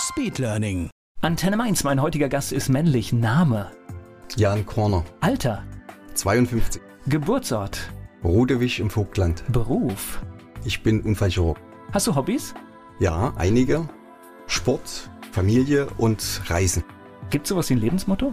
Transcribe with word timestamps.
Speedlearning. 0.00 0.88
Antenne 1.20 1.56
Mainz, 1.58 1.84
mein 1.84 2.00
heutiger 2.00 2.30
Gast 2.30 2.52
ist 2.52 2.70
männlich. 2.70 3.12
Name, 3.12 3.70
Jan 4.34 4.64
Korner, 4.64 5.04
Alter, 5.20 5.62
52, 6.14 6.80
Geburtsort, 7.06 7.92
Rodewig 8.24 8.80
im 8.80 8.88
Vogtland. 8.88 9.44
Beruf. 9.52 10.22
Ich 10.64 10.82
bin 10.82 11.02
Unfallchirurg. 11.02 11.58
Hast 11.92 12.06
du 12.06 12.14
Hobbys? 12.14 12.54
Ja, 12.98 13.34
einige. 13.36 13.86
Sport, 14.46 15.10
Familie 15.32 15.86
und 15.98 16.42
Reisen. 16.46 16.82
Gibt 17.28 17.44
es 17.44 17.50
sowas 17.50 17.68
wie 17.68 17.74
ein 17.74 17.80
Lebensmotto? 17.80 18.32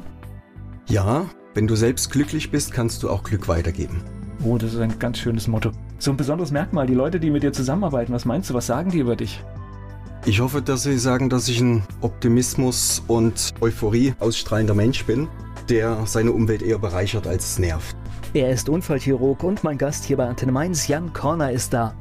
Ja, 0.87 1.25
wenn 1.53 1.67
du 1.67 1.75
selbst 1.75 2.11
glücklich 2.11 2.49
bist, 2.49 2.71
kannst 2.71 3.03
du 3.03 3.09
auch 3.09 3.23
Glück 3.23 3.49
weitergeben. 3.49 4.03
Oh, 4.43 4.57
das 4.57 4.73
ist 4.73 4.79
ein 4.79 4.99
ganz 4.99 5.17
schönes 5.17 5.47
Motto. 5.47 5.71
So 5.99 6.11
ein 6.11 6.17
besonderes 6.17 6.51
Merkmal, 6.51 6.87
die 6.87 6.93
Leute, 6.93 7.19
die 7.19 7.29
mit 7.29 7.43
dir 7.43 7.51
zusammenarbeiten, 7.51 8.13
was 8.13 8.23
meinst 8.23 8.49
du, 8.49 8.53
was 8.53 8.67
sagen 8.67 8.91
die 8.91 8.99
über 8.99 9.15
dich? 9.17 9.43
Ich 10.27 10.41
hoffe, 10.41 10.61
dass 10.61 10.83
Sie 10.83 10.97
sagen, 10.97 11.29
dass 11.29 11.47
ich 11.47 11.61
ein 11.61 11.83
Optimismus 12.01 13.01
und 13.07 13.53
Euphorie 13.61 14.13
ausstrahlender 14.19 14.73
Mensch 14.73 15.05
bin, 15.05 15.29
der 15.69 16.05
seine 16.05 16.33
Umwelt 16.33 16.61
eher 16.61 16.79
bereichert 16.79 17.25
als 17.27 17.51
es 17.51 17.59
nervt. 17.59 17.95
Er 18.33 18.49
ist 18.51 18.67
Unfallchirurg 18.67 19.41
und 19.43 19.63
mein 19.63 19.77
Gast 19.77 20.03
hier 20.03 20.17
bei 20.17 20.27
Antenne 20.27 20.51
Mainz, 20.51 20.89
Jan 20.89 21.13
Korner, 21.13 21.53
ist 21.53 21.71
da. 21.71 21.95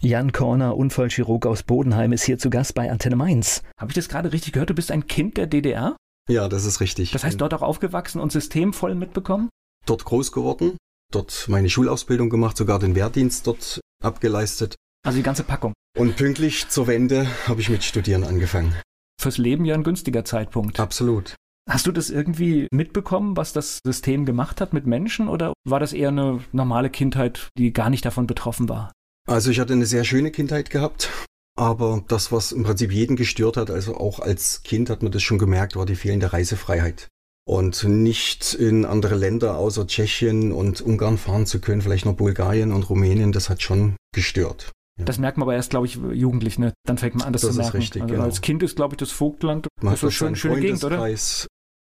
Jan 0.00 0.32
Korner, 0.32 0.76
Unfallchirurg 0.76 1.46
aus 1.46 1.62
Bodenheim, 1.62 2.12
ist 2.12 2.24
hier 2.24 2.38
zu 2.38 2.50
Gast 2.50 2.74
bei 2.74 2.90
Antenne 2.90 3.14
Mainz. 3.14 3.62
Habe 3.78 3.92
ich 3.92 3.94
das 3.94 4.08
gerade 4.08 4.32
richtig 4.32 4.54
gehört? 4.54 4.70
Du 4.70 4.74
bist 4.74 4.90
ein 4.90 5.06
Kind 5.06 5.36
der 5.36 5.46
DDR? 5.46 5.96
Ja, 6.28 6.48
das 6.48 6.64
ist 6.64 6.80
richtig. 6.80 7.12
Das 7.12 7.22
heißt, 7.22 7.40
dort 7.40 7.54
auch 7.54 7.62
aufgewachsen 7.62 8.20
und 8.20 8.32
systemvoll 8.32 8.96
mitbekommen? 8.96 9.50
dort 9.86 10.04
groß 10.04 10.32
geworden, 10.32 10.76
dort 11.12 11.46
meine 11.48 11.70
Schulausbildung 11.70 12.28
gemacht, 12.28 12.56
sogar 12.56 12.80
den 12.80 12.96
Wehrdienst 12.96 13.46
dort 13.46 13.80
abgeleistet. 14.02 14.74
Also 15.04 15.18
die 15.18 15.22
ganze 15.22 15.44
Packung. 15.44 15.72
Und 15.98 16.16
pünktlich 16.16 16.68
zur 16.68 16.86
Wende 16.86 17.26
habe 17.46 17.60
ich 17.60 17.68
mit 17.68 17.84
Studieren 17.84 18.24
angefangen. 18.24 18.74
Fürs 19.20 19.38
Leben 19.38 19.64
ja 19.64 19.74
ein 19.74 19.84
günstiger 19.84 20.24
Zeitpunkt. 20.24 20.80
Absolut. 20.80 21.34
Hast 21.68 21.86
du 21.86 21.92
das 21.92 22.10
irgendwie 22.10 22.66
mitbekommen, 22.72 23.36
was 23.36 23.52
das 23.52 23.78
System 23.84 24.24
gemacht 24.24 24.60
hat 24.60 24.72
mit 24.72 24.86
Menschen 24.86 25.28
oder 25.28 25.52
war 25.64 25.78
das 25.78 25.92
eher 25.92 26.08
eine 26.08 26.40
normale 26.52 26.90
Kindheit, 26.90 27.48
die 27.56 27.72
gar 27.72 27.88
nicht 27.88 28.04
davon 28.04 28.26
betroffen 28.26 28.68
war? 28.68 28.92
Also 29.28 29.50
ich 29.50 29.60
hatte 29.60 29.72
eine 29.72 29.86
sehr 29.86 30.02
schöne 30.02 30.32
Kindheit 30.32 30.70
gehabt, 30.70 31.08
aber 31.56 32.04
das, 32.08 32.32
was 32.32 32.50
im 32.50 32.64
Prinzip 32.64 32.90
jeden 32.90 33.14
gestört 33.14 33.56
hat, 33.56 33.70
also 33.70 33.96
auch 33.96 34.18
als 34.18 34.64
Kind 34.64 34.90
hat 34.90 35.04
man 35.04 35.12
das 35.12 35.22
schon 35.22 35.38
gemerkt, 35.38 35.76
war 35.76 35.86
die 35.86 35.94
fehlende 35.94 36.32
Reisefreiheit. 36.32 37.08
Und 37.44 37.84
nicht 37.84 38.54
in 38.54 38.84
andere 38.84 39.16
Länder 39.16 39.56
außer 39.56 39.86
Tschechien 39.86 40.52
und 40.52 40.80
Ungarn 40.80 41.18
fahren 41.18 41.46
zu 41.46 41.60
können, 41.60 41.82
vielleicht 41.82 42.06
noch 42.06 42.14
Bulgarien 42.14 42.72
und 42.72 42.88
Rumänien, 42.88 43.32
das 43.32 43.50
hat 43.50 43.62
schon 43.62 43.96
gestört. 44.12 44.72
Ja. 44.98 45.04
Das 45.06 45.18
merkt 45.18 45.38
man 45.38 45.44
aber 45.44 45.54
erst, 45.54 45.70
glaube 45.70 45.86
ich, 45.86 45.94
jugendlich, 45.94 46.58
ne? 46.58 46.72
Dann 46.86 46.98
fängt 46.98 47.14
man 47.14 47.26
an, 47.26 47.32
das, 47.32 47.42
Das 47.42 47.54
zu 47.54 47.60
ist 47.60 47.64
merken. 47.64 47.76
richtig, 47.78 48.02
also 48.02 48.14
genau. 48.14 48.24
Als 48.26 48.40
Kind 48.40 48.62
ist, 48.62 48.76
glaube 48.76 48.94
ich, 48.94 48.98
das 48.98 49.10
Vogtland 49.10 49.66
Man 49.80 49.92
das 49.92 49.94
ist 49.94 50.00
so 50.02 50.10
schön, 50.10 50.36
schöne 50.36 50.60
Gegend, 50.60 50.84
oder? 50.84 51.08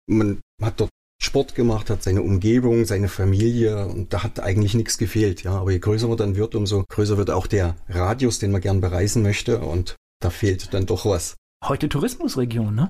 Man 0.07 0.39
hat 0.61 0.79
dort 0.79 0.89
Sport 1.21 1.53
gemacht, 1.53 1.89
hat 1.89 2.01
seine 2.01 2.23
Umgebung, 2.23 2.85
seine 2.85 3.07
Familie 3.07 3.85
und 3.85 4.11
da 4.11 4.23
hat 4.23 4.39
eigentlich 4.39 4.73
nichts 4.73 4.97
gefehlt. 4.97 5.43
Ja, 5.43 5.59
aber 5.59 5.71
je 5.71 5.79
größer 5.79 6.07
man 6.07 6.17
dann 6.17 6.35
wird, 6.35 6.55
umso 6.55 6.83
größer 6.89 7.17
wird 7.17 7.29
auch 7.29 7.47
der 7.47 7.75
Radius, 7.89 8.39
den 8.39 8.51
man 8.51 8.61
gern 8.61 8.81
bereisen 8.81 9.21
möchte 9.21 9.59
und 9.59 9.95
da 10.19 10.29
fehlt 10.29 10.73
dann 10.73 10.85
doch 10.87 11.05
was. 11.05 11.35
Heute 11.63 11.89
Tourismusregion, 11.89 12.73
ne? 12.73 12.89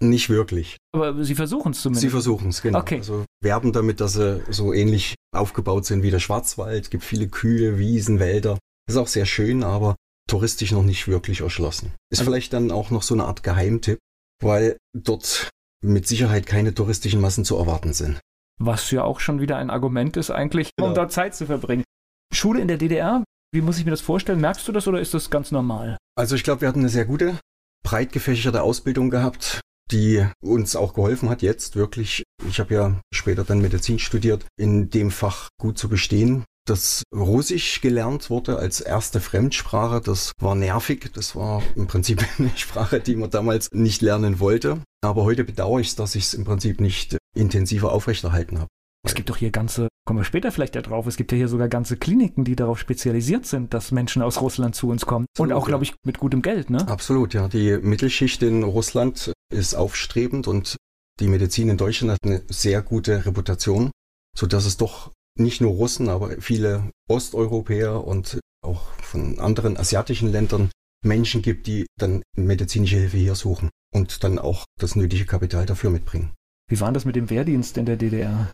Nicht 0.00 0.30
wirklich. 0.30 0.76
Aber 0.94 1.24
sie 1.24 1.34
versuchen 1.34 1.72
es 1.72 1.80
zumindest. 1.80 2.02
Sie 2.02 2.10
versuchen 2.10 2.48
es, 2.48 2.62
genau. 2.62 2.80
Okay. 2.80 2.98
Also 2.98 3.24
werben 3.40 3.72
damit, 3.72 4.00
dass 4.00 4.14
sie 4.14 4.42
so 4.50 4.72
ähnlich 4.72 5.14
aufgebaut 5.34 5.84
sind 5.86 6.02
wie 6.02 6.10
der 6.10 6.18
Schwarzwald. 6.18 6.84
Es 6.84 6.90
gibt 6.90 7.04
viele 7.04 7.28
Kühe, 7.28 7.78
Wiesen, 7.78 8.18
Wälder. 8.18 8.58
Ist 8.92 8.98
auch 8.98 9.08
sehr 9.08 9.26
schön, 9.26 9.62
aber 9.64 9.96
touristisch 10.28 10.70
noch 10.72 10.82
nicht 10.82 11.08
wirklich 11.08 11.40
erschlossen. 11.40 11.92
Ist 12.10 12.20
Also- 12.20 12.30
vielleicht 12.30 12.52
dann 12.52 12.70
auch 12.70 12.90
noch 12.90 13.02
so 13.02 13.14
eine 13.14 13.24
Art 13.24 13.42
Geheimtipp, 13.42 13.98
weil 14.42 14.76
dort 14.94 15.50
mit 15.82 16.06
Sicherheit 16.06 16.46
keine 16.46 16.74
touristischen 16.74 17.20
Massen 17.20 17.44
zu 17.44 17.56
erwarten 17.56 17.92
sind. 17.94 18.20
Was 18.60 18.90
ja 18.90 19.02
auch 19.02 19.18
schon 19.20 19.40
wieder 19.40 19.56
ein 19.56 19.70
Argument 19.70 20.16
ist 20.16 20.30
eigentlich, 20.30 20.70
um 20.78 20.84
Genau. 20.84 20.94
dort 20.94 21.12
Zeit 21.12 21.34
zu 21.34 21.46
verbringen. 21.46 21.84
Schule 22.34 22.60
in 22.60 22.68
der 22.68 22.76
DDR, 22.76 23.24
wie 23.52 23.62
muss 23.62 23.78
ich 23.78 23.84
mir 23.84 23.90
das 23.90 24.00
vorstellen? 24.02 24.40
Merkst 24.40 24.66
du 24.68 24.72
das 24.72 24.86
oder 24.86 25.00
ist 25.00 25.14
das 25.14 25.30
ganz 25.30 25.50
normal? 25.50 25.96
Also 26.16 26.36
ich 26.36 26.44
glaube, 26.44 26.60
wir 26.60 26.68
hatten 26.68 26.80
eine 26.80 26.88
sehr 26.88 27.04
gute, 27.06 27.38
breit 27.82 28.12
gefächerte 28.12 28.62
Ausbildung 28.62 29.10
gehabt, 29.10 29.60
die 29.90 30.24
uns 30.42 30.76
auch 30.76 30.94
geholfen 30.94 31.28
hat, 31.30 31.42
jetzt 31.42 31.76
wirklich. 31.76 32.22
Ich 32.48 32.60
habe 32.60 32.74
ja 32.74 33.00
später 33.12 33.44
dann 33.44 33.60
Medizin 33.60 33.98
studiert, 33.98 34.46
in 34.58 34.90
dem 34.90 35.10
Fach 35.10 35.48
gut 35.60 35.78
zu 35.78 35.88
bestehen. 35.88 36.44
Dass 36.64 37.02
Russisch 37.12 37.80
gelernt 37.80 38.30
wurde 38.30 38.58
als 38.58 38.80
erste 38.80 39.20
Fremdsprache, 39.20 40.00
das 40.00 40.32
war 40.38 40.54
nervig. 40.54 41.10
Das 41.12 41.34
war 41.34 41.62
im 41.74 41.88
Prinzip 41.88 42.24
eine 42.38 42.50
Sprache, 42.56 43.00
die 43.00 43.16
man 43.16 43.30
damals 43.30 43.68
nicht 43.72 44.00
lernen 44.00 44.38
wollte. 44.38 44.80
Aber 45.04 45.24
heute 45.24 45.44
bedauere 45.44 45.80
ich 45.80 45.88
es, 45.88 45.96
dass 45.96 46.14
ich 46.14 46.24
es 46.24 46.34
im 46.34 46.44
Prinzip 46.44 46.80
nicht 46.80 47.16
intensiver 47.34 47.92
aufrechterhalten 47.92 48.58
habe. 48.58 48.68
Es 49.04 49.14
gibt 49.14 49.30
doch 49.30 49.36
hier 49.36 49.50
ganze, 49.50 49.88
kommen 50.06 50.20
wir 50.20 50.24
später 50.24 50.52
vielleicht 50.52 50.76
ja 50.76 50.82
drauf, 50.82 51.06
es 51.08 51.16
gibt 51.16 51.32
ja 51.32 51.36
hier 51.36 51.48
sogar 51.48 51.68
ganze 51.68 51.96
Kliniken, 51.96 52.44
die 52.44 52.54
darauf 52.54 52.78
spezialisiert 52.78 53.46
sind, 53.46 53.74
dass 53.74 53.90
Menschen 53.90 54.22
aus 54.22 54.40
Russland 54.40 54.76
zu 54.76 54.88
uns 54.88 55.06
kommen. 55.06 55.26
Und 55.38 55.50
Absolut, 55.50 55.52
auch, 55.52 55.66
ja. 55.66 55.68
glaube 55.70 55.84
ich, 55.84 55.94
mit 56.06 56.18
gutem 56.18 56.40
Geld, 56.40 56.70
ne? 56.70 56.86
Absolut, 56.86 57.34
ja. 57.34 57.48
Die 57.48 57.78
Mittelschicht 57.78 58.42
in 58.42 58.62
Russland 58.62 59.32
ist 59.52 59.74
aufstrebend 59.74 60.46
und 60.46 60.76
die 61.18 61.26
Medizin 61.26 61.68
in 61.68 61.76
Deutschland 61.76 62.12
hat 62.12 62.20
eine 62.24 62.42
sehr 62.48 62.80
gute 62.80 63.26
Reputation, 63.26 63.90
so 64.38 64.46
dass 64.46 64.66
es 64.66 64.76
doch 64.76 65.10
nicht 65.38 65.60
nur 65.60 65.72
Russen, 65.72 66.08
aber 66.08 66.40
viele 66.40 66.90
Osteuropäer 67.08 68.04
und 68.04 68.40
auch 68.62 68.82
von 69.02 69.38
anderen 69.38 69.76
asiatischen 69.76 70.30
Ländern 70.30 70.70
Menschen 71.04 71.42
gibt, 71.42 71.66
die 71.66 71.86
dann 71.98 72.22
medizinische 72.36 72.96
Hilfe 72.96 73.16
hier 73.16 73.34
suchen 73.34 73.70
und 73.92 74.24
dann 74.24 74.38
auch 74.38 74.64
das 74.78 74.96
nötige 74.96 75.26
Kapital 75.26 75.66
dafür 75.66 75.90
mitbringen. 75.90 76.32
Wie 76.68 76.80
war 76.80 76.92
das 76.92 77.04
mit 77.04 77.16
dem 77.16 77.28
Wehrdienst 77.28 77.76
in 77.76 77.86
der 77.86 77.96
DDR? 77.96 78.50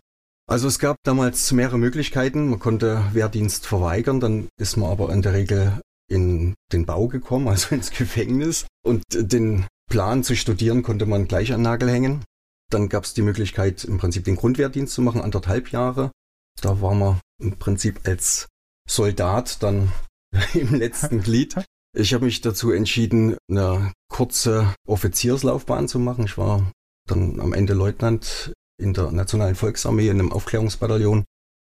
Also 0.49 0.67
es 0.67 0.79
gab 0.79 0.97
damals 1.03 1.51
mehrere 1.51 1.77
Möglichkeiten. 1.77 2.49
Man 2.49 2.59
konnte 2.59 3.03
Wehrdienst 3.13 3.67
verweigern, 3.67 4.19
dann 4.19 4.49
ist 4.57 4.77
man 4.77 4.89
aber 4.89 5.13
in 5.13 5.21
der 5.21 5.33
Regel 5.33 5.79
in 6.09 6.55
den 6.73 6.85
Bau 6.87 7.07
gekommen, 7.07 7.47
also 7.49 7.75
ins 7.75 7.91
Gefängnis. 7.91 8.65
Und 8.83 9.03
den 9.11 9.67
Plan 9.89 10.23
zu 10.23 10.35
studieren 10.35 10.81
konnte 10.81 11.05
man 11.05 11.27
gleich 11.27 11.53
an 11.53 11.61
Nagel 11.61 11.89
hängen. 11.89 12.23
Dann 12.71 12.89
gab 12.89 13.03
es 13.03 13.13
die 13.13 13.21
Möglichkeit, 13.21 13.83
im 13.83 13.97
Prinzip 13.97 14.25
den 14.25 14.35
Grundwehrdienst 14.35 14.93
zu 14.93 15.01
machen, 15.01 15.21
anderthalb 15.21 15.71
Jahre. 15.71 16.11
Da 16.61 16.81
war 16.81 16.93
man 16.93 17.19
im 17.41 17.57
Prinzip 17.57 18.01
als 18.05 18.47
Soldat 18.89 19.61
dann 19.63 19.91
im 20.53 20.75
letzten 20.75 21.21
Glied. 21.23 21.55
Ich 21.97 22.13
habe 22.13 22.25
mich 22.25 22.41
dazu 22.41 22.71
entschieden, 22.71 23.35
eine 23.49 23.93
kurze 24.11 24.73
Offizierslaufbahn 24.87 25.87
zu 25.87 25.99
machen. 25.99 26.25
Ich 26.25 26.37
war 26.37 26.71
dann 27.07 27.39
am 27.39 27.53
Ende 27.53 27.73
Leutnant 27.73 28.53
in 28.79 28.93
der 28.93 29.11
Nationalen 29.11 29.55
Volksarmee 29.55 30.07
in 30.07 30.19
einem 30.19 30.31
Aufklärungsbataillon. 30.31 31.25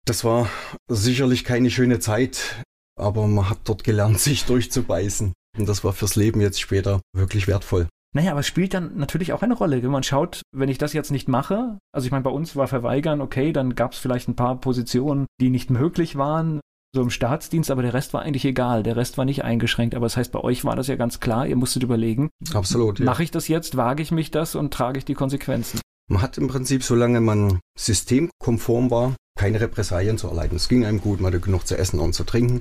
Das 0.04 0.24
war 0.24 0.48
sicherlich 0.88 1.44
keine 1.44 1.70
schöne 1.70 2.00
Zeit, 2.00 2.62
aber 2.98 3.26
man 3.26 3.48
hat 3.48 3.60
dort 3.64 3.84
gelernt, 3.84 4.20
sich 4.20 4.44
durchzubeißen. 4.44 5.32
Und 5.58 5.68
das 5.68 5.84
war 5.84 5.92
fürs 5.92 6.16
Leben 6.16 6.40
jetzt 6.40 6.60
später 6.60 7.00
wirklich 7.14 7.46
wertvoll. 7.46 7.88
Naja, 8.14 8.32
aber 8.32 8.40
es 8.40 8.46
spielt 8.46 8.74
dann 8.74 8.96
natürlich 8.96 9.32
auch 9.32 9.42
eine 9.42 9.54
Rolle. 9.54 9.82
Wenn 9.82 9.90
man 9.90 10.02
schaut, 10.02 10.42
wenn 10.54 10.68
ich 10.68 10.78
das 10.78 10.92
jetzt 10.92 11.10
nicht 11.10 11.28
mache, 11.28 11.78
also 11.92 12.04
ich 12.04 12.10
meine, 12.10 12.24
bei 12.24 12.30
uns 12.30 12.56
war 12.56 12.68
Verweigern, 12.68 13.22
okay, 13.22 13.52
dann 13.52 13.74
gab 13.74 13.92
es 13.92 13.98
vielleicht 13.98 14.28
ein 14.28 14.36
paar 14.36 14.60
Positionen, 14.60 15.26
die 15.40 15.48
nicht 15.48 15.70
möglich 15.70 16.16
waren, 16.16 16.60
so 16.94 17.00
im 17.00 17.08
Staatsdienst, 17.08 17.70
aber 17.70 17.80
der 17.80 17.94
Rest 17.94 18.12
war 18.12 18.20
eigentlich 18.20 18.44
egal. 18.44 18.82
Der 18.82 18.96
Rest 18.96 19.16
war 19.16 19.24
nicht 19.24 19.44
eingeschränkt. 19.44 19.94
Aber 19.94 20.04
das 20.04 20.18
heißt, 20.18 20.30
bei 20.30 20.40
euch 20.40 20.64
war 20.64 20.76
das 20.76 20.88
ja 20.88 20.96
ganz 20.96 21.20
klar, 21.20 21.46
ihr 21.46 21.56
musstet 21.56 21.82
überlegen, 21.82 22.28
Absolut. 22.52 22.98
Ja. 22.98 23.06
mache 23.06 23.22
ich 23.22 23.30
das 23.30 23.48
jetzt, 23.48 23.76
wage 23.78 24.02
ich 24.02 24.12
mich 24.12 24.30
das 24.30 24.54
und 24.54 24.74
trage 24.74 24.98
ich 24.98 25.06
die 25.06 25.14
Konsequenzen. 25.14 25.80
Man 26.10 26.20
hat 26.20 26.36
im 26.36 26.48
Prinzip, 26.48 26.82
solange 26.82 27.22
man 27.22 27.60
systemkonform 27.78 28.90
war, 28.90 29.16
keine 29.38 29.60
Repressalien 29.60 30.18
zu 30.18 30.28
erleiden. 30.28 30.56
Es 30.56 30.68
ging 30.68 30.84
einem 30.84 31.00
gut, 31.00 31.20
man 31.20 31.32
hatte 31.32 31.40
genug 31.40 31.66
zu 31.66 31.78
essen 31.78 31.98
und 31.98 32.12
zu 32.12 32.24
trinken. 32.24 32.60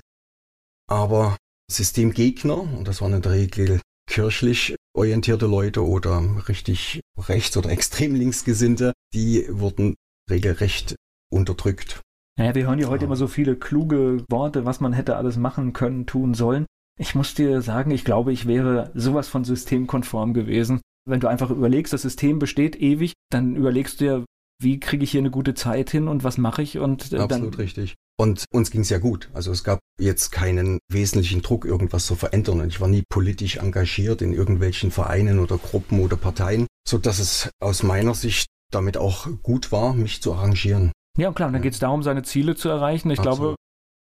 Aber 0.90 1.36
Systemgegner, 1.70 2.62
und 2.62 2.88
das 2.88 3.02
waren 3.02 3.14
in 3.14 3.22
der 3.22 3.34
Regel 3.34 3.82
kirchlich 4.12 4.76
orientierte 4.94 5.48
Leute 5.48 5.86
oder 5.88 6.22
richtig 6.50 7.00
rechts- 7.18 7.56
oder 7.56 7.70
extrem 7.70 8.14
linksgesinnte, 8.14 8.92
die 9.14 9.46
wurden 9.50 9.96
regelrecht 10.30 10.96
unterdrückt. 11.32 12.02
Naja, 12.38 12.54
wir 12.56 12.68
hören 12.68 12.80
ja 12.80 12.90
heute 12.90 13.06
Ja. 13.06 13.08
immer 13.08 13.16
so 13.16 13.28
viele 13.28 13.56
kluge 13.56 14.26
Worte, 14.30 14.66
was 14.66 14.82
man 14.82 14.92
hätte 14.92 15.16
alles 15.16 15.38
machen 15.38 15.72
können, 15.72 16.08
tun 16.08 16.34
sollen. 16.34 16.66
Ich 17.00 17.16
muss 17.16 17.34
dir 17.36 17.62
sagen, 17.62 17.92
ich 17.92 18.04
glaube, 18.04 18.34
ich 18.34 18.48
wäre 18.48 18.92
sowas 18.96 19.30
von 19.30 19.46
systemkonform 19.46 20.34
gewesen. 20.34 20.82
Wenn 21.08 21.22
du 21.22 21.28
einfach 21.30 21.50
überlegst, 21.50 21.94
das 21.94 22.02
System 22.02 22.38
besteht 22.38 22.76
ewig, 22.76 23.14
dann 23.32 23.56
überlegst 23.56 24.02
du 24.02 24.06
dir, 24.06 24.26
wie 24.62 24.80
kriege 24.80 25.04
ich 25.04 25.12
hier 25.12 25.22
eine 25.22 25.32
gute 25.32 25.54
Zeit 25.54 25.90
hin 25.90 26.08
und 26.08 26.24
was 26.24 26.38
mache 26.38 26.62
ich 26.62 26.78
und 26.78 27.12
äh, 27.12 27.18
Absolut 27.18 27.54
dann 27.54 27.60
richtig. 27.60 27.96
Und 28.18 28.46
uns 28.52 28.70
ging 28.70 28.82
es 28.82 28.90
ja 28.90 29.00
gut. 29.00 29.30
Also 29.34 29.52
es 29.52 29.64
gab 29.64 29.80
jetzt 30.00 30.32
keinen 30.32 30.80
wesentlichen 30.92 31.42
Druck, 31.42 31.66
irgendwas 31.66 32.06
zu 32.06 32.16
verändern. 32.16 32.62
Und 32.62 32.68
ich 32.68 32.80
war 32.80 32.88
nie 32.88 33.04
politisch 33.10 33.58
engagiert 33.58 34.22
in 34.22 34.34
irgendwelchen 34.34 34.92
Vereinen 34.92 35.40
oder 35.40 35.58
Gruppen 35.58 36.00
oder 36.02 36.18
Parteien, 36.18 36.68
so 36.88 37.00
dass 37.00 37.20
es 37.20 37.50
aus 37.60 37.82
meiner 37.82 38.14
Sicht 38.14 38.48
damit 38.72 38.98
auch 38.98 39.28
gut 39.42 39.72
war, 39.72 39.94
mich 39.94 40.22
zu 40.22 40.34
arrangieren. 40.34 40.92
Ja, 41.18 41.32
klar, 41.32 41.48
und 41.48 41.54
dann 41.54 41.62
ja. 41.62 41.64
geht 41.64 41.74
es 41.74 41.80
darum, 41.80 42.04
seine 42.04 42.24
Ziele 42.24 42.56
zu 42.56 42.70
erreichen. 42.70 43.10
Ich 43.10 43.20
Absolut. 43.20 43.40
glaube, 43.40 43.56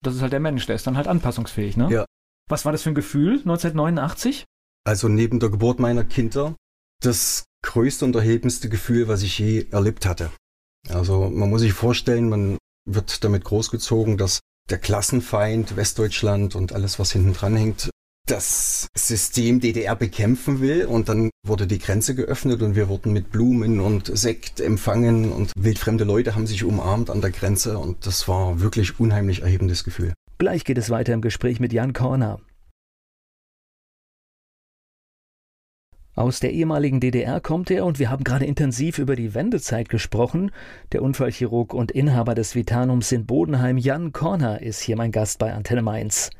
das 0.02 0.14
ist 0.14 0.22
halt 0.22 0.32
der 0.32 0.40
Mensch, 0.40 0.64
der 0.66 0.76
ist 0.76 0.86
dann 0.86 0.96
halt 0.96 1.08
anpassungsfähig, 1.08 1.76
ne? 1.76 1.90
Ja. 1.90 2.04
Was 2.48 2.64
war 2.64 2.72
das 2.72 2.82
für 2.82 2.90
ein 2.90 2.94
Gefühl 2.94 3.38
1989? 3.38 4.44
Also 4.86 5.08
neben 5.08 5.40
der 5.40 5.48
Geburt 5.48 5.80
meiner 5.80 6.04
Kinder 6.04 6.54
das 7.00 7.44
größte 7.62 8.04
und 8.04 8.14
erhebendste 8.14 8.68
Gefühl, 8.68 9.08
was 9.08 9.22
ich 9.22 9.38
je 9.38 9.66
erlebt 9.70 10.06
hatte. 10.06 10.30
Also 10.88 11.30
man 11.30 11.50
muss 11.50 11.62
sich 11.62 11.72
vorstellen, 11.72 12.28
man 12.28 12.58
wird 12.86 13.24
damit 13.24 13.44
großgezogen, 13.44 14.18
dass 14.18 14.40
der 14.70 14.78
Klassenfeind 14.78 15.76
Westdeutschland 15.76 16.54
und 16.54 16.72
alles, 16.72 16.98
was 16.98 17.12
hinten 17.12 17.32
dran 17.32 17.56
hängt, 17.56 17.90
das 18.26 18.88
System 18.96 19.60
DDR 19.60 19.96
bekämpfen 19.96 20.60
will. 20.60 20.86
Und 20.86 21.08
dann 21.08 21.30
wurde 21.46 21.66
die 21.66 21.78
Grenze 21.78 22.14
geöffnet 22.14 22.62
und 22.62 22.74
wir 22.74 22.88
wurden 22.88 23.12
mit 23.12 23.30
Blumen 23.30 23.80
und 23.80 24.16
Sekt 24.16 24.60
empfangen 24.60 25.32
und 25.32 25.52
wildfremde 25.56 26.04
Leute 26.04 26.34
haben 26.34 26.46
sich 26.46 26.64
umarmt 26.64 27.10
an 27.10 27.20
der 27.20 27.30
Grenze 27.30 27.78
und 27.78 28.06
das 28.06 28.26
war 28.28 28.60
wirklich 28.60 28.98
unheimlich 28.98 29.42
erhebendes 29.42 29.84
Gefühl. 29.84 30.14
Gleich 30.38 30.64
geht 30.64 30.78
es 30.78 30.90
weiter 30.90 31.12
im 31.12 31.20
Gespräch 31.20 31.60
mit 31.60 31.72
Jan 31.72 31.92
Korner. 31.92 32.40
Aus 36.16 36.38
der 36.38 36.52
ehemaligen 36.52 37.00
DDR 37.00 37.40
kommt 37.40 37.70
er 37.72 37.84
und 37.84 37.98
wir 37.98 38.08
haben 38.08 38.22
gerade 38.22 38.44
intensiv 38.44 38.98
über 38.98 39.16
die 39.16 39.34
Wendezeit 39.34 39.88
gesprochen. 39.88 40.52
Der 40.92 41.02
Unfallchirurg 41.02 41.74
und 41.74 41.90
Inhaber 41.90 42.36
des 42.36 42.54
Vitanums 42.54 43.10
in 43.10 43.26
Bodenheim, 43.26 43.78
Jan 43.78 44.12
Korner, 44.12 44.62
ist 44.62 44.80
hier 44.80 44.96
mein 44.96 45.10
Gast 45.10 45.40
bei 45.40 45.52
Antenne 45.52 45.82
Mainz. 45.82 46.30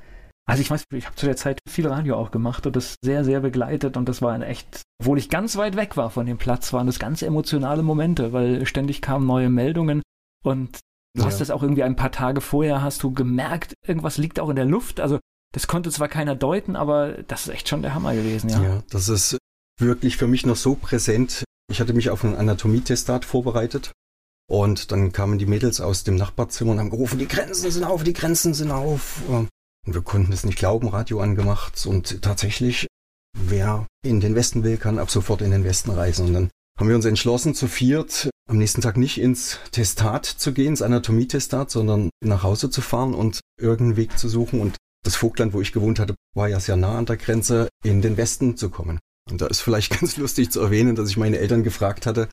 Also 0.46 0.60
ich 0.60 0.70
weiß, 0.70 0.84
ich 0.92 1.06
habe 1.06 1.16
zu 1.16 1.26
der 1.26 1.36
Zeit 1.36 1.58
viel 1.68 1.88
Radio 1.88 2.16
auch 2.16 2.30
gemacht 2.30 2.66
und 2.66 2.76
das 2.76 2.96
sehr, 3.02 3.24
sehr 3.24 3.40
begleitet 3.40 3.96
und 3.96 4.08
das 4.08 4.22
war 4.22 4.32
ein 4.32 4.42
echt, 4.42 4.82
obwohl 5.00 5.18
ich 5.18 5.30
ganz 5.30 5.56
weit 5.56 5.74
weg 5.74 5.96
war 5.96 6.10
von 6.10 6.26
dem 6.26 6.38
Platz, 6.38 6.72
waren 6.72 6.86
das 6.86 6.98
ganz 6.98 7.22
emotionale 7.22 7.82
Momente, 7.82 8.32
weil 8.32 8.66
ständig 8.66 9.00
kamen 9.00 9.26
neue 9.26 9.48
Meldungen 9.48 10.02
und 10.44 10.80
du 11.14 11.22
ja. 11.22 11.26
hast 11.26 11.40
das 11.40 11.50
auch 11.50 11.62
irgendwie 11.62 11.82
ein 11.82 11.96
paar 11.96 12.12
Tage 12.12 12.42
vorher, 12.42 12.82
hast 12.82 13.02
du 13.02 13.12
gemerkt, 13.12 13.72
irgendwas 13.86 14.18
liegt 14.18 14.38
auch 14.38 14.50
in 14.50 14.56
der 14.56 14.66
Luft, 14.66 15.00
also 15.00 15.18
das 15.52 15.66
konnte 15.66 15.90
zwar 15.90 16.08
keiner 16.08 16.36
deuten, 16.36 16.76
aber 16.76 17.22
das 17.26 17.46
ist 17.46 17.54
echt 17.54 17.68
schon 17.68 17.80
der 17.80 17.94
Hammer 17.94 18.14
gewesen, 18.14 18.50
ja. 18.50 18.62
Ja, 18.62 18.82
das 18.90 19.08
ist 19.08 19.38
wirklich 19.78 20.16
für 20.16 20.26
mich 20.26 20.46
noch 20.46 20.56
so 20.56 20.74
präsent. 20.74 21.44
Ich 21.70 21.80
hatte 21.80 21.94
mich 21.94 22.10
auf 22.10 22.24
ein 22.24 22.36
Anatomietestat 22.36 23.24
vorbereitet 23.24 23.92
und 24.48 24.92
dann 24.92 25.12
kamen 25.12 25.38
die 25.38 25.46
Mädels 25.46 25.80
aus 25.80 26.04
dem 26.04 26.16
Nachbarzimmer 26.16 26.72
und 26.72 26.78
haben 26.78 26.90
gerufen, 26.90 27.18
die 27.18 27.28
Grenzen 27.28 27.70
sind 27.70 27.84
auf, 27.84 28.04
die 28.04 28.12
Grenzen 28.12 28.54
sind 28.54 28.70
auf. 28.70 29.22
Und 29.28 29.48
wir 29.86 30.02
konnten 30.02 30.32
es 30.32 30.44
nicht 30.44 30.58
glauben, 30.58 30.88
Radio 30.88 31.20
angemacht 31.20 31.86
und 31.86 32.22
tatsächlich, 32.22 32.86
wer 33.36 33.86
in 34.04 34.20
den 34.20 34.34
Westen 34.34 34.62
will, 34.64 34.76
kann 34.76 34.98
ab 34.98 35.10
sofort 35.10 35.42
in 35.42 35.50
den 35.50 35.64
Westen 35.64 35.90
reisen. 35.90 36.26
Und 36.26 36.32
dann 36.34 36.50
haben 36.78 36.88
wir 36.88 36.96
uns 36.96 37.04
entschlossen, 37.04 37.54
zu 37.54 37.68
viert 37.68 38.30
am 38.48 38.58
nächsten 38.58 38.82
Tag 38.82 38.96
nicht 38.96 39.18
ins 39.18 39.58
Testat 39.70 40.26
zu 40.26 40.52
gehen, 40.52 40.68
ins 40.68 40.82
Anatomietestat, 40.82 41.70
sondern 41.70 42.10
nach 42.22 42.42
Hause 42.42 42.68
zu 42.68 42.82
fahren 42.82 43.14
und 43.14 43.40
irgendeinen 43.58 43.96
Weg 43.96 44.18
zu 44.18 44.28
suchen. 44.28 44.60
Und 44.60 44.76
das 45.02 45.16
Vogtland, 45.16 45.54
wo 45.54 45.60
ich 45.60 45.72
gewohnt 45.72 45.98
hatte, 45.98 46.14
war 46.34 46.48
ja 46.48 46.60
sehr 46.60 46.76
nah 46.76 46.98
an 46.98 47.06
der 47.06 47.16
Grenze, 47.16 47.68
in 47.82 48.02
den 48.02 48.16
Westen 48.16 48.56
zu 48.56 48.70
kommen. 48.70 48.98
Und 49.30 49.40
da 49.40 49.46
ist 49.46 49.60
vielleicht 49.60 50.00
ganz 50.00 50.16
lustig 50.16 50.50
zu 50.50 50.60
erwähnen, 50.60 50.96
dass 50.96 51.10
ich 51.10 51.16
meine 51.16 51.38
Eltern 51.38 51.62
gefragt 51.62 52.06
hatte, 52.06 52.28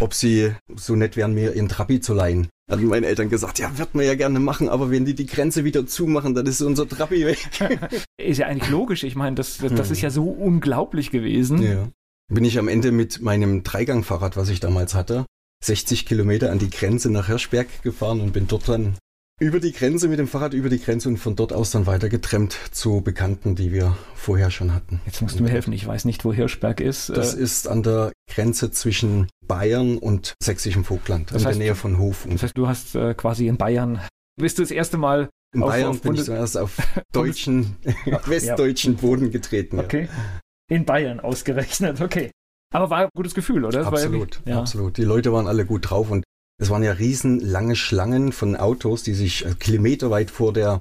ob 0.00 0.14
sie 0.14 0.52
so 0.74 0.94
nett 0.94 1.16
wären, 1.16 1.34
mir 1.34 1.54
ihren 1.54 1.68
Trabi 1.68 2.00
zu 2.00 2.14
leihen. 2.14 2.48
Da 2.66 2.76
hatten 2.76 2.86
meine 2.86 3.06
Eltern 3.06 3.30
gesagt, 3.30 3.58
ja, 3.58 3.78
wird 3.78 3.94
man 3.94 4.04
ja 4.04 4.14
gerne 4.14 4.40
machen, 4.40 4.68
aber 4.68 4.90
wenn 4.90 5.04
die 5.04 5.14
die 5.14 5.26
Grenze 5.26 5.64
wieder 5.64 5.86
zumachen, 5.86 6.34
dann 6.34 6.46
ist 6.46 6.60
unser 6.60 6.88
Trabi 6.88 7.24
weg. 7.24 7.48
ist 8.18 8.38
ja 8.38 8.46
eigentlich 8.46 8.70
logisch. 8.70 9.04
Ich 9.04 9.14
meine, 9.14 9.36
das, 9.36 9.58
das, 9.58 9.72
das 9.72 9.90
ist 9.90 10.02
ja 10.02 10.10
so 10.10 10.24
unglaublich 10.24 11.10
gewesen. 11.10 11.62
Ja. 11.62 11.88
Bin 12.28 12.44
ich 12.44 12.58
am 12.58 12.66
Ende 12.68 12.90
mit 12.90 13.22
meinem 13.22 13.62
Dreigangfahrrad, 13.62 14.36
was 14.36 14.48
ich 14.48 14.58
damals 14.58 14.94
hatte, 14.94 15.26
60 15.64 16.06
Kilometer 16.06 16.50
an 16.50 16.58
die 16.58 16.70
Grenze 16.70 17.10
nach 17.10 17.28
Hirschberg 17.28 17.82
gefahren 17.82 18.20
und 18.20 18.32
bin 18.32 18.48
dort 18.48 18.68
dann 18.68 18.96
über 19.38 19.60
die 19.60 19.72
Grenze 19.72 20.08
mit 20.08 20.18
dem 20.18 20.28
Fahrrad 20.28 20.54
über 20.54 20.70
die 20.70 20.80
Grenze 20.80 21.08
und 21.10 21.18
von 21.18 21.36
dort 21.36 21.52
aus 21.52 21.70
dann 21.70 21.86
weiter 21.86 22.08
getrennt 22.08 22.58
zu 22.70 23.02
Bekannten, 23.02 23.54
die 23.54 23.70
wir 23.70 23.96
vorher 24.14 24.50
schon 24.50 24.72
hatten. 24.72 25.00
Jetzt 25.04 25.20
musst 25.20 25.38
du 25.38 25.42
mir 25.42 25.50
helfen, 25.50 25.74
ich 25.74 25.86
weiß 25.86 26.06
nicht, 26.06 26.24
wo 26.24 26.32
Hirschberg 26.32 26.80
ist. 26.80 27.10
Das 27.10 27.34
äh, 27.34 27.40
ist 27.40 27.68
an 27.68 27.82
der 27.82 28.12
Grenze 28.32 28.70
zwischen 28.70 29.28
Bayern 29.46 29.98
und 29.98 30.34
sächsischem 30.42 30.84
Vogtland, 30.84 31.32
das 31.32 31.42
in 31.42 31.48
heißt, 31.48 31.58
der 31.58 31.66
Nähe 31.66 31.74
von 31.74 31.98
Hof. 31.98 32.26
Das 32.30 32.42
heißt, 32.42 32.56
du 32.56 32.66
hast 32.66 32.94
äh, 32.94 33.12
quasi 33.12 33.46
in 33.46 33.58
Bayern, 33.58 34.00
bist 34.40 34.58
du 34.58 34.62
das 34.62 34.70
erste 34.70 34.96
Mal 34.96 35.28
in 35.54 35.62
auf, 35.62 35.70
Bayern 35.70 35.90
auf 35.90 36.00
bin 36.00 36.14
ich 36.14 36.24
zuerst 36.24 36.56
auf 36.56 36.78
deutschen, 37.12 37.76
westdeutschen 38.24 38.94
ja. 38.94 39.00
Boden 39.00 39.30
getreten. 39.30 39.78
Okay. 39.78 40.08
In 40.70 40.86
Bayern 40.86 41.20
ausgerechnet, 41.20 42.00
okay. 42.00 42.30
Aber 42.74 42.90
war 42.90 42.98
ein 43.00 43.08
gutes 43.14 43.34
Gefühl, 43.34 43.64
oder? 43.64 43.86
Absolut, 43.86 44.40
ja. 44.46 44.58
absolut. 44.58 44.96
Die 44.96 45.04
Leute 45.04 45.32
waren 45.32 45.46
alle 45.46 45.66
gut 45.66 45.90
drauf 45.90 46.10
und 46.10 46.24
es 46.58 46.70
waren 46.70 46.82
ja 46.82 46.92
riesenlange 46.92 47.76
Schlangen 47.76 48.32
von 48.32 48.56
Autos, 48.56 49.02
die 49.02 49.14
sich 49.14 49.44
äh, 49.44 49.54
kilometerweit 49.58 50.30
vor 50.30 50.52
der 50.52 50.80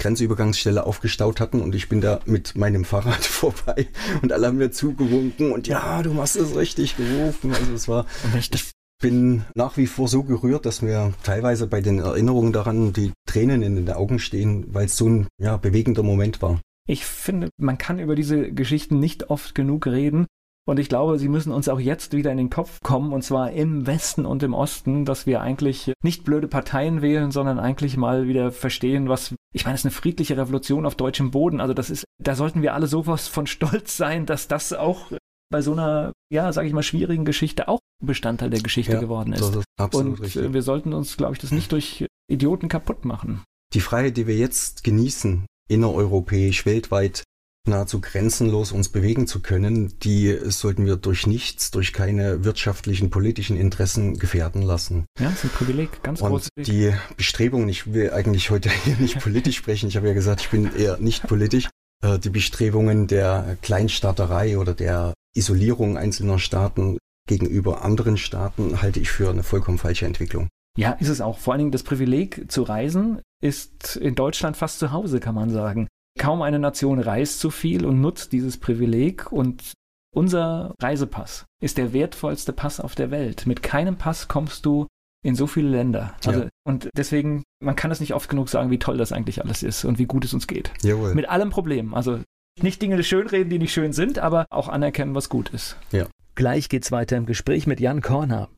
Grenzübergangsstelle 0.00 0.84
aufgestaut 0.84 1.40
hatten 1.40 1.60
und 1.60 1.74
ich 1.74 1.88
bin 1.88 2.00
da 2.00 2.20
mit 2.24 2.56
meinem 2.56 2.84
Fahrrad 2.84 3.24
vorbei 3.24 3.86
und 4.22 4.32
alle 4.32 4.48
haben 4.48 4.58
mir 4.58 4.70
zugewunken 4.70 5.52
und 5.52 5.68
ja, 5.68 6.02
du 6.02 6.12
machst 6.12 6.36
es 6.36 6.56
richtig 6.56 6.96
gerufen. 6.96 7.54
Also 7.54 7.72
es 7.72 7.88
war, 7.88 8.06
ich 8.38 8.72
bin 9.00 9.44
nach 9.54 9.76
wie 9.76 9.86
vor 9.86 10.08
so 10.08 10.22
gerührt, 10.22 10.64
dass 10.64 10.82
mir 10.82 11.12
teilweise 11.22 11.66
bei 11.66 11.80
den 11.80 11.98
Erinnerungen 11.98 12.52
daran 12.52 12.92
die 12.92 13.12
Tränen 13.26 13.62
in 13.62 13.76
den 13.76 13.90
Augen 13.90 14.18
stehen, 14.18 14.72
weil 14.72 14.86
es 14.86 14.96
so 14.96 15.08
ein 15.08 15.26
ja, 15.38 15.56
bewegender 15.56 16.02
Moment 16.02 16.40
war. 16.40 16.60
Ich 16.88 17.04
finde, 17.04 17.50
man 17.58 17.78
kann 17.78 17.98
über 17.98 18.16
diese 18.16 18.52
Geschichten 18.52 18.98
nicht 18.98 19.30
oft 19.30 19.54
genug 19.54 19.86
reden. 19.86 20.26
Und 20.64 20.78
ich 20.78 20.88
glaube, 20.88 21.18
sie 21.18 21.28
müssen 21.28 21.52
uns 21.52 21.68
auch 21.68 21.80
jetzt 21.80 22.12
wieder 22.12 22.30
in 22.30 22.36
den 22.36 22.50
Kopf 22.50 22.78
kommen, 22.82 23.12
und 23.12 23.22
zwar 23.22 23.50
im 23.50 23.86
Westen 23.86 24.24
und 24.24 24.42
im 24.44 24.54
Osten, 24.54 25.04
dass 25.04 25.26
wir 25.26 25.40
eigentlich 25.40 25.92
nicht 26.02 26.24
blöde 26.24 26.46
Parteien 26.46 27.02
wählen, 27.02 27.32
sondern 27.32 27.58
eigentlich 27.58 27.96
mal 27.96 28.28
wieder 28.28 28.52
verstehen, 28.52 29.08
was, 29.08 29.34
ich 29.52 29.64
meine, 29.64 29.74
es 29.74 29.80
ist 29.80 29.86
eine 29.86 29.92
friedliche 29.92 30.36
Revolution 30.36 30.86
auf 30.86 30.94
deutschem 30.94 31.32
Boden. 31.32 31.60
Also 31.60 31.74
das 31.74 31.90
ist, 31.90 32.04
da 32.22 32.36
sollten 32.36 32.62
wir 32.62 32.74
alle 32.74 32.86
sowas 32.86 33.26
von 33.26 33.46
stolz 33.46 33.96
sein, 33.96 34.24
dass 34.24 34.46
das 34.46 34.72
auch 34.72 35.10
bei 35.50 35.62
so 35.62 35.72
einer, 35.72 36.12
ja, 36.32 36.52
sage 36.52 36.68
ich 36.68 36.74
mal, 36.74 36.82
schwierigen 36.82 37.24
Geschichte 37.24 37.68
auch 37.68 37.80
Bestandteil 38.02 38.50
der 38.50 38.62
Geschichte 38.62 38.94
ja, 38.94 39.00
geworden 39.00 39.32
ist. 39.32 39.40
ist 39.42 39.64
absolut 39.78 40.18
und 40.18 40.24
richtig. 40.24 40.52
wir 40.52 40.62
sollten 40.62 40.92
uns, 40.92 41.16
glaube 41.16 41.34
ich, 41.34 41.38
das 41.40 41.52
nicht 41.52 41.72
durch 41.72 42.06
Idioten 42.28 42.68
kaputt 42.68 43.04
machen. 43.04 43.42
Die 43.74 43.80
Freiheit, 43.80 44.16
die 44.16 44.26
wir 44.26 44.36
jetzt 44.36 44.84
genießen, 44.84 45.46
innereuropäisch, 45.68 46.66
weltweit, 46.66 47.24
nahezu 47.66 48.00
grenzenlos 48.00 48.72
uns 48.72 48.88
bewegen 48.88 49.26
zu 49.26 49.40
können, 49.40 49.98
die 50.00 50.36
sollten 50.50 50.84
wir 50.84 50.96
durch 50.96 51.26
nichts, 51.26 51.70
durch 51.70 51.92
keine 51.92 52.44
wirtschaftlichen, 52.44 53.10
politischen 53.10 53.56
Interessen 53.56 54.18
gefährden 54.18 54.62
lassen. 54.62 55.06
Ja, 55.18 55.26
das 55.26 55.44
ist 55.44 55.44
ein 55.44 55.50
Privileg, 55.50 56.02
ganz 56.02 56.20
großes 56.20 56.48
Und 56.56 56.66
die 56.66 56.92
Bestrebungen, 57.16 57.68
ich 57.68 57.92
will 57.92 58.12
eigentlich 58.12 58.50
heute 58.50 58.70
hier 58.84 58.96
nicht 58.96 59.20
politisch 59.20 59.56
sprechen, 59.56 59.88
ich 59.88 59.96
habe 59.96 60.08
ja 60.08 60.14
gesagt, 60.14 60.40
ich 60.40 60.50
bin 60.50 60.74
eher 60.76 60.98
nicht 60.98 61.26
politisch, 61.26 61.68
äh, 62.02 62.18
die 62.18 62.30
Bestrebungen 62.30 63.06
der 63.06 63.56
Kleinstaaterei 63.62 64.58
oder 64.58 64.74
der 64.74 65.14
Isolierung 65.34 65.96
einzelner 65.96 66.38
Staaten 66.38 66.98
gegenüber 67.28 67.84
anderen 67.84 68.16
Staaten 68.16 68.82
halte 68.82 69.00
ich 69.00 69.10
für 69.10 69.30
eine 69.30 69.42
vollkommen 69.42 69.78
falsche 69.78 70.06
Entwicklung. 70.06 70.48
Ja, 70.76 70.92
ist 70.92 71.08
es 71.08 71.20
auch. 71.20 71.38
Vor 71.38 71.52
allen 71.52 71.58
Dingen 71.58 71.72
das 71.72 71.82
Privileg 71.82 72.50
zu 72.50 72.62
reisen 72.62 73.20
ist 73.42 73.96
in 73.96 74.14
Deutschland 74.14 74.56
fast 74.56 74.78
zu 74.78 74.90
Hause, 74.90 75.20
kann 75.20 75.34
man 75.34 75.50
sagen. 75.50 75.88
Kaum 76.22 76.40
eine 76.40 76.60
Nation 76.60 77.00
reist 77.00 77.40
so 77.40 77.50
viel 77.50 77.84
und 77.84 78.00
nutzt 78.00 78.30
dieses 78.30 78.56
Privileg 78.56 79.32
und 79.32 79.72
unser 80.14 80.72
Reisepass 80.80 81.46
ist 81.60 81.78
der 81.78 81.92
wertvollste 81.92 82.52
Pass 82.52 82.78
auf 82.78 82.94
der 82.94 83.10
Welt. 83.10 83.44
Mit 83.46 83.64
keinem 83.64 83.96
Pass 83.96 84.28
kommst 84.28 84.64
du 84.64 84.86
in 85.24 85.34
so 85.34 85.48
viele 85.48 85.70
Länder. 85.70 86.14
Also, 86.24 86.42
ja. 86.42 86.48
Und 86.64 86.88
deswegen, 86.96 87.42
man 87.60 87.74
kann 87.74 87.90
es 87.90 87.98
nicht 87.98 88.14
oft 88.14 88.28
genug 88.28 88.48
sagen, 88.48 88.70
wie 88.70 88.78
toll 88.78 88.98
das 88.98 89.10
eigentlich 89.10 89.42
alles 89.42 89.64
ist 89.64 89.84
und 89.84 89.98
wie 89.98 90.06
gut 90.06 90.24
es 90.24 90.32
uns 90.32 90.46
geht. 90.46 90.70
Jawohl. 90.82 91.12
Mit 91.16 91.28
allem 91.28 91.50
Problem. 91.50 91.92
Also 91.92 92.20
nicht 92.60 92.80
Dinge 92.80 93.02
schönreden, 93.02 93.50
die 93.50 93.58
nicht 93.58 93.72
schön 93.72 93.92
sind, 93.92 94.20
aber 94.20 94.46
auch 94.48 94.68
anerkennen, 94.68 95.16
was 95.16 95.28
gut 95.28 95.48
ist. 95.48 95.76
Ja. 95.90 96.06
Gleich 96.36 96.68
geht's 96.68 96.92
weiter 96.92 97.16
im 97.16 97.26
Gespräch 97.26 97.66
mit 97.66 97.80
Jan 97.80 98.00
Korner. 98.00 98.48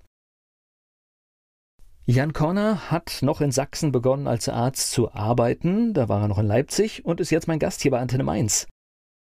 Jan 2.06 2.34
Korner 2.34 2.90
hat 2.90 3.20
noch 3.22 3.40
in 3.40 3.50
Sachsen 3.50 3.90
begonnen, 3.90 4.26
als 4.26 4.50
Arzt 4.50 4.90
zu 4.90 5.12
arbeiten. 5.12 5.94
Da 5.94 6.06
war 6.10 6.20
er 6.20 6.28
noch 6.28 6.38
in 6.38 6.46
Leipzig 6.46 7.02
und 7.06 7.18
ist 7.18 7.30
jetzt 7.30 7.48
mein 7.48 7.58
Gast 7.58 7.80
hier 7.80 7.92
bei 7.92 7.98
Antenne 7.98 8.24
Mainz. 8.24 8.66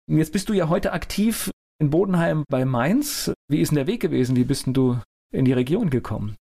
Jetzt 0.07 0.31
bist 0.31 0.47
du 0.47 0.53
ja 0.53 0.69
heute 0.69 0.93
aktiv 0.93 1.49
in 1.79 1.89
Bodenheim 1.89 2.43
bei 2.49 2.65
Mainz. 2.65 3.31
Wie 3.47 3.61
ist 3.61 3.69
denn 3.69 3.77
der 3.77 3.87
Weg 3.87 4.01
gewesen? 4.01 4.35
Wie 4.35 4.43
bist 4.43 4.67
denn 4.67 4.75
du 4.75 4.99
in 5.33 5.45
die 5.45 5.53
Region 5.53 5.89
gekommen? 5.89 6.35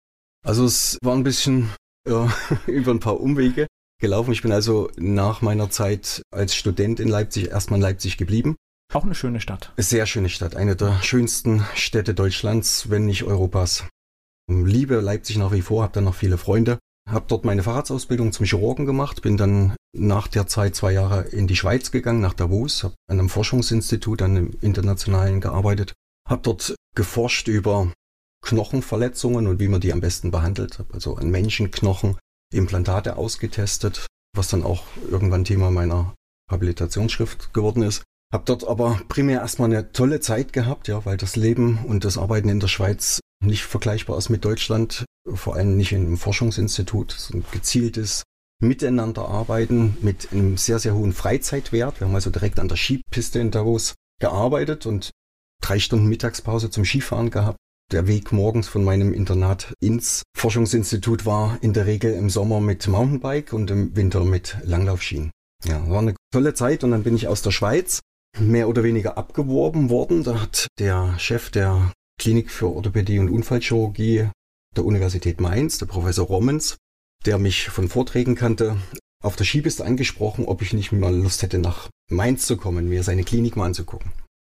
Also 0.44 0.66
es 0.66 0.98
war 1.04 1.16
ein 1.16 1.24
bisschen 1.24 1.70
ja, 2.08 2.34
über 2.66 2.92
ein 2.92 3.00
paar 3.00 3.22
Umwege 3.22 3.68
gelaufen. 4.02 4.34
Ich 4.34 4.42
bin 4.42 4.52
also 4.52 4.90
nach 4.98 5.44
meiner 5.44 5.70
Zeit 5.70 6.24
als 6.32 6.56
Student 6.56 7.00
in 7.00 7.10
Leipzig 7.10 7.52
erstmal 7.52 7.78
in 7.78 7.84
Leipzig 7.84 8.18
geblieben. 8.18 8.56
Auch 8.92 9.04
eine 9.04 9.14
schöne 9.14 9.40
Stadt. 9.40 9.72
Sehr 9.78 10.08
schöne 10.08 10.30
Stadt. 10.30 10.56
Eine 10.56 10.76
der 10.76 11.00
schönsten 11.04 11.64
Städte 11.76 12.16
Deutschlands, 12.16 12.90
wenn 12.90 13.06
nicht 13.06 13.24
Europas. 13.24 13.86
Liebe 14.50 15.00
Leipzig 15.00 15.38
nach 15.38 15.52
wie 15.52 15.62
vor, 15.62 15.84
habe 15.84 15.94
dann 15.94 16.04
noch 16.04 16.16
viele 16.16 16.38
Freunde. 16.38 16.80
Habe 17.10 17.26
dort 17.28 17.44
meine 17.46 17.64
Fahrradsausbildung 17.64 18.32
zum 18.32 18.46
Chirurgen 18.46 18.86
gemacht, 18.86 19.22
bin 19.22 19.36
dann 19.36 19.76
nach 19.96 20.28
der 20.28 20.48
Zeit 20.48 20.76
zwei 20.76 20.94
Jahre 20.94 21.24
in 21.24 21.48
die 21.48 21.56
Schweiz 21.56 21.92
gegangen, 21.92 22.22
nach 22.22 22.34
Davos, 22.34 22.84
habe 22.84 22.96
an 23.10 23.20
einem 23.20 23.30
Forschungsinstitut, 23.30 24.22
an 24.22 24.38
einem 24.38 24.58
internationalen 24.62 25.42
gearbeitet, 25.42 25.94
habe 26.30 26.42
dort 26.42 26.76
geforscht 26.96 27.48
über 27.50 27.92
Knochenverletzungen 28.46 29.48
und 29.48 29.60
wie 29.60 29.68
man 29.68 29.82
die 29.82 29.92
am 29.92 30.02
besten 30.02 30.32
behandelt, 30.32 30.80
habe 30.80 30.94
also 30.94 31.16
an 31.16 31.30
Menschenknochen 31.30 32.18
Implantate 32.54 33.18
ausgetestet, 33.18 34.08
was 34.36 34.48
dann 34.48 34.64
auch 34.64 34.84
irgendwann 35.10 35.46
Thema 35.46 35.72
meiner 35.72 36.14
Habilitationsschrift 36.50 37.54
geworden 37.54 37.84
ist. 37.84 38.04
Hab 38.34 38.48
dort 38.48 38.68
aber 38.68 39.00
primär 39.10 39.42
erstmal 39.42 39.70
eine 39.70 39.92
tolle 39.92 40.20
Zeit 40.20 40.54
gehabt, 40.54 40.88
ja, 40.88 41.06
weil 41.06 41.18
das 41.18 41.36
Leben 41.36 41.86
und 41.86 42.04
das 42.04 42.18
Arbeiten 42.18 42.50
in 42.50 42.60
der 42.60 42.68
Schweiz 42.68 43.20
nicht 43.46 43.62
vergleichbar 43.62 44.18
ist 44.18 44.30
mit 44.30 44.44
Deutschland, 44.44 45.06
vor 45.32 45.56
allem 45.56 45.78
nicht 45.78 45.92
in 45.92 46.08
einem 46.08 46.18
Forschungsinstitut. 46.18 47.14
Es 47.14 47.30
ein 47.30 47.46
gezieltes 47.52 48.24
Miteinanderarbeiten 48.60 49.98
mit 50.02 50.32
einem 50.32 50.58
sehr, 50.58 50.80
sehr 50.80 50.96
hohen 50.96 51.14
Freizeitwert. 51.14 52.00
Wir 52.00 52.08
haben 52.08 52.16
also 52.16 52.32
direkt 52.32 52.60
an 52.60 52.70
der 52.70 52.76
Skipiste 52.76 53.38
in 53.38 53.52
Davos 53.52 53.94
gearbeitet 54.20 54.88
und 54.88 55.12
drei 55.62 55.78
Stunden 55.78 56.08
Mittagspause 56.08 56.72
zum 56.72 56.86
Skifahren 56.86 57.30
gehabt. 57.30 57.58
Der 57.92 58.08
Weg 58.08 58.32
morgens 58.32 58.68
von 58.68 58.84
meinem 58.84 59.14
Internat 59.14 59.76
ins 59.80 60.24
Forschungsinstitut 60.36 61.28
war 61.28 61.60
in 61.62 61.74
der 61.74 61.86
Regel 61.86 62.14
im 62.14 62.32
Sommer 62.32 62.62
mit 62.62 62.88
Mountainbike 62.88 63.54
und 63.54 63.70
im 63.70 63.96
Winter 63.96 64.26
mit 64.26 64.58
Langlaufschienen. 64.64 65.30
Ja, 65.66 65.88
war 65.88 66.00
eine 66.00 66.16
tolle 66.34 66.56
Zeit 66.56 66.84
und 66.84 66.90
dann 66.90 67.04
bin 67.04 67.16
ich 67.16 67.28
aus 67.28 67.44
der 67.44 67.52
Schweiz 67.52 68.00
mehr 68.40 68.68
oder 68.68 68.84
weniger 68.84 69.18
abgeworben 69.18 69.90
worden. 69.90 70.24
Da 70.24 70.42
hat 70.42 70.68
der 70.80 71.18
Chef 71.20 71.50
der 71.52 71.92
Klinik 72.20 72.52
für 72.52 72.70
Orthopädie 72.70 73.20
und 73.20 73.30
Unfallchirurgie 73.30 74.30
der 74.76 74.86
Universität 74.86 75.40
Mainz, 75.40 75.78
der 75.78 75.86
Professor 75.86 76.26
Rommens, 76.26 76.78
der 77.26 77.38
mich 77.38 77.70
von 77.70 77.90
Vorträgen 77.90 78.36
kannte, 78.36 78.78
auf 79.24 79.36
der 79.36 79.46
Skipiste 79.46 79.86
angesprochen, 79.86 80.46
ob 80.46 80.62
ich 80.62 80.74
nicht 80.74 80.92
mal 80.92 81.16
Lust 81.16 81.42
hätte, 81.42 81.60
nach 81.60 81.90
Mainz 82.10 82.46
zu 82.46 82.58
kommen, 82.58 82.90
mir 82.90 83.04
seine 83.04 83.24
Klinik 83.24 83.56
mal 83.56 83.66
anzugucken. 83.66 84.12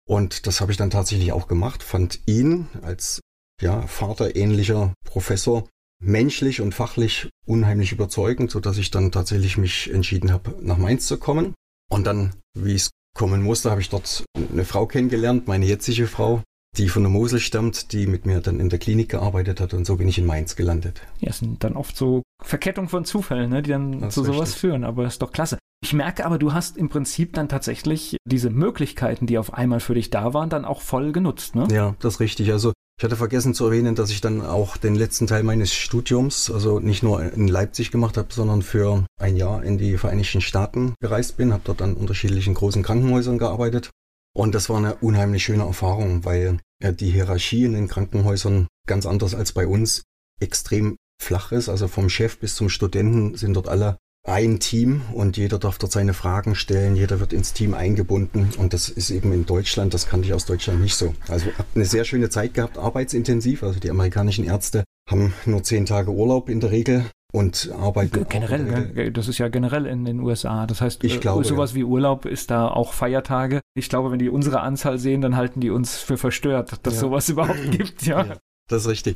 Und 0.07 0.47
das 0.47 0.61
habe 0.61 0.71
ich 0.71 0.77
dann 0.77 0.89
tatsächlich 0.89 1.31
auch 1.31 1.47
gemacht, 1.47 1.83
fand 1.83 2.21
ihn 2.25 2.67
als 2.81 3.21
ja, 3.61 3.85
vaterähnlicher 3.87 4.93
Professor 5.05 5.67
menschlich 5.99 6.61
und 6.61 6.73
fachlich 6.73 7.29
unheimlich 7.45 7.91
überzeugend, 7.91 8.51
so 8.51 8.59
dass 8.59 8.77
ich 8.77 8.91
dann 8.91 9.11
tatsächlich 9.11 9.57
mich 9.57 9.91
entschieden 9.91 10.31
habe, 10.31 10.55
nach 10.61 10.77
Mainz 10.77 11.07
zu 11.07 11.17
kommen. 11.17 11.55
Und 11.89 12.05
dann, 12.05 12.35
wie 12.53 12.75
es 12.75 12.89
kommen 13.17 13.41
musste, 13.41 13.71
habe 13.71 13.81
ich 13.81 13.89
dort 13.89 14.23
eine 14.35 14.63
Frau 14.63 14.85
kennengelernt, 14.85 15.47
meine 15.47 15.65
jetzige 15.65 16.07
Frau, 16.07 16.43
die 16.77 16.87
von 16.87 17.03
der 17.03 17.11
Mosel 17.11 17.39
stammt, 17.39 17.91
die 17.91 18.07
mit 18.07 18.25
mir 18.25 18.39
dann 18.39 18.59
in 18.59 18.69
der 18.69 18.79
Klinik 18.79 19.09
gearbeitet 19.09 19.59
hat 19.59 19.73
und 19.73 19.85
so 19.85 19.97
bin 19.97 20.07
ich 20.07 20.19
in 20.19 20.25
Mainz 20.25 20.55
gelandet. 20.55 21.01
Ja, 21.19 21.31
es 21.31 21.39
sind 21.39 21.63
dann 21.63 21.75
oft 21.75 21.97
so 21.97 22.21
Verkettung 22.43 22.87
von 22.87 23.03
Zufällen, 23.03 23.49
ne, 23.49 23.61
die 23.61 23.71
dann 23.71 23.99
das 23.99 24.13
zu 24.13 24.23
sowas 24.23 24.49
richtig. 24.49 24.61
führen, 24.61 24.83
aber 24.83 25.03
das 25.03 25.13
ist 25.13 25.21
doch 25.21 25.31
klasse. 25.31 25.57
Ich 25.83 25.93
merke 25.93 26.25
aber, 26.25 26.37
du 26.39 26.53
hast 26.53 26.77
im 26.77 26.89
Prinzip 26.89 27.33
dann 27.33 27.49
tatsächlich 27.49 28.17
diese 28.25 28.49
Möglichkeiten, 28.49 29.27
die 29.27 29.37
auf 29.37 29.53
einmal 29.53 29.79
für 29.79 29.93
dich 29.93 30.09
da 30.09 30.33
waren, 30.33 30.49
dann 30.49 30.65
auch 30.65 30.81
voll 30.81 31.11
genutzt, 31.11 31.55
ne? 31.55 31.67
Ja, 31.71 31.95
das 31.99 32.15
ist 32.15 32.19
richtig. 32.19 32.51
Also 32.51 32.73
ich 32.97 33.03
hatte 33.03 33.15
vergessen 33.15 33.53
zu 33.53 33.65
erwähnen, 33.65 33.93
dass 33.93 34.09
ich 34.09 34.21
dann 34.21 34.41
auch 34.41 34.75
den 34.75 34.95
letzten 34.95 35.27
Teil 35.27 35.43
meines 35.43 35.71
Studiums, 35.71 36.49
also 36.49 36.79
nicht 36.79 37.03
nur 37.03 37.21
in 37.31 37.47
Leipzig 37.47 37.91
gemacht 37.91 38.17
habe, 38.17 38.33
sondern 38.33 38.63
für 38.63 39.05
ein 39.19 39.37
Jahr 39.37 39.63
in 39.63 39.77
die 39.77 39.97
Vereinigten 39.97 40.41
Staaten 40.41 40.95
gereist 40.99 41.37
bin, 41.37 41.53
habe 41.53 41.61
dort 41.63 41.83
an 41.83 41.93
unterschiedlichen 41.93 42.55
großen 42.55 42.81
Krankenhäusern 42.81 43.37
gearbeitet. 43.37 43.91
Und 44.35 44.55
das 44.55 44.67
war 44.69 44.77
eine 44.77 44.95
unheimlich 44.95 45.43
schöne 45.43 45.63
Erfahrung, 45.63 46.25
weil 46.25 46.59
ja, 46.81 46.91
die 46.91 47.11
Hierarchie 47.11 47.65
in 47.65 47.73
den 47.73 47.87
Krankenhäusern 47.87 48.67
ganz 48.87 49.05
anders 49.05 49.35
als 49.35 49.51
bei 49.51 49.67
uns 49.67 50.03
extrem 50.39 50.97
flach 51.21 51.51
ist. 51.51 51.69
Also 51.69 51.87
vom 51.87 52.09
Chef 52.09 52.39
bis 52.39 52.55
zum 52.55 52.67
Studenten 52.67 53.35
sind 53.35 53.53
dort 53.53 53.67
alle 53.67 53.97
ein 54.27 54.59
Team 54.59 55.01
und 55.13 55.37
jeder 55.37 55.57
darf 55.57 55.77
dort 55.77 55.91
seine 55.91 56.13
Fragen 56.13 56.53
stellen, 56.53 56.95
jeder 56.95 57.19
wird 57.19 57.31
ins 57.31 57.53
Team 57.53 57.73
eingebunden 57.73 58.49
und 58.57 58.73
das 58.73 58.89
ist 58.89 59.09
eben 59.09 59.31
in 59.31 59.45
Deutschland, 59.45 59.93
das 59.93 60.07
kannte 60.07 60.27
ich 60.27 60.33
aus 60.33 60.45
Deutschland 60.45 60.81
nicht 60.81 60.95
so. 60.95 61.15
Also 61.29 61.45
habe 61.57 61.67
eine 61.75 61.85
sehr 61.85 62.03
schöne 62.03 62.29
Zeit 62.29 62.53
gehabt, 62.53 62.77
arbeitsintensiv, 62.77 63.63
also 63.63 63.79
die 63.79 63.89
amerikanischen 63.89 64.43
Ärzte 64.43 64.83
haben 65.09 65.33
nur 65.45 65.63
zehn 65.63 65.85
Tage 65.85 66.11
Urlaub 66.11 66.49
in 66.49 66.59
der 66.59 66.71
Regel 66.71 67.05
und 67.31 67.71
arbeiten. 67.79 68.25
Generell, 68.27 69.11
das 69.11 69.29
ist 69.29 69.37
ja 69.37 69.47
generell 69.47 69.85
in 69.85 70.03
den 70.03 70.19
USA. 70.19 70.65
Das 70.65 70.81
heißt, 70.81 71.03
ich 71.05 71.15
äh, 71.15 71.19
glaube, 71.19 71.45
sowas 71.45 71.73
wie 71.73 71.83
Urlaub 71.83 72.25
ist 72.25 72.51
da 72.51 72.67
auch 72.67 72.93
Feiertage. 72.93 73.61
Ich 73.75 73.89
glaube, 73.89 74.11
wenn 74.11 74.19
die 74.19 74.29
unsere 74.29 74.59
Anzahl 74.59 74.97
sehen, 74.97 75.21
dann 75.21 75.35
halten 75.37 75.61
die 75.61 75.69
uns 75.69 75.97
für 75.97 76.17
verstört, 76.17 76.79
dass 76.83 76.95
ja. 76.95 76.99
sowas 76.99 77.29
überhaupt 77.29 77.71
gibt, 77.71 78.05
ja. 78.05 78.25
ja. 78.25 78.37
Das 78.69 78.83
ist 78.83 78.89
richtig. 78.89 79.15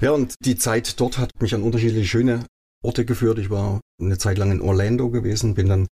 Ja, 0.00 0.12
und 0.12 0.34
die 0.40 0.56
Zeit 0.56 0.98
dort 0.98 1.18
hat 1.18 1.30
mich 1.40 1.54
an 1.54 1.62
unterschiedliche 1.62 2.06
schöne 2.06 2.44
Orte 2.82 3.04
geführt. 3.04 3.38
Ich 3.38 3.50
war 3.50 3.80
eine 4.00 4.18
Zeit 4.18 4.38
lang 4.38 4.50
in 4.50 4.60
Orlando 4.60 5.10
gewesen, 5.10 5.54
bin 5.54 5.68
dann 5.68 5.86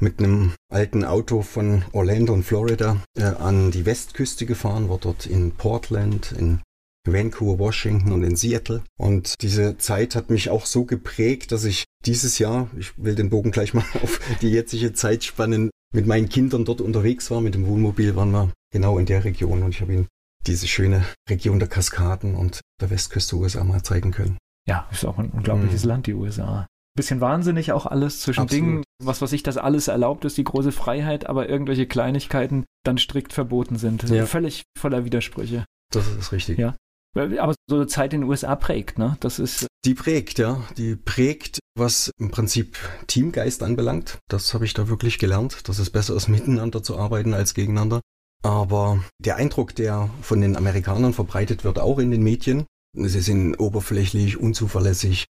mit 0.00 0.18
einem 0.18 0.52
alten 0.72 1.04
Auto 1.04 1.42
von 1.42 1.84
Orlando 1.92 2.32
und 2.32 2.42
Florida 2.42 3.02
äh, 3.16 3.22
an 3.22 3.70
die 3.70 3.86
Westküste 3.86 4.46
gefahren, 4.46 4.88
war 4.88 4.98
dort 4.98 5.26
in 5.26 5.52
Portland, 5.52 6.32
in 6.32 6.60
Vancouver, 7.06 7.58
Washington 7.58 8.12
und 8.12 8.24
in 8.24 8.36
Seattle. 8.36 8.82
Und 8.98 9.34
diese 9.42 9.78
Zeit 9.78 10.16
hat 10.16 10.30
mich 10.30 10.50
auch 10.50 10.66
so 10.66 10.84
geprägt, 10.84 11.52
dass 11.52 11.64
ich 11.64 11.84
dieses 12.06 12.38
Jahr, 12.38 12.68
ich 12.78 12.92
will 12.96 13.14
den 13.14 13.30
Bogen 13.30 13.50
gleich 13.50 13.74
mal 13.74 13.84
auf 14.02 14.20
die 14.40 14.50
jetzige 14.50 14.92
Zeit 14.94 15.24
spannen, 15.24 15.70
mit 15.92 16.06
meinen 16.06 16.28
Kindern 16.28 16.64
dort 16.64 16.80
unterwegs 16.80 17.30
war. 17.30 17.40
Mit 17.40 17.54
dem 17.54 17.66
Wohnmobil 17.66 18.16
waren 18.16 18.32
wir 18.32 18.50
genau 18.72 18.98
in 18.98 19.06
der 19.06 19.24
Region 19.24 19.62
und 19.62 19.70
ich 19.70 19.80
habe 19.80 19.92
ihnen 19.92 20.08
diese 20.46 20.66
schöne 20.66 21.04
Region 21.28 21.58
der 21.58 21.68
Kaskaden 21.68 22.34
und 22.34 22.60
der 22.80 22.90
Westküste 22.90 23.36
USA 23.36 23.64
mal 23.64 23.82
zeigen 23.82 24.10
können. 24.10 24.38
Ja, 24.66 24.88
ist 24.90 25.04
auch 25.04 25.18
ein 25.18 25.30
unglaubliches 25.30 25.84
mhm. 25.84 25.88
Land, 25.88 26.06
die 26.06 26.14
USA. 26.14 26.66
Bisschen 26.96 27.20
wahnsinnig 27.20 27.72
auch 27.72 27.86
alles 27.86 28.20
zwischen 28.20 28.42
Absolut. 28.42 28.64
Dingen, 28.64 28.84
was 29.02 29.20
was 29.20 29.32
ich 29.32 29.42
das 29.42 29.56
alles 29.56 29.88
erlaubt 29.88 30.24
ist, 30.24 30.38
die 30.38 30.44
große 30.44 30.70
Freiheit, 30.70 31.26
aber 31.26 31.48
irgendwelche 31.48 31.86
Kleinigkeiten 31.86 32.64
dann 32.84 32.98
strikt 32.98 33.32
verboten 33.32 33.76
sind. 33.76 34.08
Ja. 34.08 34.26
Völlig 34.26 34.62
voller 34.78 35.04
Widersprüche. 35.04 35.64
Das 35.92 36.06
ist 36.06 36.32
richtig. 36.32 36.58
Ja. 36.58 36.76
Aber 37.16 37.54
so 37.68 37.76
eine 37.76 37.86
Zeit 37.86 38.12
in 38.12 38.22
den 38.22 38.30
USA 38.30 38.56
prägt, 38.56 38.98
ne? 38.98 39.16
Das 39.20 39.38
ist. 39.38 39.66
Die 39.84 39.94
prägt, 39.94 40.38
ja. 40.38 40.62
Die 40.76 40.96
prägt, 40.96 41.58
was 41.76 42.10
im 42.18 42.30
Prinzip 42.30 42.76
Teamgeist 43.06 43.62
anbelangt. 43.62 44.18
Das 44.28 44.54
habe 44.54 44.64
ich 44.64 44.74
da 44.74 44.88
wirklich 44.88 45.18
gelernt, 45.18 45.68
dass 45.68 45.78
es 45.78 45.90
besser 45.90 46.14
ist, 46.14 46.28
miteinander 46.28 46.82
zu 46.82 46.96
arbeiten 46.96 47.34
als 47.34 47.54
gegeneinander. 47.54 48.00
Aber 48.42 49.02
der 49.18 49.36
Eindruck, 49.36 49.74
der 49.74 50.10
von 50.22 50.40
den 50.40 50.56
Amerikanern 50.56 51.12
verbreitet 51.12 51.64
wird, 51.64 51.78
auch 51.78 51.98
in 51.98 52.10
den 52.10 52.22
Medien, 52.22 52.66
Sie 52.94 53.20
sind 53.20 53.56
oberflächlich, 53.56 54.38
unzuverlässig, 54.38 55.26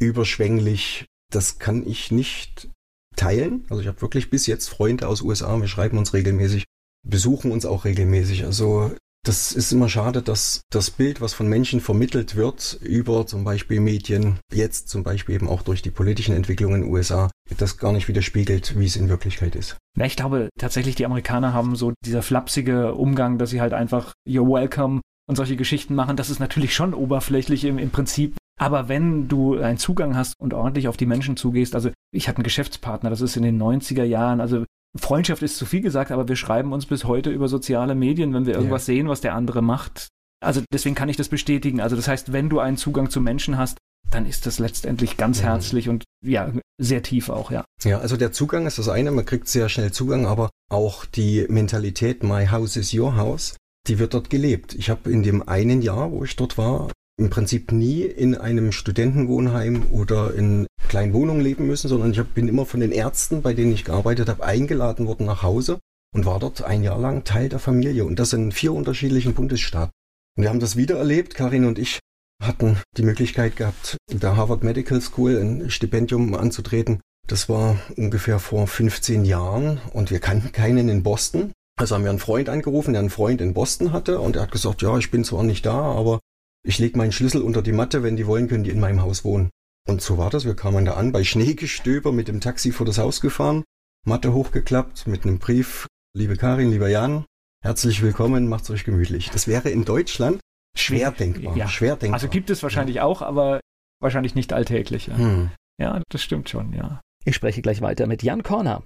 überschwänglich. 0.00 1.06
Das 1.32 1.58
kann 1.58 1.86
ich 1.86 2.10
nicht 2.10 2.68
teilen. 3.16 3.64
Also 3.70 3.80
ich 3.80 3.88
habe 3.88 4.02
wirklich 4.02 4.30
bis 4.30 4.46
jetzt 4.46 4.68
Freunde 4.68 5.08
aus 5.08 5.22
USA, 5.22 5.58
wir 5.60 5.68
schreiben 5.68 5.98
uns 5.98 6.12
regelmäßig, 6.12 6.64
besuchen 7.06 7.50
uns 7.50 7.64
auch 7.64 7.84
regelmäßig. 7.84 8.44
Also 8.44 8.92
das 9.26 9.50
ist 9.50 9.72
immer 9.72 9.88
schade, 9.88 10.22
dass 10.22 10.60
das 10.70 10.90
Bild, 10.90 11.20
was 11.20 11.34
von 11.34 11.48
Menschen 11.48 11.80
vermittelt 11.80 12.36
wird, 12.36 12.78
über 12.80 13.26
zum 13.26 13.42
Beispiel 13.42 13.80
Medien, 13.80 14.38
jetzt 14.52 14.88
zum 14.88 15.02
Beispiel 15.02 15.34
eben 15.34 15.48
auch 15.48 15.62
durch 15.62 15.82
die 15.82 15.90
politischen 15.90 16.36
Entwicklungen 16.36 16.76
in 16.76 16.82
den 16.82 16.92
USA, 16.92 17.28
das 17.56 17.76
gar 17.76 17.92
nicht 17.92 18.06
widerspiegelt, 18.06 18.78
wie 18.78 18.86
es 18.86 18.94
in 18.94 19.08
Wirklichkeit 19.08 19.56
ist. 19.56 19.78
Ja, 19.96 20.04
ich 20.04 20.14
glaube 20.14 20.48
tatsächlich, 20.58 20.94
die 20.94 21.06
Amerikaner 21.06 21.52
haben 21.52 21.74
so 21.74 21.92
dieser 22.04 22.22
flapsige 22.22 22.94
Umgang, 22.94 23.38
dass 23.38 23.50
sie 23.50 23.60
halt 23.60 23.72
einfach 23.72 24.12
You're 24.28 24.48
welcome 24.48 25.00
und 25.28 25.36
solche 25.36 25.56
Geschichten 25.56 25.94
machen, 25.94 26.16
das 26.16 26.30
ist 26.30 26.40
natürlich 26.40 26.74
schon 26.74 26.94
oberflächlich 26.94 27.64
im, 27.64 27.78
im 27.78 27.90
Prinzip. 27.90 28.36
Aber 28.58 28.88
wenn 28.88 29.28
du 29.28 29.58
einen 29.58 29.78
Zugang 29.78 30.16
hast 30.16 30.34
und 30.38 30.54
ordentlich 30.54 30.88
auf 30.88 30.96
die 30.96 31.06
Menschen 31.06 31.36
zugehst, 31.36 31.74
also 31.74 31.90
ich 32.12 32.28
hatte 32.28 32.38
einen 32.38 32.44
Geschäftspartner, 32.44 33.10
das 33.10 33.20
ist 33.20 33.36
in 33.36 33.42
den 33.42 33.60
90er 33.60 34.04
Jahren, 34.04 34.40
also 34.40 34.64
Freundschaft 34.96 35.42
ist 35.42 35.58
zu 35.58 35.66
viel 35.66 35.82
gesagt, 35.82 36.10
aber 36.10 36.28
wir 36.28 36.36
schreiben 36.36 36.72
uns 36.72 36.86
bis 36.86 37.04
heute 37.04 37.30
über 37.30 37.48
soziale 37.48 37.94
Medien, 37.94 38.32
wenn 38.32 38.46
wir 38.46 38.54
irgendwas 38.54 38.86
ja. 38.86 38.94
sehen, 38.94 39.08
was 39.08 39.20
der 39.20 39.34
andere 39.34 39.62
macht. 39.62 40.08
Also 40.42 40.62
deswegen 40.72 40.94
kann 40.94 41.08
ich 41.08 41.16
das 41.16 41.28
bestätigen. 41.28 41.80
Also 41.80 41.96
das 41.96 42.08
heißt, 42.08 42.32
wenn 42.32 42.48
du 42.48 42.60
einen 42.60 42.76
Zugang 42.78 43.10
zu 43.10 43.20
Menschen 43.20 43.58
hast, 43.58 43.78
dann 44.10 44.26
ist 44.26 44.46
das 44.46 44.58
letztendlich 44.58 45.16
ganz 45.16 45.40
ja. 45.40 45.46
herzlich 45.46 45.88
und 45.88 46.04
ja, 46.24 46.52
sehr 46.78 47.02
tief 47.02 47.28
auch, 47.28 47.50
ja. 47.50 47.64
Ja, 47.82 47.98
also 47.98 48.16
der 48.16 48.32
Zugang 48.32 48.66
ist 48.66 48.78
das 48.78 48.88
eine, 48.88 49.10
man 49.10 49.24
kriegt 49.24 49.48
sehr 49.48 49.68
schnell 49.68 49.92
Zugang, 49.92 50.26
aber 50.26 50.50
auch 50.70 51.04
die 51.04 51.46
Mentalität 51.48 52.22
My 52.22 52.46
House 52.46 52.76
is 52.76 52.94
Your 52.94 53.16
House, 53.16 53.56
die 53.88 53.98
wird 53.98 54.14
dort 54.14 54.30
gelebt. 54.30 54.74
Ich 54.74 54.90
habe 54.90 55.10
in 55.10 55.22
dem 55.22 55.48
einen 55.48 55.82
Jahr, 55.82 56.10
wo 56.10 56.24
ich 56.24 56.36
dort 56.36 56.58
war, 56.58 56.90
im 57.18 57.30
Prinzip 57.30 57.72
nie 57.72 58.02
in 58.02 58.34
einem 58.34 58.72
Studentenwohnheim 58.72 59.86
oder 59.90 60.34
in 60.34 60.66
kleinen 60.88 61.12
Wohnungen 61.12 61.40
leben 61.40 61.66
müssen, 61.66 61.88
sondern 61.88 62.12
ich 62.12 62.22
bin 62.22 62.48
immer 62.48 62.66
von 62.66 62.80
den 62.80 62.92
Ärzten, 62.92 63.42
bei 63.42 63.54
denen 63.54 63.72
ich 63.72 63.84
gearbeitet 63.84 64.28
habe, 64.28 64.44
eingeladen 64.44 65.06
worden 65.06 65.26
nach 65.26 65.42
Hause 65.42 65.78
und 66.14 66.26
war 66.26 66.38
dort 66.38 66.62
ein 66.62 66.82
Jahr 66.82 66.98
lang 66.98 67.24
Teil 67.24 67.48
der 67.48 67.58
Familie. 67.58 68.04
Und 68.04 68.18
das 68.18 68.32
in 68.32 68.52
vier 68.52 68.72
unterschiedlichen 68.72 69.34
Bundesstaaten. 69.34 69.92
Und 70.36 70.42
wir 70.42 70.50
haben 70.50 70.60
das 70.60 70.76
wieder 70.76 70.96
erlebt, 70.96 71.34
Karin 71.34 71.64
und 71.64 71.78
ich, 71.78 71.98
hatten 72.42 72.78
die 72.96 73.02
Möglichkeit 73.02 73.56
gehabt, 73.56 73.96
der 74.10 74.36
Harvard 74.36 74.62
Medical 74.62 75.00
School 75.00 75.38
ein 75.38 75.70
Stipendium 75.70 76.34
anzutreten. 76.34 77.00
Das 77.26 77.48
war 77.48 77.78
ungefähr 77.96 78.38
vor 78.38 78.66
15 78.66 79.24
Jahren 79.24 79.80
und 79.92 80.10
wir 80.10 80.20
kannten 80.20 80.52
keinen 80.52 80.88
in 80.88 81.02
Boston. 81.02 81.52
Also 81.78 81.94
haben 81.94 82.04
wir 82.04 82.10
einen 82.10 82.18
Freund 82.18 82.48
angerufen, 82.48 82.94
der 82.94 83.00
einen 83.00 83.10
Freund 83.10 83.40
in 83.42 83.52
Boston 83.52 83.92
hatte 83.92 84.20
und 84.20 84.36
er 84.36 84.42
hat 84.42 84.50
gesagt, 84.50 84.80
ja, 84.80 84.96
ich 84.96 85.10
bin 85.10 85.24
zwar 85.24 85.42
nicht 85.42 85.66
da, 85.66 85.78
aber 85.78 86.20
ich 86.64 86.78
lege 86.78 86.96
meinen 86.96 87.12
Schlüssel 87.12 87.42
unter 87.42 87.60
die 87.62 87.72
Matte, 87.72 88.02
wenn 88.02 88.16
die 88.16 88.26
wollen, 88.26 88.48
können 88.48 88.64
die 88.64 88.70
in 88.70 88.80
meinem 88.80 89.02
Haus 89.02 89.24
wohnen. 89.24 89.50
Und 89.86 90.00
so 90.00 90.16
war 90.16 90.30
das, 90.30 90.46
wir 90.46 90.56
kamen 90.56 90.86
da 90.86 90.94
an, 90.94 91.12
bei 91.12 91.22
Schneegestöber 91.22 92.12
mit 92.12 92.28
dem 92.28 92.40
Taxi 92.40 92.72
vor 92.72 92.86
das 92.86 92.98
Haus 92.98 93.20
gefahren, 93.20 93.62
Matte 94.06 94.32
hochgeklappt 94.32 95.06
mit 95.06 95.24
einem 95.24 95.38
Brief, 95.38 95.86
liebe 96.14 96.36
Karin, 96.36 96.70
lieber 96.70 96.88
Jan, 96.88 97.26
herzlich 97.62 98.02
willkommen, 98.02 98.48
macht's 98.48 98.70
euch 98.70 98.84
gemütlich. 98.84 99.30
Das 99.30 99.46
wäre 99.46 99.68
in 99.68 99.84
Deutschland 99.84 100.40
schwer 100.76 101.10
denkbar, 101.10 101.56
ja. 101.56 101.68
schwer 101.68 101.96
denkbar. 101.96 102.14
Also 102.14 102.28
gibt 102.28 102.48
es 102.48 102.62
wahrscheinlich 102.62 102.96
ja. 102.96 103.04
auch, 103.04 103.20
aber 103.20 103.60
wahrscheinlich 104.00 104.34
nicht 104.34 104.54
alltäglich. 104.54 105.08
Ja. 105.08 105.18
Hm. 105.18 105.50
ja, 105.78 106.02
das 106.08 106.22
stimmt 106.22 106.48
schon, 106.48 106.72
ja. 106.72 107.00
Ich 107.24 107.36
spreche 107.36 107.60
gleich 107.60 107.82
weiter 107.82 108.06
mit 108.06 108.22
Jan 108.22 108.42
Korner. 108.42 108.82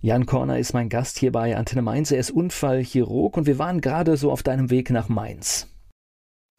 Jan 0.00 0.26
Korner 0.26 0.58
ist 0.58 0.74
mein 0.74 0.88
Gast 0.88 1.18
hier 1.18 1.32
bei 1.32 1.56
Antenne 1.56 1.82
Mainz. 1.82 2.12
Er 2.12 2.20
ist 2.20 2.30
Unfallchirurg 2.30 3.36
und 3.36 3.46
wir 3.46 3.58
waren 3.58 3.80
gerade 3.80 4.16
so 4.16 4.30
auf 4.30 4.44
deinem 4.44 4.70
Weg 4.70 4.90
nach 4.90 5.08
Mainz. 5.08 5.66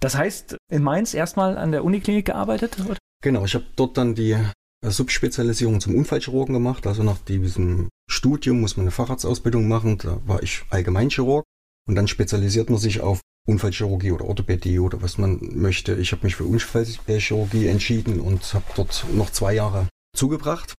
Das 0.02 0.16
heißt, 0.16 0.58
in 0.70 0.84
Mainz 0.84 1.14
erstmal 1.14 1.58
an 1.58 1.72
der 1.72 1.86
Uniklinik 1.86 2.26
gearbeitet? 2.26 2.78
Oder? 2.80 2.98
Genau, 3.24 3.46
ich 3.46 3.56
habe 3.56 3.66
dort 3.78 3.98
dann 3.98 4.14
die 4.14 4.32
äh, 4.32 4.44
Subspezialisierung 4.82 5.80
zum 5.80 5.96
Unfallchirurgen 5.96 6.54
gemacht. 6.54 6.86
Also 6.86 7.04
nach 7.04 7.18
diesem 7.20 7.88
Studium 8.10 8.60
muss 8.60 8.76
man 8.76 8.86
eine 8.86 8.92
Facharztausbildung 8.92 9.68
machen. 9.70 9.98
Da 9.98 10.20
war 10.26 10.44
ich 10.44 10.64
Allgemeinchirurg 10.70 11.46
und 11.88 11.96
dann 11.96 12.08
spezialisiert 12.08 12.70
man 12.70 12.80
sich 12.80 13.00
auf 13.00 13.22
Unfallchirurgie 13.48 14.12
oder 14.12 14.26
Orthopädie 14.26 14.80
oder 14.80 15.02
was 15.02 15.18
man 15.18 15.40
möchte. 15.54 15.96
Ich 15.96 16.12
habe 16.12 16.26
mich 16.26 16.36
für 16.36 16.44
Unfallchirurgie 16.44 17.68
entschieden 17.68 18.20
und 18.20 18.54
habe 18.54 18.66
dort 18.76 19.06
noch 19.14 19.30
zwei 19.30 19.54
Jahre 19.54 19.88
zugebracht, 20.16 20.76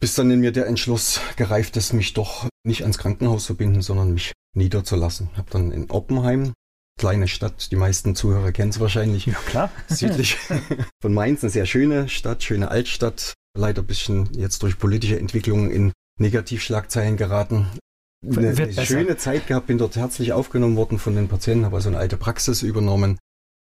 bis 0.00 0.14
dann 0.14 0.30
in 0.30 0.40
mir 0.40 0.52
der 0.52 0.66
Entschluss 0.66 1.20
gereift 1.36 1.76
ist, 1.76 1.92
mich 1.92 2.14
doch 2.14 2.48
nicht 2.64 2.82
ans 2.82 2.98
Krankenhaus 2.98 3.44
zu 3.44 3.56
binden, 3.56 3.82
sondern 3.82 4.12
mich 4.12 4.32
niederzulassen. 4.54 5.30
Habe 5.36 5.50
dann 5.50 5.72
in 5.72 5.90
Oppenheim, 5.90 6.52
kleine 6.98 7.28
Stadt, 7.28 7.70
die 7.70 7.76
meisten 7.76 8.14
Zuhörer 8.14 8.52
kennen 8.52 8.70
es 8.70 8.80
wahrscheinlich. 8.80 9.26
Ja, 9.26 9.34
klar. 9.46 9.70
Südlich 9.88 10.36
von 11.00 11.14
Mainz, 11.14 11.42
eine 11.42 11.50
sehr 11.50 11.66
schöne 11.66 12.08
Stadt, 12.08 12.42
schöne 12.42 12.70
Altstadt. 12.70 13.34
Leider 13.56 13.82
ein 13.82 13.86
bisschen 13.86 14.32
jetzt 14.34 14.62
durch 14.62 14.78
politische 14.78 15.18
Entwicklungen 15.18 15.70
in 15.70 15.92
Negativschlagzeilen 16.18 17.16
geraten 17.16 17.68
eine, 18.24 18.48
eine 18.48 18.86
schöne 18.86 19.16
Zeit 19.16 19.46
gehabt, 19.46 19.66
bin 19.66 19.78
dort 19.78 19.96
herzlich 19.96 20.32
aufgenommen 20.32 20.76
worden 20.76 20.98
von 20.98 21.14
den 21.14 21.28
Patienten, 21.28 21.64
habe 21.64 21.76
also 21.76 21.88
eine 21.88 21.98
alte 21.98 22.16
Praxis 22.16 22.62
übernommen. 22.62 23.18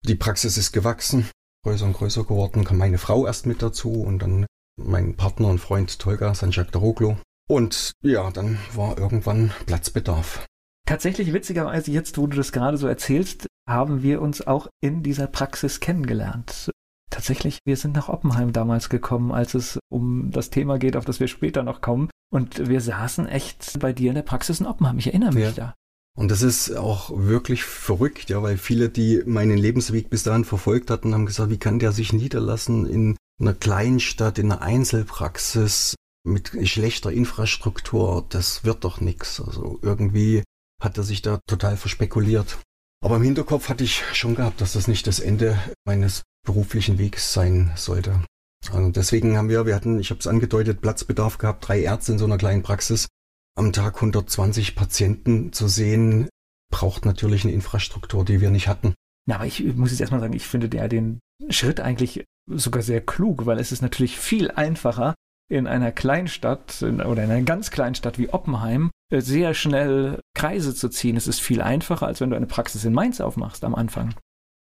Die 0.05 0.15
Praxis 0.15 0.57
ist 0.57 0.71
gewachsen, 0.71 1.29
größer 1.63 1.85
und 1.85 1.93
größer 1.93 2.23
geworden, 2.23 2.63
kam 2.63 2.77
meine 2.77 2.97
Frau 2.97 3.25
erst 3.25 3.45
mit 3.45 3.61
dazu 3.61 4.01
und 4.01 4.19
dann 4.19 4.45
mein 4.77 5.15
Partner 5.15 5.49
und 5.49 5.59
Freund 5.59 5.99
Tolga 5.99 6.33
Sanjak 6.33 6.71
Daroglu. 6.71 7.15
Und 7.49 7.91
ja, 8.01 8.31
dann 8.31 8.59
war 8.73 8.97
irgendwann 8.97 9.51
Platzbedarf. 9.65 10.45
Tatsächlich 10.85 11.33
witzigerweise, 11.33 11.91
jetzt 11.91 12.17
wo 12.17 12.27
du 12.27 12.37
das 12.37 12.51
gerade 12.51 12.77
so 12.77 12.87
erzählst, 12.87 13.47
haben 13.67 14.03
wir 14.03 14.21
uns 14.21 14.45
auch 14.45 14.67
in 14.81 15.03
dieser 15.03 15.27
Praxis 15.27 15.79
kennengelernt. 15.79 16.71
Tatsächlich, 17.09 17.59
wir 17.65 17.77
sind 17.77 17.95
nach 17.95 18.09
Oppenheim 18.09 18.53
damals 18.53 18.89
gekommen, 18.89 19.31
als 19.31 19.53
es 19.53 19.79
um 19.89 20.31
das 20.31 20.49
Thema 20.49 20.77
geht, 20.77 20.95
auf 20.95 21.05
das 21.05 21.19
wir 21.19 21.27
später 21.27 21.63
noch 21.63 21.81
kommen. 21.81 22.09
Und 22.29 22.69
wir 22.69 22.81
saßen 22.81 23.27
echt 23.27 23.79
bei 23.79 23.93
dir 23.93 24.09
in 24.09 24.15
der 24.15 24.23
Praxis 24.23 24.59
in 24.59 24.65
Oppenheim. 24.65 24.97
Ich 24.97 25.07
erinnere 25.07 25.33
mich 25.33 25.43
ja. 25.43 25.51
da. 25.51 25.73
Und 26.17 26.31
das 26.31 26.41
ist 26.41 26.75
auch 26.75 27.11
wirklich 27.13 27.63
verrückt, 27.63 28.29
ja, 28.29 28.41
weil 28.41 28.57
viele, 28.57 28.89
die 28.89 29.21
meinen 29.25 29.57
Lebensweg 29.57 30.09
bis 30.09 30.23
dahin 30.23 30.45
verfolgt 30.45 30.89
hatten, 30.89 31.13
haben 31.13 31.27
gesagt, 31.27 31.51
wie 31.51 31.59
kann 31.59 31.79
der 31.79 31.91
sich 31.91 32.11
niederlassen 32.11 32.85
in 32.85 33.17
einer 33.39 33.53
Kleinstadt, 33.53 34.39
in 34.39 34.51
einer 34.51 34.61
Einzelpraxis 34.61 35.95
mit 36.23 36.51
schlechter 36.67 37.11
Infrastruktur? 37.11 38.25
Das 38.29 38.63
wird 38.63 38.83
doch 38.83 39.01
nichts. 39.01 39.41
Also 39.41 39.79
irgendwie 39.81 40.43
hat 40.81 40.97
er 40.97 41.03
sich 41.03 41.21
da 41.21 41.39
total 41.47 41.77
verspekuliert. 41.77 42.57
Aber 43.03 43.17
im 43.17 43.23
Hinterkopf 43.23 43.69
hatte 43.69 43.83
ich 43.83 44.03
schon 44.13 44.35
gehabt, 44.35 44.61
dass 44.61 44.73
das 44.73 44.87
nicht 44.87 45.07
das 45.07 45.19
Ende 45.19 45.57
meines 45.85 46.23
beruflichen 46.45 46.97
Wegs 46.97 47.33
sein 47.33 47.71
sollte. 47.75 48.23
Also 48.71 48.89
deswegen 48.89 49.37
haben 49.37 49.49
wir, 49.49 49.65
wir 49.65 49.75
hatten, 49.75 49.99
ich 49.99 50.09
habe 50.09 50.19
es 50.19 50.27
angedeutet, 50.27 50.81
Platzbedarf 50.81 51.37
gehabt, 51.37 51.67
drei 51.67 51.81
Ärzte 51.81 52.13
in 52.13 52.17
so 52.17 52.25
einer 52.25 52.37
kleinen 52.37 52.63
Praxis. 52.63 53.07
Am 53.55 53.73
Tag 53.73 53.95
120 53.95 54.75
Patienten 54.75 55.53
zu 55.53 55.67
sehen, 55.67 56.29
braucht 56.69 57.05
natürlich 57.05 57.43
eine 57.43 57.53
Infrastruktur, 57.53 58.25
die 58.25 58.41
wir 58.41 58.49
nicht 58.49 58.67
hatten. 58.67 58.93
Ja, 59.27 59.35
aber 59.35 59.45
ich 59.45 59.63
muss 59.75 59.91
jetzt 59.91 60.01
erstmal 60.01 60.19
sagen, 60.19 60.33
ich 60.33 60.45
finde 60.45 60.69
der 60.69 60.87
den 60.87 61.19
Schritt 61.49 61.79
eigentlich 61.79 62.25
sogar 62.47 62.81
sehr 62.81 63.01
klug, 63.01 63.45
weil 63.45 63.59
es 63.59 63.71
ist 63.71 63.81
natürlich 63.81 64.17
viel 64.17 64.51
einfacher, 64.51 65.13
in 65.49 65.67
einer 65.67 65.91
Kleinstadt 65.91 66.81
in, 66.81 67.01
oder 67.01 67.23
in 67.23 67.31
einer 67.31 67.43
ganz 67.43 67.71
kleinen 67.71 67.95
Stadt 67.95 68.17
wie 68.17 68.29
Oppenheim 68.29 68.91
äh, 69.11 69.21
sehr 69.21 69.53
schnell 69.53 70.19
Kreise 70.35 70.75
zu 70.75 70.89
ziehen. 70.89 71.15
Es 71.15 71.27
ist 71.27 71.39
viel 71.39 71.61
einfacher, 71.61 72.05
als 72.05 72.19
wenn 72.19 72.29
du 72.29 72.35
eine 72.35 72.47
Praxis 72.47 72.83
in 72.83 72.93
Mainz 72.93 73.21
aufmachst 73.21 73.63
am 73.63 73.75
Anfang. 73.75 74.13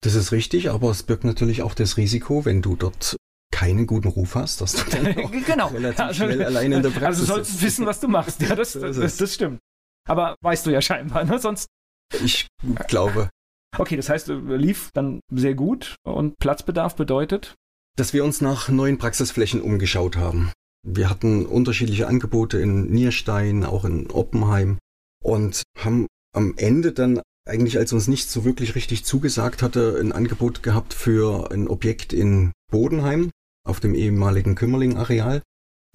Das 0.02 0.14
ist 0.14 0.30
richtig, 0.30 0.70
aber 0.70 0.90
es 0.90 1.02
birgt 1.02 1.24
natürlich 1.24 1.62
auch 1.62 1.74
das 1.74 1.96
Risiko, 1.96 2.44
wenn 2.44 2.62
du 2.62 2.76
dort 2.76 3.16
keinen 3.50 3.86
guten 3.86 4.08
Ruf 4.08 4.34
hast, 4.34 4.60
dass 4.60 4.72
du 4.74 4.90
dann 4.90 5.06
auch 5.24 5.30
genau. 5.30 5.68
relativ 5.68 6.00
also, 6.00 6.24
schnell 6.24 6.44
allein 6.44 6.72
in 6.72 6.82
der 6.82 6.90
Praxis 6.90 7.06
Also 7.06 7.24
sollst 7.24 7.54
du 7.54 7.62
wissen, 7.62 7.86
was 7.86 7.98
du 8.00 8.08
machst. 8.08 8.40
Ja, 8.42 8.54
das, 8.54 8.74
das, 8.74 9.16
das 9.16 9.34
stimmt. 9.34 9.58
Aber 10.08 10.36
weißt 10.42 10.66
du 10.66 10.70
ja 10.70 10.80
scheinbar, 10.80 11.24
ne? 11.24 11.38
Sonst. 11.38 11.66
Ich 12.22 12.46
glaube. 12.86 13.30
Okay, 13.76 13.96
das 13.96 14.08
heißt, 14.08 14.28
lief 14.28 14.90
dann 14.94 15.20
sehr 15.32 15.54
gut 15.54 15.96
und 16.04 16.38
Platzbedarf 16.38 16.96
bedeutet? 16.96 17.54
Dass 17.96 18.12
wir 18.12 18.24
uns 18.24 18.40
nach 18.40 18.68
neuen 18.68 18.98
Praxisflächen 18.98 19.60
umgeschaut 19.60 20.16
haben. 20.16 20.52
Wir 20.86 21.10
hatten 21.10 21.46
unterschiedliche 21.46 22.06
Angebote 22.06 22.58
in 22.58 22.90
Nierstein, 22.90 23.64
auch 23.64 23.84
in 23.84 24.10
Oppenheim 24.10 24.78
und 25.22 25.62
haben 25.78 26.06
am 26.34 26.54
Ende 26.56 26.92
dann 26.92 27.20
eigentlich, 27.46 27.78
als 27.78 27.92
uns 27.92 28.08
nicht 28.08 28.30
so 28.30 28.44
wirklich 28.44 28.74
richtig 28.74 29.04
zugesagt 29.04 29.62
hatte, 29.62 29.98
ein 30.00 30.12
Angebot 30.12 30.62
gehabt 30.62 30.94
für 30.94 31.50
ein 31.50 31.66
Objekt 31.66 32.12
in 32.12 32.52
Bodenheim 32.70 33.30
auf 33.66 33.80
dem 33.80 33.94
ehemaligen 33.94 34.54
Kümmerling-Areal, 34.54 35.42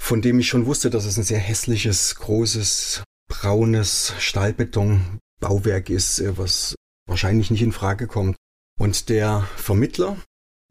von 0.02 0.22
dem 0.22 0.40
ich 0.40 0.48
schon 0.48 0.66
wusste, 0.66 0.90
dass 0.90 1.06
es 1.06 1.18
ein 1.18 1.24
sehr 1.24 1.40
hässliches, 1.40 2.16
großes, 2.16 3.04
braunes 3.30 4.14
Stahlbeton-Bauwerk 4.20 5.90
ist, 5.90 6.20
äh, 6.20 6.38
was 6.38 6.76
wahrscheinlich 7.08 7.52
nicht 7.52 7.62
in 7.62 7.72
Frage 7.72 8.08
kommt. 8.08 8.36
Und 8.80 9.10
der 9.10 9.42
Vermittler, 9.56 10.18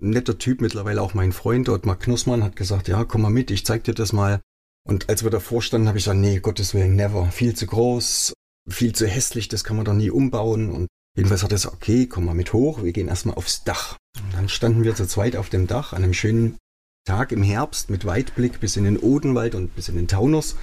netter 0.01 0.39
Typ, 0.39 0.61
mittlerweile 0.61 1.01
auch 1.03 1.15
mein 1.15 1.33
Freund 1.33 1.69
Ottmar 1.69 1.99
Knussmann, 1.99 2.43
hat 2.43 2.57
gesagt, 2.57 2.89
ja, 2.89 3.05
komm 3.05 3.23
mal 3.23 3.31
mit, 3.31 3.51
ich 3.51 3.65
zeig 3.65 3.85
dir 3.85 3.95
das 3.95 4.13
mal. 4.13 4.41
Und 4.85 5.09
als 5.09 5.23
wir 5.23 5.31
davor 5.31 5.63
standen, 5.63 5.89
habe 5.89 5.99
ich 5.99 6.05
gesagt, 6.05 6.19
nee, 6.19 6.41
Gottes 6.41 6.75
Willen, 6.75 6.97
never. 6.97 7.31
Viel 7.31 7.55
zu 7.55 7.67
groß, 7.67 8.33
viel 8.69 8.95
zu 8.95 9.07
hässlich, 9.07 9.49
das 9.49 9.65
kann 9.65 9.77
man 9.77 9.85
doch 9.85 9.95
nie 9.95 10.11
umbauen. 10.11 10.71
Und 10.71 10.89
jedenfalls 11.17 11.43
hat 11.43 11.53
er 11.53 11.57
gesagt, 11.57 11.77
okay, 11.77 12.07
komm 12.07 12.25
mal 12.25 12.35
mit 12.35 12.53
hoch, 12.53 12.83
wir 12.83 12.93
gehen 12.93 13.09
erstmal 13.09 13.37
aufs 13.37 13.63
Dach. 13.63 13.97
Und 14.19 14.35
dann 14.35 14.49
standen 14.49 14.83
wir 14.83 14.95
zu 14.95 15.07
zweit 15.07 15.37
auf 15.37 15.51
dem 15.51 15.67
Dach 15.67 15.93
an 15.93 16.03
einem 16.03 16.15
schönen 16.15 16.59
Tag 17.05 17.33
im 17.33 17.43
Herbst 17.43 17.91
mit 17.91 18.05
Weitblick 18.05 18.61
bis 18.61 18.77
in 18.77 18.85
den 18.85 18.99
Odenwald 18.99 19.55
und 19.55 19.75
bis 19.75 19.89
in 19.89 19.97
den 19.97 20.09
Taunus. 20.09 20.57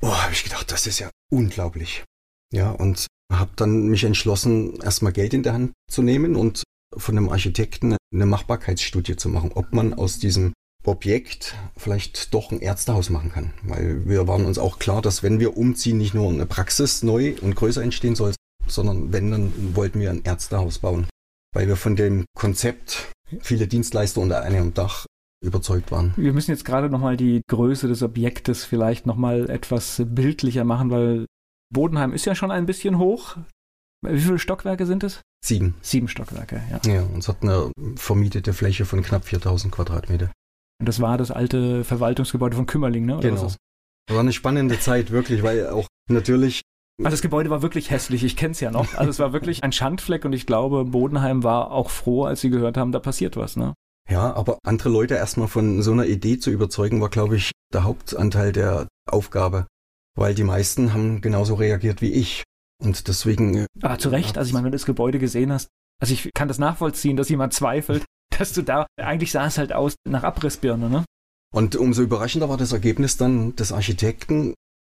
Boah, 0.00 0.22
habe 0.22 0.32
ich 0.32 0.44
gedacht, 0.44 0.70
das 0.72 0.86
ist 0.86 0.98
ja 0.98 1.10
unglaublich. 1.30 2.04
Ja, 2.52 2.70
und 2.70 3.06
habe 3.30 3.50
dann 3.56 3.88
mich 3.88 4.04
entschlossen, 4.04 4.80
erstmal 4.80 5.12
Geld 5.12 5.34
in 5.34 5.42
der 5.42 5.54
Hand 5.54 5.72
zu 5.90 6.02
nehmen 6.02 6.36
und 6.36 6.62
von 6.96 7.16
einem 7.16 7.28
Architekten 7.28 7.96
eine 8.12 8.26
Machbarkeitsstudie 8.26 9.16
zu 9.16 9.28
machen, 9.28 9.52
ob 9.54 9.72
man 9.72 9.94
aus 9.94 10.18
diesem 10.18 10.52
Objekt 10.84 11.54
vielleicht 11.76 12.34
doch 12.34 12.50
ein 12.50 12.60
Ärztehaus 12.60 13.10
machen 13.10 13.30
kann. 13.30 13.52
Weil 13.62 14.06
wir 14.08 14.26
waren 14.26 14.44
uns 14.44 14.58
auch 14.58 14.78
klar, 14.78 15.02
dass 15.02 15.22
wenn 15.22 15.38
wir 15.38 15.56
umziehen, 15.56 15.98
nicht 15.98 16.14
nur 16.14 16.28
eine 16.28 16.46
Praxis 16.46 17.02
neu 17.02 17.34
und 17.40 17.54
größer 17.54 17.82
entstehen 17.82 18.14
soll, 18.14 18.34
sondern 18.66 19.12
wenn, 19.12 19.30
dann 19.30 19.76
wollten 19.76 20.00
wir 20.00 20.10
ein 20.10 20.24
Ärztehaus 20.24 20.78
bauen. 20.78 21.06
Weil 21.54 21.68
wir 21.68 21.76
von 21.76 21.96
dem 21.96 22.24
Konzept 22.36 23.12
viele 23.40 23.66
Dienstleister 23.66 24.20
unter 24.20 24.42
einem 24.42 24.74
Dach 24.74 25.06
überzeugt 25.44 25.90
waren. 25.90 26.12
Wir 26.16 26.32
müssen 26.32 26.50
jetzt 26.50 26.64
gerade 26.64 26.90
nochmal 26.90 27.16
die 27.16 27.42
Größe 27.48 27.88
des 27.88 28.02
Objektes 28.02 28.64
vielleicht 28.64 29.06
nochmal 29.06 29.48
etwas 29.48 30.02
bildlicher 30.04 30.64
machen, 30.64 30.90
weil 30.90 31.26
Bodenheim 31.72 32.12
ist 32.12 32.24
ja 32.24 32.34
schon 32.34 32.50
ein 32.50 32.66
bisschen 32.66 32.98
hoch. 32.98 33.36
Wie 34.02 34.20
viele 34.20 34.38
Stockwerke 34.38 34.86
sind 34.86 35.04
es? 35.04 35.20
Sieben. 35.44 35.74
Sieben 35.82 36.08
Stockwerke, 36.08 36.62
ja. 36.70 36.92
Ja, 36.92 37.02
und 37.02 37.18
es 37.18 37.28
hat 37.28 37.42
eine 37.42 37.70
vermietete 37.96 38.52
Fläche 38.52 38.84
von 38.84 39.02
knapp 39.02 39.24
4000 39.24 39.72
Quadratmeter. 39.72 40.30
Und 40.80 40.88
das 40.88 41.00
war 41.00 41.18
das 41.18 41.30
alte 41.30 41.84
Verwaltungsgebäude 41.84 42.56
von 42.56 42.66
Kümmerling, 42.66 43.04
ne? 43.04 43.18
Oder 43.18 43.28
genau. 43.28 43.42
Das 43.42 43.56
war 44.10 44.20
eine 44.20 44.32
spannende 44.32 44.80
Zeit, 44.80 45.10
wirklich, 45.10 45.42
weil 45.42 45.68
auch 45.68 45.86
natürlich. 46.08 46.62
Also 46.98 47.12
das 47.12 47.22
Gebäude 47.22 47.48
war 47.48 47.62
wirklich 47.62 47.90
hässlich, 47.90 48.24
ich 48.24 48.36
kenne 48.36 48.52
es 48.52 48.60
ja 48.60 48.70
noch. 48.70 48.94
Also 48.96 49.10
es 49.10 49.18
war 49.18 49.32
wirklich 49.32 49.62
ein 49.62 49.72
Schandfleck 49.72 50.24
und 50.24 50.32
ich 50.32 50.46
glaube, 50.46 50.84
Bodenheim 50.84 51.44
war 51.44 51.70
auch 51.70 51.90
froh, 51.90 52.24
als 52.24 52.40
sie 52.40 52.50
gehört 52.50 52.76
haben, 52.76 52.92
da 52.92 52.98
passiert 52.98 53.36
was, 53.36 53.56
ne? 53.56 53.74
Ja, 54.10 54.34
aber 54.34 54.58
andere 54.64 54.88
Leute 54.88 55.14
erstmal 55.14 55.48
von 55.48 55.82
so 55.82 55.92
einer 55.92 56.06
Idee 56.06 56.38
zu 56.38 56.50
überzeugen, 56.50 57.00
war, 57.00 57.10
glaube 57.10 57.36
ich, 57.36 57.52
der 57.72 57.84
Hauptanteil 57.84 58.52
der 58.52 58.88
Aufgabe. 59.08 59.66
Weil 60.16 60.34
die 60.34 60.44
meisten 60.44 60.92
haben 60.92 61.20
genauso 61.20 61.54
reagiert 61.54 62.02
wie 62.02 62.12
ich. 62.12 62.42
Und 62.82 63.08
deswegen. 63.08 63.66
Ah, 63.82 63.98
zu 63.98 64.08
Recht. 64.08 64.38
Also 64.38 64.48
ich 64.48 64.52
meine, 64.54 64.64
wenn 64.64 64.72
du 64.72 64.78
das 64.78 64.86
Gebäude 64.86 65.18
gesehen 65.18 65.52
hast, 65.52 65.68
Also 66.00 66.14
ich 66.14 66.30
kann 66.34 66.48
das 66.48 66.58
nachvollziehen, 66.58 67.16
dass 67.16 67.28
jemand 67.28 67.52
zweifelt, 67.52 68.04
dass 68.38 68.52
du 68.52 68.62
da, 68.62 68.86
eigentlich 68.96 69.32
sah 69.32 69.46
es 69.46 69.58
halt 69.58 69.72
aus 69.72 69.94
nach 70.08 70.24
Abrissbirne, 70.24 70.88
ne? 70.88 71.04
Und 71.52 71.76
umso 71.76 72.02
überraschender 72.02 72.48
war 72.48 72.56
das 72.56 72.72
Ergebnis 72.72 73.16
dann 73.16 73.56
des 73.56 73.72
Architekten, 73.72 74.54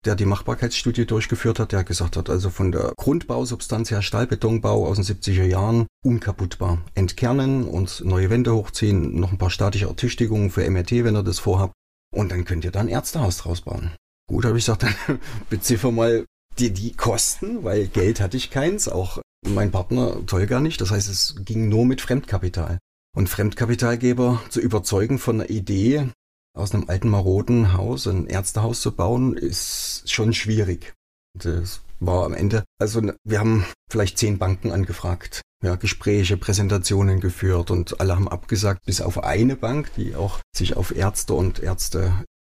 der 0.05 0.15
die 0.15 0.25
Machbarkeitsstudie 0.25 1.05
durchgeführt 1.05 1.59
hat, 1.59 1.71
der 1.71 1.83
gesagt 1.83 2.17
hat, 2.17 2.29
also 2.29 2.49
von 2.49 2.71
der 2.71 2.93
Grundbausubstanz 2.97 3.89
her 3.89 4.01
Stahlbetonbau 4.01 4.85
aus 4.85 4.97
den 4.97 5.05
70er 5.05 5.45
Jahren 5.45 5.87
unkaputtbar. 6.03 6.79
Entkernen 6.93 7.65
und 7.65 8.03
neue 8.03 8.29
Wände 8.29 8.53
hochziehen, 8.53 9.17
noch 9.19 9.31
ein 9.31 9.37
paar 9.37 9.49
statische 9.49 9.87
Ertüchtigungen 9.87 10.49
für 10.49 10.69
MRT, 10.69 11.03
wenn 11.03 11.15
ihr 11.15 11.23
das 11.23 11.39
vorhabt. 11.39 11.73
Und 12.13 12.31
dann 12.31 12.43
könnt 12.43 12.65
ihr 12.65 12.71
da 12.71 12.81
ein 12.81 12.89
Ärztehaus 12.89 13.37
draus 13.37 13.61
bauen. 13.61 13.91
Gut, 14.31 14.45
habe 14.45 14.57
ich 14.57 14.65
gesagt, 14.65 14.83
dann 14.83 15.19
beziffer 15.49 15.91
mal 15.91 16.25
die, 16.57 16.71
die 16.71 16.93
Kosten, 16.93 17.65
weil 17.65 17.87
Geld 17.87 18.21
hatte 18.21 18.37
ich 18.37 18.49
keins, 18.49 18.87
auch 18.87 19.19
mein 19.45 19.71
Partner 19.71 20.25
Tolga 20.25 20.61
nicht. 20.61 20.79
Das 20.79 20.91
heißt, 20.91 21.09
es 21.09 21.35
ging 21.43 21.67
nur 21.67 21.85
mit 21.85 21.99
Fremdkapital. 21.99 22.77
Und 23.13 23.27
Fremdkapitalgeber 23.27 24.41
zu 24.49 24.61
überzeugen 24.61 25.19
von 25.19 25.41
einer 25.41 25.49
Idee, 25.49 26.07
aus 26.57 26.73
einem 26.73 26.87
alten 26.87 27.09
maroden 27.09 27.73
Haus 27.73 28.07
ein 28.07 28.25
Ärztehaus 28.25 28.79
zu 28.79 28.95
bauen, 28.95 29.35
ist 29.35 30.09
schon 30.09 30.33
schwierig. 30.33 30.93
Das 31.37 31.81
war 31.99 32.25
am 32.25 32.33
Ende, 32.33 32.63
also 32.79 33.01
wir 33.25 33.39
haben 33.39 33.65
vielleicht 33.89 34.17
zehn 34.17 34.37
Banken 34.37 34.71
angefragt, 34.71 35.41
ja, 35.61 35.75
Gespräche, 35.75 36.37
Präsentationen 36.37 37.19
geführt 37.19 37.69
und 37.69 37.99
alle 37.99 38.15
haben 38.15 38.29
abgesagt, 38.29 38.85
bis 38.85 39.01
auf 39.01 39.23
eine 39.23 39.57
Bank, 39.57 39.91
die 39.95 40.15
auch 40.15 40.39
sich 40.55 40.77
auf 40.77 40.95
Ärzte 40.95 41.33
und 41.33 41.59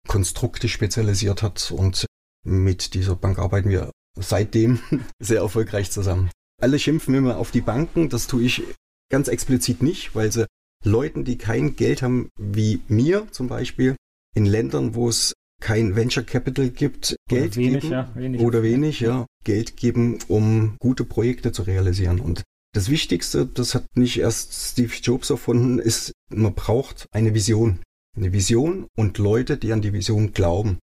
Ärztekonstrukte 0.10 0.68
spezialisiert 0.68 1.44
hat 1.44 1.72
und 1.72 2.06
mit 2.44 2.96
dieser 2.96 3.16
Bank 3.16 3.38
arbeiten 3.38 3.70
wir 3.70 3.92
seitdem 4.18 4.80
sehr 5.20 5.42
erfolgreich 5.42 5.92
zusammen. 5.92 6.32
Alle 6.60 6.80
schimpfen 6.80 7.14
immer 7.14 7.38
auf 7.38 7.52
die 7.52 7.62
Banken, 7.62 8.10
das 8.10 8.28
tue 8.28 8.44
ich 8.44 8.64
ganz 9.12 9.28
explizit 9.28 9.84
nicht, 9.84 10.16
weil 10.16 10.32
sie 10.32 10.48
Leuten, 10.84 11.26
die 11.26 11.38
kein 11.38 11.76
Geld 11.76 12.02
haben, 12.02 12.30
wie 12.38 12.82
mir 12.88 13.28
zum 13.32 13.48
Beispiel, 13.48 13.96
in 14.36 14.46
Ländern, 14.46 14.96
wo 14.96 15.10
es 15.10 15.34
kein 15.62 15.96
Venture 15.96 16.24
Capital 16.24 16.70
gibt, 16.70 17.16
oder 17.30 17.40
Geld 17.42 17.56
wenig, 17.58 17.82
geben 17.82 17.92
ja, 17.92 18.16
wenig. 18.16 18.42
oder 18.42 18.64
wenig, 18.64 19.00
ja, 19.02 19.26
Geld 19.44 19.78
geben, 19.78 20.20
um 20.28 20.76
gute 20.80 21.06
Projekte 21.06 21.52
zu 21.52 21.64
realisieren. 21.64 22.20
Und 22.20 22.44
das 22.74 22.90
Wichtigste, 22.90 23.46
das 23.46 23.76
hat 23.76 23.86
nicht 23.96 24.20
erst 24.20 24.54
Steve 24.54 24.94
Jobs 25.02 25.30
erfunden, 25.30 25.80
ist, 25.80 26.14
man 26.30 26.56
braucht 26.56 27.08
eine 27.12 27.34
Vision. 27.34 27.80
Eine 28.20 28.34
Vision 28.34 28.88
und 28.98 29.18
Leute, 29.18 29.56
die 29.56 29.72
an 29.72 29.82
die 29.82 29.94
Vision 29.94 30.34
glauben. 30.34 30.80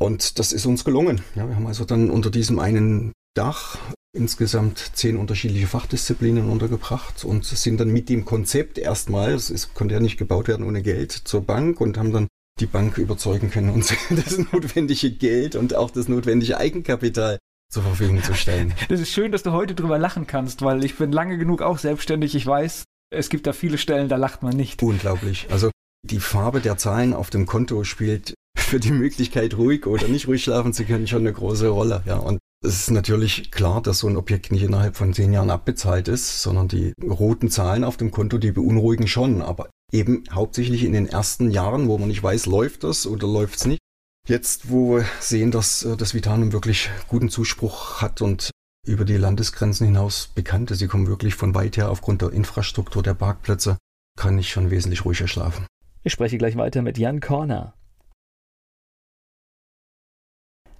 Und 0.00 0.38
das 0.38 0.54
ist 0.54 0.64
uns 0.64 0.84
gelungen. 0.84 1.20
Ja, 1.34 1.46
wir 1.46 1.54
haben 1.54 1.66
also 1.66 1.84
dann 1.84 2.08
unter 2.08 2.30
diesem 2.30 2.58
einen 2.58 3.12
Dach 3.36 3.78
insgesamt 4.16 4.92
zehn 4.94 5.18
unterschiedliche 5.18 5.66
Fachdisziplinen 5.66 6.48
untergebracht 6.48 7.26
und 7.26 7.44
sind 7.44 7.78
dann 7.78 7.90
mit 7.90 8.08
dem 8.08 8.24
Konzept 8.24 8.78
erstmal, 8.78 9.34
es 9.34 9.74
konnte 9.74 9.94
ja 9.94 10.00
nicht 10.00 10.16
gebaut 10.16 10.48
werden 10.48 10.66
ohne 10.66 10.80
Geld, 10.80 11.12
zur 11.12 11.42
Bank 11.42 11.78
und 11.78 11.98
haben 11.98 12.12
dann 12.12 12.28
die 12.58 12.66
Bank 12.66 12.96
überzeugen 12.96 13.50
können, 13.50 13.68
uns 13.68 13.94
das 14.10 14.38
notwendige 14.38 15.10
Geld 15.10 15.56
und 15.56 15.74
auch 15.74 15.90
das 15.90 16.08
notwendige 16.08 16.56
Eigenkapital 16.56 17.38
zur 17.70 17.82
Verfügung 17.82 18.22
zu 18.22 18.34
stellen. 18.34 18.72
Das 18.88 18.98
ist 18.98 19.10
schön, 19.10 19.30
dass 19.30 19.42
du 19.42 19.52
heute 19.52 19.74
drüber 19.74 19.98
lachen 19.98 20.26
kannst, 20.26 20.62
weil 20.62 20.84
ich 20.84 20.96
bin 20.96 21.12
lange 21.12 21.36
genug 21.36 21.60
auch 21.60 21.76
selbstständig. 21.76 22.34
Ich 22.34 22.46
weiß, 22.46 22.84
es 23.10 23.28
gibt 23.28 23.46
da 23.46 23.52
viele 23.52 23.76
Stellen, 23.76 24.08
da 24.08 24.16
lacht 24.16 24.42
man 24.42 24.56
nicht. 24.56 24.82
Unglaublich. 24.82 25.46
Also 25.50 25.70
die 26.02 26.20
Farbe 26.20 26.60
der 26.60 26.76
Zahlen 26.76 27.14
auf 27.14 27.30
dem 27.30 27.46
Konto 27.46 27.84
spielt 27.84 28.34
für 28.56 28.80
die 28.80 28.90
Möglichkeit, 28.90 29.56
ruhig 29.56 29.86
oder 29.86 30.08
nicht 30.08 30.28
ruhig 30.28 30.42
schlafen 30.42 30.72
zu 30.72 30.84
können, 30.84 31.06
schon 31.06 31.20
eine 31.20 31.32
große 31.32 31.68
Rolle. 31.68 32.02
Ja, 32.06 32.16
und 32.16 32.38
es 32.64 32.82
ist 32.82 32.90
natürlich 32.90 33.50
klar, 33.50 33.82
dass 33.82 34.00
so 34.00 34.08
ein 34.08 34.16
Objekt 34.16 34.52
nicht 34.52 34.62
innerhalb 34.62 34.96
von 34.96 35.12
zehn 35.12 35.32
Jahren 35.32 35.50
abbezahlt 35.50 36.08
ist, 36.08 36.42
sondern 36.42 36.68
die 36.68 36.92
roten 37.02 37.50
Zahlen 37.50 37.82
auf 37.82 37.96
dem 37.96 38.10
Konto, 38.10 38.38
die 38.38 38.52
beunruhigen 38.52 39.08
schon, 39.08 39.42
aber 39.42 39.68
eben 39.92 40.24
hauptsächlich 40.30 40.84
in 40.84 40.92
den 40.92 41.08
ersten 41.08 41.50
Jahren, 41.50 41.88
wo 41.88 41.98
man 41.98 42.08
nicht 42.08 42.22
weiß, 42.22 42.46
läuft 42.46 42.84
das 42.84 43.06
oder 43.06 43.26
läuft 43.26 43.56
es 43.56 43.66
nicht. 43.66 43.80
Jetzt, 44.28 44.70
wo 44.70 44.96
wir 44.96 45.04
sehen, 45.18 45.50
dass 45.50 45.82
äh, 45.82 45.96
das 45.96 46.14
Vitanum 46.14 46.52
wirklich 46.52 46.90
guten 47.08 47.28
Zuspruch 47.28 48.00
hat 48.00 48.22
und 48.22 48.52
über 48.86 49.04
die 49.04 49.16
Landesgrenzen 49.16 49.86
hinaus 49.86 50.28
bekannt 50.28 50.70
ist, 50.70 50.78
sie 50.78 50.86
kommen 50.86 51.08
wirklich 51.08 51.34
von 51.34 51.54
weit 51.54 51.76
her 51.76 51.90
aufgrund 51.90 52.22
der 52.22 52.30
Infrastruktur 52.30 53.02
der 53.02 53.14
Parkplätze, 53.14 53.78
kann 54.16 54.38
ich 54.38 54.50
schon 54.50 54.70
wesentlich 54.70 55.04
ruhiger 55.04 55.26
schlafen. 55.26 55.66
Ich 56.04 56.12
spreche 56.12 56.36
gleich 56.36 56.56
weiter 56.56 56.82
mit 56.82 56.98
Jan 56.98 57.20
Korner. 57.20 57.74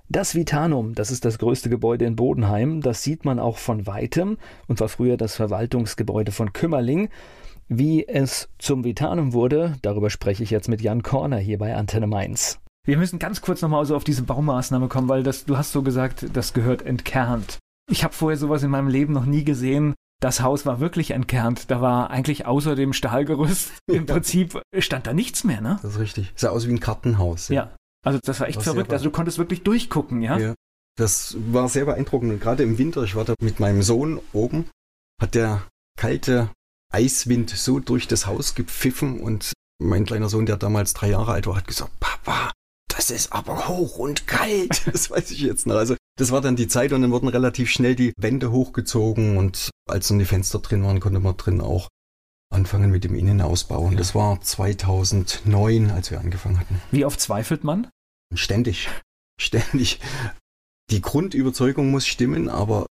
Das 0.08 0.34
Vitanum, 0.34 0.94
das 0.94 1.10
ist 1.10 1.24
das 1.24 1.38
größte 1.38 1.70
Gebäude 1.70 2.04
in 2.04 2.16
Bodenheim, 2.16 2.80
das 2.82 3.02
sieht 3.02 3.24
man 3.24 3.38
auch 3.38 3.56
von 3.56 3.86
weitem 3.86 4.36
und 4.66 4.80
war 4.80 4.88
früher 4.88 5.16
das 5.16 5.36
Verwaltungsgebäude 5.36 6.32
von 6.32 6.52
Kümmerling. 6.52 7.08
Wie 7.68 8.06
es 8.06 8.50
zum 8.58 8.84
Vitanum 8.84 9.32
wurde, 9.32 9.76
darüber 9.80 10.10
spreche 10.10 10.42
ich 10.42 10.50
jetzt 10.50 10.68
mit 10.68 10.82
Jan 10.82 11.02
Korner 11.02 11.38
hier 11.38 11.56
bei 11.56 11.74
Antenne 11.74 12.08
Mainz. 12.08 12.58
Wir 12.84 12.98
müssen 12.98 13.20
ganz 13.20 13.40
kurz 13.40 13.62
nochmal 13.62 13.86
so 13.86 13.94
auf 13.94 14.04
diese 14.04 14.24
Baumaßnahme 14.24 14.88
kommen, 14.88 15.08
weil 15.08 15.22
das, 15.22 15.44
du 15.44 15.56
hast 15.56 15.72
so 15.72 15.82
gesagt, 15.82 16.26
das 16.34 16.52
gehört 16.52 16.82
entkernt. 16.82 17.58
Ich 17.88 18.02
habe 18.02 18.12
vorher 18.12 18.36
sowas 18.36 18.64
in 18.64 18.70
meinem 18.70 18.88
Leben 18.88 19.12
noch 19.12 19.24
nie 19.24 19.44
gesehen. 19.44 19.94
Das 20.22 20.40
Haus 20.40 20.64
war 20.66 20.78
wirklich 20.78 21.10
entkernt. 21.10 21.68
Da 21.70 21.80
war 21.80 22.10
eigentlich 22.10 22.46
außer 22.46 22.76
dem 22.76 22.92
Stahlgerüst 22.92 23.72
im 23.90 24.06
Prinzip 24.06 24.62
stand 24.78 25.08
da 25.08 25.12
nichts 25.12 25.42
mehr, 25.42 25.60
ne? 25.60 25.80
Das 25.82 25.94
ist 25.94 26.00
richtig. 26.00 26.32
Sah 26.36 26.50
aus 26.50 26.66
wie 26.68 26.72
ein 26.72 26.78
Kartenhaus. 26.78 27.48
Ja. 27.48 27.54
ja. 27.54 27.76
Also 28.06 28.20
das 28.22 28.38
war 28.38 28.46
echt 28.46 28.58
das 28.58 28.64
verrückt. 28.64 28.92
Also 28.92 29.06
du 29.06 29.10
konntest 29.10 29.38
wirklich 29.38 29.64
durchgucken, 29.64 30.22
ja? 30.22 30.38
ja? 30.38 30.54
Das 30.96 31.36
war 31.50 31.68
sehr 31.68 31.86
beeindruckend. 31.86 32.32
Und 32.32 32.40
gerade 32.40 32.62
im 32.62 32.78
Winter, 32.78 33.02
ich 33.02 33.16
war 33.16 33.24
da 33.24 33.34
mit 33.40 33.58
meinem 33.58 33.82
Sohn 33.82 34.20
oben, 34.32 34.70
hat 35.20 35.34
der 35.34 35.66
kalte 35.98 36.50
Eiswind 36.92 37.50
so 37.50 37.80
durch 37.80 38.06
das 38.06 38.26
Haus 38.26 38.54
gepfiffen 38.54 39.20
und 39.20 39.52
mein 39.80 40.04
kleiner 40.04 40.28
Sohn, 40.28 40.46
der 40.46 40.56
damals 40.56 40.94
drei 40.94 41.10
Jahre 41.10 41.32
alt 41.32 41.48
war, 41.48 41.56
hat 41.56 41.66
gesagt, 41.66 41.98
Papa, 41.98 42.52
das 42.88 43.10
ist 43.10 43.32
aber 43.32 43.66
hoch 43.68 43.98
und 43.98 44.28
kalt. 44.28 44.82
Das 44.92 45.10
weiß 45.10 45.32
ich 45.32 45.40
jetzt 45.40 45.66
noch. 45.66 45.74
Also 45.74 45.96
das 46.16 46.30
war 46.30 46.40
dann 46.40 46.56
die 46.56 46.68
Zeit 46.68 46.92
und 46.92 47.02
dann 47.02 47.10
wurden 47.10 47.28
relativ 47.28 47.70
schnell 47.70 47.94
die 47.94 48.12
Wände 48.16 48.50
hochgezogen 48.50 49.36
und 49.36 49.70
als 49.88 50.08
dann 50.08 50.18
die 50.18 50.24
Fenster 50.24 50.58
drin 50.58 50.84
waren, 50.84 51.00
konnte 51.00 51.20
man 51.20 51.36
drin 51.36 51.60
auch 51.60 51.88
anfangen 52.50 52.90
mit 52.90 53.04
dem 53.04 53.14
Innenausbau. 53.14 53.80
Und 53.80 53.92
ja. 53.92 53.98
das 53.98 54.14
war 54.14 54.40
2009, 54.40 55.90
als 55.90 56.10
wir 56.10 56.20
angefangen 56.20 56.60
hatten. 56.60 56.80
Wie 56.90 57.04
oft 57.04 57.20
zweifelt 57.20 57.64
man? 57.64 57.90
Ständig. 58.34 58.88
Ständig. 59.40 60.00
Die 60.90 61.00
Grundüberzeugung 61.00 61.90
muss 61.90 62.06
stimmen, 62.06 62.48
aber 62.48 62.86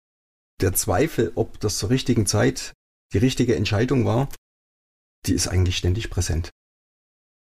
der 0.61 0.73
Zweifel, 0.73 1.31
ob 1.35 1.59
das 1.59 1.77
zur 1.77 1.89
richtigen 1.89 2.25
Zeit 2.25 2.73
die 3.13 3.17
richtige 3.17 3.55
Entscheidung 3.55 4.05
war, 4.05 4.29
die 5.25 5.33
ist 5.33 5.47
eigentlich 5.47 5.77
ständig 5.77 6.09
präsent. 6.09 6.51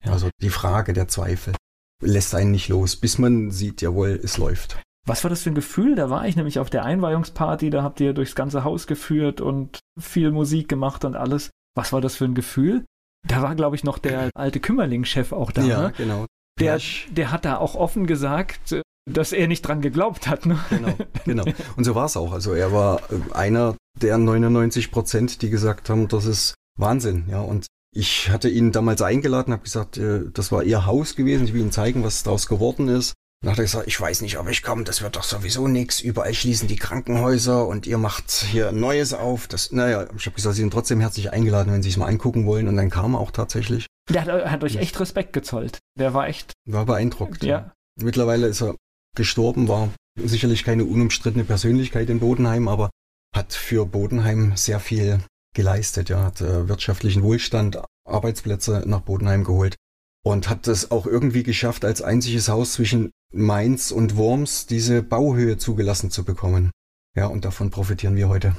Ja. 0.05 0.13
Also 0.13 0.31
die 0.41 0.51
Frage 0.51 0.93
der 0.93 1.09
Zweifel 1.09 1.55
lässt 2.03 2.35
einen 2.35 2.51
nicht 2.51 2.69
los, 2.69 2.97
bis 2.97 3.19
man 3.19 3.51
sieht, 3.51 3.83
jawohl, 3.83 4.21
es 4.23 4.37
läuft. 4.37 4.81
Was 5.07 5.23
war 5.23 5.31
das 5.31 5.43
für 5.43 5.51
ein 5.51 5.55
Gefühl? 5.55 5.95
Da 5.95 6.09
war 6.09 6.27
ich 6.27 6.37
nämlich 6.37 6.59
auf 6.59 6.71
der 6.71 6.85
Einweihungsparty, 6.85 7.71
da 7.71 7.83
habt 7.83 8.01
ihr 8.01 8.15
durchs 8.15 8.35
ganze 8.35 8.65
Haus 8.65 8.87
geführt 8.87 9.41
und 9.41 9.79
viel 9.99 10.31
Musik 10.31 10.69
gemacht 10.69 11.05
und 11.05 11.15
alles. 11.17 11.51
Was 11.77 11.93
war 11.93 12.01
das 12.01 12.17
für 12.17 12.25
ein 12.25 12.35
Gefühl? 12.35 12.85
Da 13.27 13.43
war, 13.43 13.55
glaube 13.55 13.77
ich, 13.77 13.85
noch 13.85 13.99
der 13.99 14.31
alte 14.35 14.61
Kümmerling-Chef 14.61 15.33
auch 15.33 15.51
da. 15.51 15.63
Ja, 15.63 15.83
ne? 15.83 15.93
genau. 15.97 16.27
Der, 16.61 16.79
der 17.11 17.33
hat 17.33 17.45
da 17.45 17.57
auch 17.57 17.75
offen 17.75 18.07
gesagt, 18.07 18.81
dass 19.11 19.33
er 19.33 19.49
nicht 19.49 19.63
dran 19.63 19.81
geglaubt 19.81 20.29
hat. 20.29 20.47
Ne? 20.47 20.59
Genau, 20.71 20.95
genau. 21.25 21.45
Und 21.77 21.85
so 21.85 21.95
war 21.95 22.07
es 22.07 22.17
auch. 22.17 22.33
Also 22.33 22.55
er 22.55 22.73
war 22.73 23.01
äh, 23.11 23.35
einer 23.35 23.77
der 24.01 24.19
99 24.19 24.91
Prozent, 24.91 25.43
die 25.43 25.51
gesagt 25.51 25.91
haben, 25.91 26.09
das 26.09 26.25
ist 26.25 26.55
Wahnsinn. 26.79 27.27
Ja, 27.29 27.41
und 27.41 27.67
ich 27.93 28.31
hatte 28.31 28.49
ihn 28.49 28.73
damals 28.73 29.03
eingeladen, 29.03 29.53
habe 29.53 29.63
gesagt, 29.63 29.99
äh, 29.99 30.23
das 30.33 30.53
war 30.53 30.63
ihr 30.63 30.87
Haus 30.87 31.17
gewesen. 31.17 31.45
Ich 31.45 31.55
will 31.55 31.61
ihm 31.61 31.73
zeigen, 31.73 32.03
was 32.03 32.23
daraus 32.23 32.47
geworden 32.47 32.89
ist. 32.89 33.15
Dann 33.45 33.53
hat 33.53 33.59
er 33.59 33.65
gesagt, 33.65 33.87
ich 33.89 34.01
weiß 34.01 34.23
nicht, 34.23 34.39
ob 34.39 34.49
ich 34.49 34.63
komme, 34.63 34.85
das 34.85 35.03
wird 35.03 35.17
doch 35.17 35.23
sowieso 35.23 35.69
nichts. 35.69 36.01
Überall 36.01 36.33
schließen 36.33 36.67
die 36.67 36.77
Krankenhäuser 36.77 37.67
und 37.67 37.87
ihr 37.87 37.99
macht 37.99 38.31
hier 38.31 38.73
Neues 38.73 39.13
auf. 39.13 39.49
Das, 39.49 39.71
naja, 39.71 40.09
ich 40.17 40.25
habe 40.25 40.35
gesagt, 40.35 40.55
Sie 40.55 40.63
sind 40.63 40.73
trotzdem 40.73 40.99
herzlich 41.01 41.31
eingeladen, 41.31 41.71
wenn 41.71 41.83
Sie 41.83 41.91
es 41.91 41.99
mal 41.99 42.07
angucken 42.07 42.47
wollen. 42.47 42.69
Und 42.69 42.77
dann 42.77 42.89
kam 42.89 43.15
er 43.15 43.21
auch 43.21 43.33
tatsächlich. 43.33 43.87
Der 44.09 44.25
hat, 44.25 44.51
hat 44.51 44.65
euch 44.65 44.77
echt 44.77 44.99
Respekt 44.99 45.35
gezollt. 45.35 45.79
Der 45.99 46.15
war 46.15 46.27
echt. 46.27 46.55
War 46.67 46.87
beeindruckt. 46.87 47.45
Ja. 47.45 47.49
ja. 47.49 47.73
Mittlerweile 48.01 48.47
ist 48.47 48.63
er 48.63 48.77
gestorben, 49.15 49.69
war 49.69 49.91
sicherlich 50.19 50.65
keine 50.65 50.87
unumstrittene 50.87 51.45
Persönlichkeit 51.45 52.09
in 52.09 52.21
Bodenheim, 52.21 52.67
aber 52.67 52.89
hat 53.35 53.53
für 53.53 53.85
Bodenheim 53.85 54.57
sehr 54.57 54.81
viel 54.81 55.21
geleistet. 55.55 56.09
Ja, 56.09 56.25
hat 56.25 56.41
äh, 56.41 56.67
wirtschaftlichen 56.67 57.23
Wohlstand, 57.23 57.79
Arbeitsplätze 58.09 58.85
nach 58.87 59.01
Bodenheim 59.01 59.45
geholt 59.45 59.77
und 60.25 60.49
hat 60.49 60.67
es 60.67 60.91
auch 60.91 61.07
irgendwie 61.07 61.43
geschafft, 61.43 61.85
als 61.85 62.03
einziges 62.03 62.49
Haus 62.49 62.73
zwischen 62.73 63.11
Mainz 63.35 63.91
und 63.91 64.17
Worms 64.17 64.67
diese 64.67 65.03
Bauhöhe 65.03 65.59
zugelassen 65.59 66.11
zu 66.11 66.25
bekommen. 66.25 66.71
Ja, 67.17 67.27
und 67.27 67.45
davon 67.45 67.71
profitieren 67.71 68.17
wir 68.17 68.29
heute. 68.29 68.55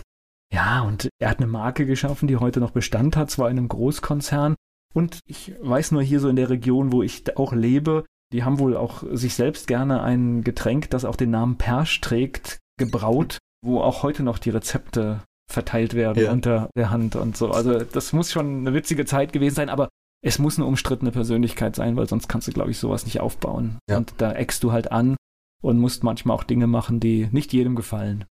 Ja, 0.54 0.82
und 0.82 1.10
er 1.20 1.30
hat 1.30 1.40
eine 1.40 1.48
Marke 1.48 1.86
geschaffen, 1.86 2.28
die 2.28 2.38
heute 2.38 2.60
noch 2.60 2.72
Bestand 2.72 3.18
hat, 3.18 3.32
zwar 3.32 3.50
in 3.50 3.58
einem 3.58 3.68
Großkonzern. 3.68 4.56
Und 4.94 5.20
ich 5.26 5.54
weiß 5.62 5.92
nur 5.92 6.02
hier 6.02 6.20
so 6.20 6.30
in 6.30 6.36
der 6.36 6.50
Region, 6.50 6.92
wo 6.92 7.04
ich 7.04 7.38
auch 7.38 7.52
lebe, 7.52 8.06
die 8.32 8.44
haben 8.44 8.60
wohl 8.60 8.78
auch 8.78 9.04
sich 9.12 9.36
selbst 9.36 9.68
gerne 9.68 10.02
ein 10.02 10.44
Getränk, 10.44 10.90
das 10.90 11.06
auch 11.06 11.16
den 11.16 11.32
Namen 11.32 11.58
Persch 11.58 12.00
trägt, 12.02 12.60
gebraut, 12.78 13.38
wo 13.62 13.82
auch 13.82 14.04
heute 14.04 14.24
noch 14.24 14.40
die 14.40 14.50
Rezepte 14.50 15.22
verteilt 15.52 15.94
werden 15.94 16.24
ja. 16.24 16.32
unter 16.32 16.70
der 16.76 16.90
Hand 16.90 17.16
und 17.16 17.38
so. 17.38 17.52
Also 17.52 17.80
das 17.80 18.14
muss 18.14 18.32
schon 18.32 18.60
eine 18.60 18.74
witzige 18.74 19.06
Zeit 19.06 19.34
gewesen 19.34 19.56
sein, 19.56 19.70
aber 19.70 19.90
es 20.22 20.40
muss 20.40 20.58
eine 20.58 20.66
umstrittene 20.66 21.12
Persönlichkeit 21.12 21.76
sein, 21.76 21.96
weil 21.96 22.08
sonst 22.08 22.28
kannst 22.28 22.48
du, 22.48 22.52
glaube 22.52 22.72
ich, 22.72 22.80
sowas 22.80 23.06
nicht 23.06 23.20
aufbauen. 23.20 23.78
Ja. 23.90 23.98
Und 23.98 24.14
da 24.18 24.32
eckst 24.34 24.64
du 24.64 24.72
halt 24.72 24.92
an 24.92 25.16
und 25.62 25.80
musst 25.80 26.04
manchmal 26.04 26.36
auch 26.36 26.44
Dinge 26.44 26.68
machen, 26.68 27.00
die 27.00 27.28
nicht 27.32 27.54
jedem 27.54 27.76
gefallen. 27.76 28.26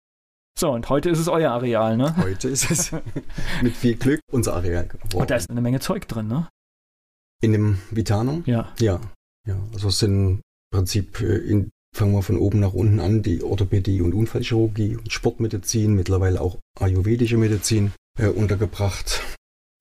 So, 0.58 0.72
und 0.72 0.90
heute 0.90 1.10
ist 1.10 1.20
es 1.20 1.28
euer 1.28 1.52
Areal, 1.52 1.98
ne? 1.98 2.16
Heute 2.18 2.50
ist 2.50 2.70
es 2.70 2.92
mit 3.62 3.76
viel 3.76 3.96
Glück 3.96 4.20
unser 4.32 4.56
Areal 4.56 4.88
geworden. 4.88 5.18
Und 5.18 5.30
da 5.30 5.36
ist 5.36 5.50
eine 5.50 5.62
Menge 5.62 5.80
Zeug 5.80 6.08
drin, 6.08 6.28
ne? 6.28 6.50
In 7.42 7.54
dem 7.54 7.78
Vitanum? 7.90 8.44
Ja. 8.46 8.72
Ja. 8.80 9.00
Ja, 9.48 9.58
also 9.74 9.88
es 9.88 10.00
sind 10.00 10.14
im 10.14 10.42
Prinzip, 10.72 11.20
äh, 11.22 11.38
in, 11.38 11.72
fangen 11.96 12.14
wir 12.14 12.22
von 12.22 12.38
oben 12.38 12.60
nach 12.60 12.74
unten 12.74 13.00
an, 13.00 13.24
die 13.24 13.44
Orthopädie 13.44 14.02
und 14.02 14.14
Unfallchirurgie 14.14 14.98
und 14.98 15.12
Sportmedizin, 15.12 15.96
mittlerweile 15.96 16.42
auch 16.42 16.60
ayurvedische 16.80 17.38
Medizin 17.38 17.92
äh, 18.20 18.28
untergebracht. 18.28 19.24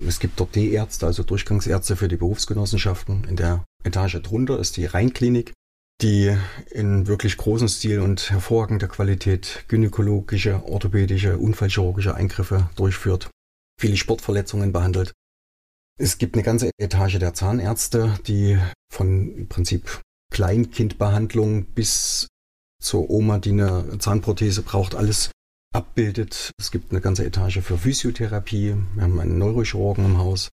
Es 0.06 0.18
gibt 0.18 0.40
dort 0.40 0.56
D-Ärzte, 0.56 1.06
also 1.06 1.22
Durchgangsärzte 1.22 1.94
für 1.96 2.08
die 2.08 2.16
Berufsgenossenschaften. 2.16 3.24
In 3.24 3.36
der 3.36 3.64
Etage 3.84 4.20
drunter 4.22 4.58
ist 4.58 4.76
die 4.76 4.86
Rheinklinik, 4.86 5.52
die 6.00 6.34
in 6.70 7.06
wirklich 7.06 7.36
großem 7.36 7.68
Stil 7.68 8.00
und 8.00 8.30
hervorragender 8.30 8.88
Qualität 8.88 9.64
gynäkologische, 9.68 10.64
orthopädische, 10.64 11.36
unfallchirurgische 11.36 12.14
Eingriffe 12.14 12.70
durchführt, 12.76 13.30
viele 13.78 13.96
Sportverletzungen 13.96 14.72
behandelt. 14.72 15.12
Es 15.98 16.16
gibt 16.16 16.34
eine 16.34 16.42
ganze 16.42 16.70
Etage 16.78 17.18
der 17.18 17.34
Zahnärzte, 17.34 18.18
die 18.26 18.58
von 18.90 19.34
im 19.36 19.48
Prinzip 19.48 20.00
Kleinkindbehandlung 20.32 21.66
bis 21.66 22.28
zur 22.82 23.10
Oma, 23.10 23.38
die 23.38 23.50
eine 23.50 23.98
Zahnprothese 23.98 24.62
braucht, 24.62 24.94
alles 24.94 25.30
abbildet. 25.72 26.52
Es 26.58 26.70
gibt 26.70 26.90
eine 26.90 27.00
ganze 27.00 27.24
Etage 27.24 27.60
für 27.60 27.78
Physiotherapie. 27.78 28.76
Wir 28.94 29.02
haben 29.02 29.20
einen 29.20 29.38
Neurochirurgen 29.38 30.04
im 30.04 30.18
Haus. 30.18 30.50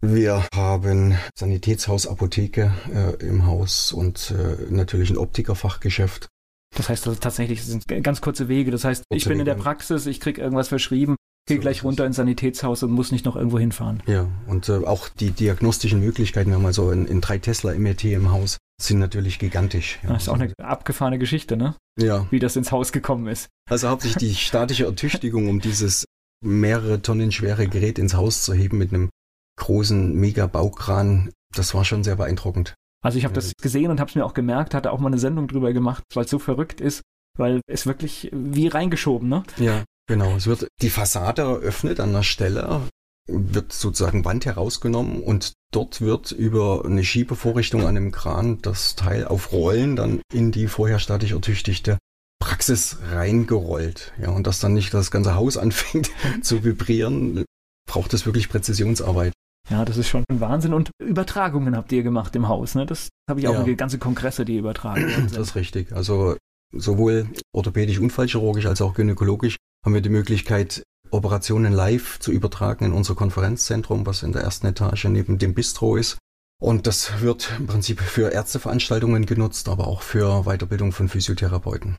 Wir 0.00 0.46
haben 0.54 1.16
Sanitätshaus, 1.34 2.06
Apotheke 2.06 2.72
äh, 2.92 3.14
im 3.26 3.46
Haus 3.46 3.92
und 3.92 4.30
äh, 4.30 4.70
natürlich 4.70 5.10
ein 5.10 5.18
Optikerfachgeschäft. 5.18 6.28
Das 6.76 6.88
heißt 6.88 7.08
also 7.08 7.18
tatsächlich 7.18 7.64
sind 7.64 7.88
ganz 7.88 8.20
kurze 8.20 8.48
Wege. 8.48 8.70
Das 8.70 8.84
heißt, 8.84 9.04
ich 9.10 9.24
bin 9.24 9.40
in 9.40 9.44
der 9.44 9.54
Praxis, 9.54 10.06
ich 10.06 10.20
kriege 10.20 10.40
irgendwas 10.40 10.68
verschrieben, 10.68 11.16
gehe 11.48 11.56
so 11.56 11.60
gleich 11.62 11.82
runter 11.82 12.06
ins 12.06 12.16
Sanitätshaus 12.16 12.82
und 12.84 12.92
muss 12.92 13.10
nicht 13.10 13.24
noch 13.24 13.34
irgendwo 13.34 13.58
hinfahren. 13.58 14.02
Ja, 14.06 14.28
und 14.46 14.68
äh, 14.68 14.84
auch 14.84 15.08
die 15.08 15.30
diagnostischen 15.32 15.98
Möglichkeiten, 15.98 16.50
wir 16.50 16.56
haben 16.56 16.66
also 16.66 16.92
in, 16.92 17.06
in 17.06 17.20
drei 17.20 17.38
Tesla 17.38 17.74
MRT 17.74 18.04
im 18.04 18.30
Haus, 18.30 18.58
sind 18.80 18.98
natürlich 18.98 19.38
gigantisch. 19.38 19.98
Ja. 20.02 20.10
Das 20.10 20.22
ist 20.22 20.28
auch 20.28 20.38
eine 20.38 20.52
abgefahrene 20.58 21.18
Geschichte, 21.18 21.56
ne? 21.56 21.74
Ja. 21.98 22.26
Wie 22.30 22.38
das 22.38 22.56
ins 22.56 22.70
Haus 22.70 22.92
gekommen 22.92 23.26
ist. 23.26 23.48
Also 23.68 23.88
hauptsächlich 23.88 24.18
die 24.18 24.34
statische 24.40 24.84
Ertüchtigung, 24.84 25.48
um 25.48 25.60
dieses 25.60 26.04
mehrere 26.44 27.02
Tonnen 27.02 27.32
schwere 27.32 27.66
Gerät 27.66 27.98
ins 27.98 28.14
Haus 28.14 28.42
zu 28.42 28.54
heben 28.54 28.78
mit 28.78 28.92
einem 28.92 29.10
großen 29.58 30.14
Mega-Baukran, 30.14 31.32
das 31.54 31.74
war 31.74 31.84
schon 31.84 32.04
sehr 32.04 32.16
beeindruckend. 32.16 32.74
Also 33.04 33.18
ich 33.18 33.24
habe 33.24 33.34
das 33.34 33.52
gesehen 33.60 33.90
und 33.90 34.00
habe 34.00 34.08
es 34.08 34.14
mir 34.14 34.24
auch 34.24 34.34
gemerkt, 34.34 34.74
hatte 34.74 34.92
auch 34.92 35.00
mal 35.00 35.08
eine 35.08 35.18
Sendung 35.18 35.48
drüber 35.48 35.72
gemacht, 35.72 36.02
weil 36.14 36.24
es 36.24 36.30
so 36.30 36.38
verrückt 36.38 36.80
ist, 36.80 37.02
weil 37.36 37.60
es 37.66 37.86
wirklich 37.86 38.30
wie 38.32 38.68
reingeschoben, 38.68 39.28
ne? 39.28 39.42
Ja, 39.58 39.84
genau. 40.08 40.36
Es 40.36 40.46
wird 40.46 40.68
die 40.80 40.90
Fassade 40.90 41.42
eröffnet 41.42 42.00
an 42.00 42.12
der 42.12 42.22
Stelle, 42.22 42.82
wird 43.28 43.72
sozusagen 43.72 44.24
Wand 44.24 44.46
herausgenommen 44.46 45.22
und 45.22 45.52
dort 45.70 46.00
wird 46.00 46.32
über 46.32 46.84
eine 46.84 47.04
Schiebevorrichtung 47.04 47.86
an 47.86 47.94
dem 47.94 48.10
Kran 48.10 48.60
das 48.62 48.96
Teil 48.96 49.26
auf 49.26 49.52
Rollen 49.52 49.96
dann 49.96 50.20
in 50.32 50.50
die 50.50 50.66
vorher 50.66 50.98
statisch 50.98 51.32
ertüchtigte 51.32 51.98
Praxis 52.40 52.98
reingerollt. 53.10 54.12
Ja, 54.20 54.30
und 54.30 54.46
dass 54.46 54.60
dann 54.60 54.74
nicht 54.74 54.94
das 54.94 55.10
ganze 55.10 55.34
Haus 55.34 55.56
anfängt 55.58 56.10
zu 56.42 56.64
vibrieren, 56.64 57.44
braucht 57.88 58.14
es 58.14 58.26
wirklich 58.26 58.48
Präzisionsarbeit. 58.48 59.32
Ja, 59.70 59.84
das 59.84 59.98
ist 59.98 60.08
schon 60.08 60.24
ein 60.30 60.40
Wahnsinn. 60.40 60.72
Und 60.72 60.90
Übertragungen 60.98 61.76
habt 61.76 61.92
ihr 61.92 62.02
gemacht 62.02 62.34
im 62.36 62.48
Haus, 62.48 62.74
ne? 62.74 62.86
Das 62.86 63.08
habe 63.28 63.40
ich 63.40 63.48
auch 63.48 63.66
ja. 63.66 63.74
ganze 63.74 63.98
Kongresse, 63.98 64.44
die 64.44 64.56
übertragen 64.56 65.02
worden 65.02 65.14
sind. 65.28 65.36
Das 65.36 65.48
ist 65.48 65.54
richtig. 65.56 65.92
Also 65.92 66.36
sowohl 66.72 67.28
orthopädisch, 67.52 67.98
unfallchirurgisch 67.98 68.66
als 68.66 68.80
auch 68.80 68.94
gynäkologisch 68.94 69.56
haben 69.84 69.94
wir 69.94 70.00
die 70.00 70.08
Möglichkeit, 70.08 70.82
Operationen 71.10 71.72
live 71.72 72.18
zu 72.18 72.32
übertragen 72.32 72.86
in 72.86 72.92
unser 72.92 73.14
Konferenzzentrum, 73.14 74.06
was 74.06 74.22
in 74.22 74.32
der 74.32 74.42
ersten 74.42 74.66
Etage 74.66 75.04
neben 75.04 75.38
dem 75.38 75.54
Bistro 75.54 75.96
ist. 75.96 76.18
Und 76.60 76.86
das 76.86 77.20
wird 77.20 77.52
im 77.58 77.66
Prinzip 77.66 78.00
für 78.00 78.30
Ärzteveranstaltungen 78.30 79.26
genutzt, 79.26 79.68
aber 79.68 79.86
auch 79.86 80.02
für 80.02 80.44
Weiterbildung 80.44 80.92
von 80.92 81.08
Physiotherapeuten. 81.08 81.96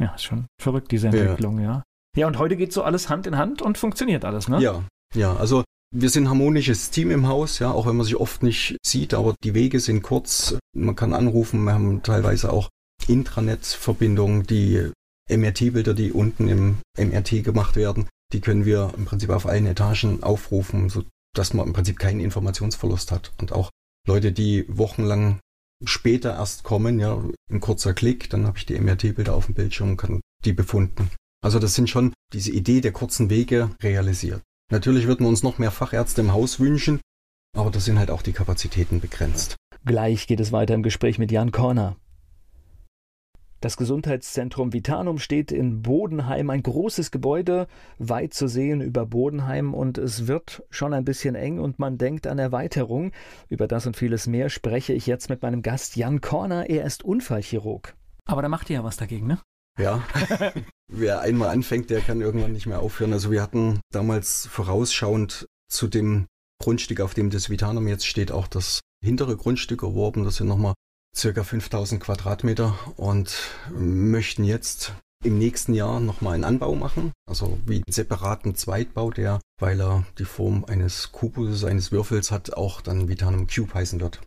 Ja, 0.00 0.14
ist 0.14 0.24
schon 0.24 0.46
verrückt, 0.60 0.92
diese 0.92 1.08
Entwicklung, 1.08 1.58
ja. 1.58 1.64
Ja, 1.64 1.82
ja 2.16 2.26
und 2.26 2.38
heute 2.38 2.56
geht 2.56 2.72
so 2.72 2.82
alles 2.82 3.08
Hand 3.08 3.26
in 3.26 3.36
Hand 3.36 3.62
und 3.62 3.78
funktioniert 3.78 4.24
alles, 4.24 4.48
ne? 4.48 4.60
Ja, 4.60 4.84
ja, 5.14 5.34
also 5.34 5.64
wir 5.94 6.10
sind 6.10 6.24
ein 6.24 6.30
harmonisches 6.30 6.90
Team 6.90 7.10
im 7.10 7.26
Haus, 7.26 7.58
ja, 7.58 7.70
auch 7.70 7.86
wenn 7.86 7.96
man 7.96 8.04
sich 8.04 8.16
oft 8.16 8.42
nicht 8.42 8.76
sieht, 8.84 9.14
aber 9.14 9.34
die 9.42 9.54
Wege 9.54 9.80
sind 9.80 10.02
kurz. 10.02 10.56
Man 10.76 10.94
kann 10.94 11.14
anrufen, 11.14 11.64
wir 11.64 11.72
haben 11.72 12.02
teilweise 12.02 12.52
auch 12.52 12.68
Intranet-Verbindungen, 13.08 14.44
die 14.44 14.90
MRT-Bilder, 15.30 15.94
die 15.94 16.12
unten 16.12 16.48
im 16.48 16.78
MRT 16.96 17.44
gemacht 17.44 17.76
werden, 17.76 18.08
die 18.32 18.40
können 18.40 18.64
wir 18.64 18.92
im 18.96 19.04
Prinzip 19.04 19.30
auf 19.30 19.46
allen 19.46 19.66
Etagen 19.66 20.22
aufrufen, 20.22 20.88
so 20.88 21.04
dass 21.34 21.52
man 21.52 21.66
im 21.66 21.72
Prinzip 21.72 21.98
keinen 21.98 22.20
Informationsverlust 22.20 23.12
hat. 23.12 23.32
Und 23.38 23.52
auch 23.52 23.70
Leute, 24.06 24.32
die 24.32 24.64
wochenlang 24.68 25.40
später 25.84 26.34
erst 26.34 26.62
kommen, 26.62 26.98
ja, 26.98 27.22
ein 27.50 27.60
kurzer 27.60 27.92
Klick, 27.92 28.30
dann 28.30 28.46
habe 28.46 28.58
ich 28.58 28.66
die 28.66 28.78
MRT-Bilder 28.78 29.34
auf 29.34 29.46
dem 29.46 29.54
Bildschirm 29.54 29.90
und 29.90 29.96
kann 29.96 30.20
die 30.44 30.52
befunden. 30.52 31.10
Also 31.44 31.58
das 31.58 31.74
sind 31.74 31.90
schon 31.90 32.12
diese 32.32 32.50
Idee 32.50 32.80
der 32.80 32.92
kurzen 32.92 33.30
Wege 33.30 33.70
realisiert. 33.82 34.42
Natürlich 34.72 35.06
würden 35.06 35.24
wir 35.24 35.28
uns 35.28 35.42
noch 35.42 35.58
mehr 35.58 35.70
Fachärzte 35.70 36.22
im 36.22 36.32
Haus 36.32 36.58
wünschen, 36.58 37.00
aber 37.56 37.70
da 37.70 37.78
sind 37.78 37.98
halt 37.98 38.10
auch 38.10 38.22
die 38.22 38.32
Kapazitäten 38.32 39.00
begrenzt. 39.00 39.56
Gleich 39.84 40.26
geht 40.26 40.40
es 40.40 40.50
weiter 40.50 40.74
im 40.74 40.82
Gespräch 40.82 41.18
mit 41.18 41.30
Jan 41.30 41.52
Korner. 41.52 41.96
Das 43.60 43.76
Gesundheitszentrum 43.76 44.72
Vitanum 44.72 45.18
steht 45.18 45.50
in 45.50 45.82
Bodenheim, 45.82 46.50
ein 46.50 46.62
großes 46.62 47.10
Gebäude, 47.10 47.68
weit 47.98 48.34
zu 48.34 48.48
sehen 48.48 48.80
über 48.82 49.06
Bodenheim 49.06 49.72
und 49.72 49.96
es 49.96 50.26
wird 50.26 50.62
schon 50.70 50.92
ein 50.92 51.04
bisschen 51.04 51.34
eng 51.34 51.58
und 51.58 51.78
man 51.78 51.96
denkt 51.96 52.26
an 52.26 52.38
Erweiterung. 52.38 53.12
Über 53.48 53.66
das 53.66 53.86
und 53.86 53.96
vieles 53.96 54.26
mehr 54.26 54.50
spreche 54.50 54.92
ich 54.92 55.06
jetzt 55.06 55.30
mit 55.30 55.42
meinem 55.42 55.62
Gast 55.62 55.96
Jan 55.96 56.20
Korner, 56.20 56.68
er 56.68 56.84
ist 56.84 57.02
Unfallchirurg. 57.02 57.94
Aber 58.26 58.42
da 58.42 58.48
macht 58.48 58.68
ihr 58.68 58.76
ja 58.76 58.84
was 58.84 58.96
dagegen, 58.96 59.26
ne? 59.26 59.40
Ja, 59.78 60.02
wer 60.88 61.20
einmal 61.20 61.48
anfängt, 61.48 61.90
der 61.90 62.00
kann 62.00 62.20
irgendwann 62.20 62.52
nicht 62.52 62.66
mehr 62.66 62.80
aufhören. 62.80 63.12
Also 63.12 63.30
wir 63.30 63.42
hatten 63.42 63.80
damals 63.90 64.46
vorausschauend 64.46 65.46
zu 65.68 65.86
dem 65.86 66.26
Grundstück, 66.62 67.00
auf 67.00 67.14
dem 67.14 67.30
das 67.30 67.50
Vitanum 67.50 67.86
jetzt 67.88 68.06
steht, 68.06 68.32
auch 68.32 68.46
das 68.46 68.80
hintere 69.02 69.36
Grundstück 69.36 69.82
erworben. 69.82 70.24
Das 70.24 70.36
sind 70.36 70.48
nochmal 70.48 70.74
circa 71.16 71.42
5000 71.42 72.00
Quadratmeter 72.02 72.78
und 72.96 73.34
möchten 73.70 74.44
jetzt 74.44 74.92
im 75.24 75.38
nächsten 75.38 75.74
Jahr 75.74 75.98
nochmal 76.00 76.34
einen 76.34 76.44
Anbau 76.44 76.74
machen, 76.74 77.12
also 77.28 77.58
wie 77.66 77.76
einen 77.76 77.84
separaten 77.92 78.54
Zweitbau, 78.54 79.10
der, 79.10 79.40
weil 79.58 79.80
er 79.80 80.04
die 80.18 80.24
Form 80.24 80.64
eines 80.66 81.10
Kubus, 81.12 81.64
eines 81.64 81.90
Würfels 81.90 82.30
hat, 82.30 82.54
auch 82.54 82.80
dann 82.80 83.08
Vitanum 83.08 83.46
Cube 83.46 83.74
heißen 83.74 84.00
wird. 84.00 84.20